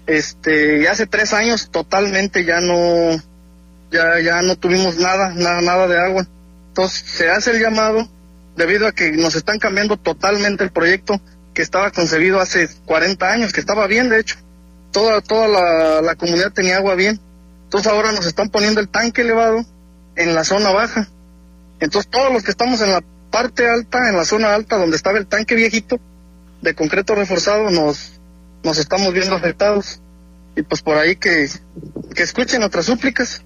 Este, 0.07 0.79
y 0.81 0.87
hace 0.87 1.05
tres 1.05 1.33
años 1.33 1.69
totalmente 1.69 2.43
ya 2.43 2.59
no, 2.61 3.21
ya, 3.91 4.19
ya 4.19 4.41
no 4.41 4.55
tuvimos 4.55 4.97
nada, 4.97 5.33
nada, 5.35 5.61
nada 5.61 5.87
de 5.87 5.99
agua. 5.99 6.25
Entonces 6.69 7.03
se 7.05 7.29
hace 7.29 7.51
el 7.51 7.61
llamado 7.61 8.09
debido 8.59 8.87
a 8.87 8.91
que 8.91 9.13
nos 9.13 9.35
están 9.35 9.57
cambiando 9.57 9.95
totalmente 9.95 10.65
el 10.65 10.71
proyecto 10.71 11.19
que 11.53 11.61
estaba 11.61 11.91
concebido 11.91 12.41
hace 12.41 12.67
40 12.85 13.31
años, 13.31 13.53
que 13.53 13.61
estaba 13.61 13.87
bien, 13.87 14.09
de 14.09 14.19
hecho. 14.19 14.35
Toda, 14.91 15.21
toda 15.21 16.01
la, 16.01 16.15
comunidad 16.15 16.51
tenía 16.51 16.75
agua 16.75 16.95
bien. 16.95 17.19
Entonces 17.63 17.89
ahora 17.89 18.11
nos 18.11 18.25
están 18.25 18.49
poniendo 18.49 18.81
el 18.81 18.89
tanque 18.89 19.21
elevado 19.21 19.65
en 20.17 20.35
la 20.35 20.43
zona 20.43 20.71
baja. 20.71 21.07
Entonces 21.79 22.11
todos 22.11 22.33
los 22.33 22.43
que 22.43 22.51
estamos 22.51 22.81
en 22.81 22.91
la 22.91 23.01
parte 23.31 23.69
alta, 23.69 24.09
en 24.09 24.17
la 24.17 24.25
zona 24.25 24.53
alta 24.53 24.77
donde 24.77 24.97
estaba 24.97 25.17
el 25.17 25.27
tanque 25.27 25.55
viejito 25.55 25.99
de 26.61 26.75
concreto 26.75 27.15
reforzado, 27.15 27.71
nos, 27.71 28.19
nos 28.61 28.77
estamos 28.77 29.13
viendo 29.13 29.35
afectados. 29.35 30.01
Y 30.57 30.63
pues 30.63 30.81
por 30.81 30.97
ahí 30.97 31.15
que, 31.15 31.47
que 32.13 32.23
escuchen 32.23 32.63
otras 32.63 32.85
súplicas 32.85 33.41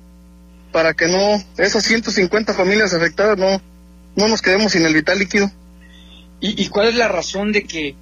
para 0.72 0.96
que 0.96 1.08
no, 1.08 1.44
esas 1.58 1.84
150 1.84 2.56
familias 2.56 2.96
afectadas 2.96 3.38
no, 3.38 3.62
no 4.16 4.28
nos 4.28 4.42
quedemos 4.42 4.72
sin 4.72 4.86
el 4.86 4.94
vital 4.94 5.20
líquido. 5.20 5.52
¿Y, 6.40 6.62
¿Y, 6.62 6.68
cuál 6.70 6.90
es 6.90 6.96
la 6.96 7.08
razón 7.08 7.52
de 7.52 7.64
que 7.64 7.96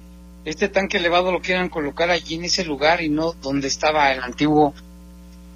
este 0.44 0.68
tanque 0.68 0.98
elevado 0.98 1.30
lo 1.30 1.40
quieran 1.40 1.68
colocar 1.68 2.10
allí 2.10 2.34
en 2.34 2.44
ese 2.44 2.64
lugar 2.64 3.00
y 3.00 3.08
no 3.08 3.32
donde 3.34 3.68
estaba 3.68 4.12
el 4.12 4.22
antiguo? 4.22 4.74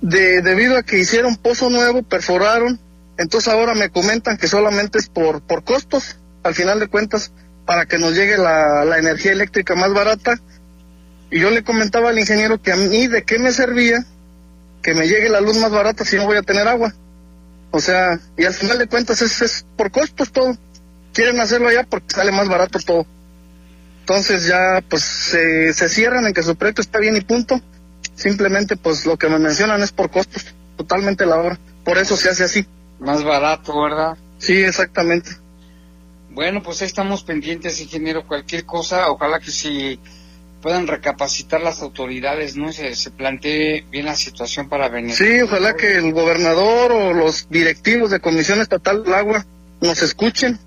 De, 0.00 0.42
debido 0.42 0.76
a 0.76 0.82
que 0.82 0.98
hicieron 0.98 1.36
pozo 1.36 1.68
nuevo, 1.70 2.02
perforaron, 2.02 2.78
entonces 3.18 3.52
ahora 3.52 3.74
me 3.74 3.90
comentan 3.90 4.36
que 4.36 4.46
solamente 4.46 4.98
es 4.98 5.08
por, 5.08 5.40
por 5.42 5.64
costos, 5.64 6.18
al 6.42 6.54
final 6.54 6.78
de 6.78 6.86
cuentas, 6.86 7.32
para 7.64 7.86
que 7.86 7.98
nos 7.98 8.14
llegue 8.14 8.38
la, 8.38 8.84
la 8.84 8.98
energía 8.98 9.32
eléctrica 9.32 9.74
más 9.74 9.92
barata. 9.92 10.38
Y 11.30 11.40
yo 11.40 11.50
le 11.50 11.64
comentaba 11.64 12.10
al 12.10 12.18
ingeniero 12.18 12.62
que 12.62 12.72
a 12.72 12.76
mí 12.76 13.08
de 13.08 13.24
qué 13.24 13.38
me 13.40 13.50
servía 13.50 14.06
que 14.86 14.94
me 14.94 15.08
llegue 15.08 15.28
la 15.28 15.40
luz 15.40 15.58
más 15.58 15.72
barata 15.72 16.04
si 16.04 16.16
no 16.16 16.26
voy 16.26 16.36
a 16.36 16.42
tener 16.42 16.68
agua. 16.68 16.94
O 17.76 17.80
sea, 17.80 18.18
y 18.38 18.44
al 18.46 18.54
final 18.54 18.78
de 18.78 18.86
cuentas 18.86 19.20
es, 19.20 19.42
es 19.42 19.66
por 19.76 19.90
costos 19.90 20.32
todo. 20.32 20.56
Quieren 21.12 21.38
hacerlo 21.40 21.68
allá 21.68 21.84
porque 21.84 22.14
sale 22.14 22.32
más 22.32 22.48
barato 22.48 22.78
todo. 22.78 23.06
Entonces 24.00 24.46
ya 24.46 24.82
pues 24.88 25.02
se, 25.02 25.74
se 25.74 25.90
cierran 25.90 26.26
en 26.26 26.32
que 26.32 26.42
su 26.42 26.56
proyecto 26.56 26.80
está 26.80 26.98
bien 26.98 27.18
y 27.18 27.20
punto. 27.20 27.60
Simplemente 28.14 28.78
pues 28.78 29.04
lo 29.04 29.18
que 29.18 29.28
me 29.28 29.38
mencionan 29.38 29.82
es 29.82 29.92
por 29.92 30.10
costos, 30.10 30.54
totalmente 30.78 31.26
la 31.26 31.36
obra. 31.36 31.58
Por 31.84 31.98
eso 31.98 32.16
se 32.16 32.30
hace 32.30 32.44
así. 32.44 32.66
Más 32.98 33.22
barato, 33.22 33.78
¿verdad? 33.82 34.16
Sí, 34.38 34.54
exactamente. 34.54 35.32
Bueno, 36.30 36.62
pues 36.62 36.80
ahí 36.80 36.86
estamos 36.86 37.24
pendientes, 37.24 37.78
ingeniero. 37.78 38.26
Cualquier 38.26 38.64
cosa, 38.64 39.10
ojalá 39.10 39.38
que 39.38 39.50
si 39.50 40.00
puedan 40.66 40.88
recapacitar 40.88 41.60
las 41.60 41.80
autoridades, 41.80 42.56
¿no? 42.56 42.72
Se, 42.72 42.96
se 42.96 43.12
plantee 43.12 43.86
bien 43.88 44.06
la 44.06 44.16
situación 44.16 44.68
para 44.68 44.88
venir. 44.88 45.14
Sí, 45.14 45.40
ojalá 45.40 45.76
que 45.76 45.96
el 45.96 46.12
gobernador 46.12 46.90
o 46.90 47.12
los 47.12 47.48
directivos 47.48 48.10
de 48.10 48.18
Comisión 48.18 48.60
Estatal 48.60 49.04
del 49.04 49.14
Agua 49.14 49.46
nos 49.80 50.02
escuchen 50.02 50.58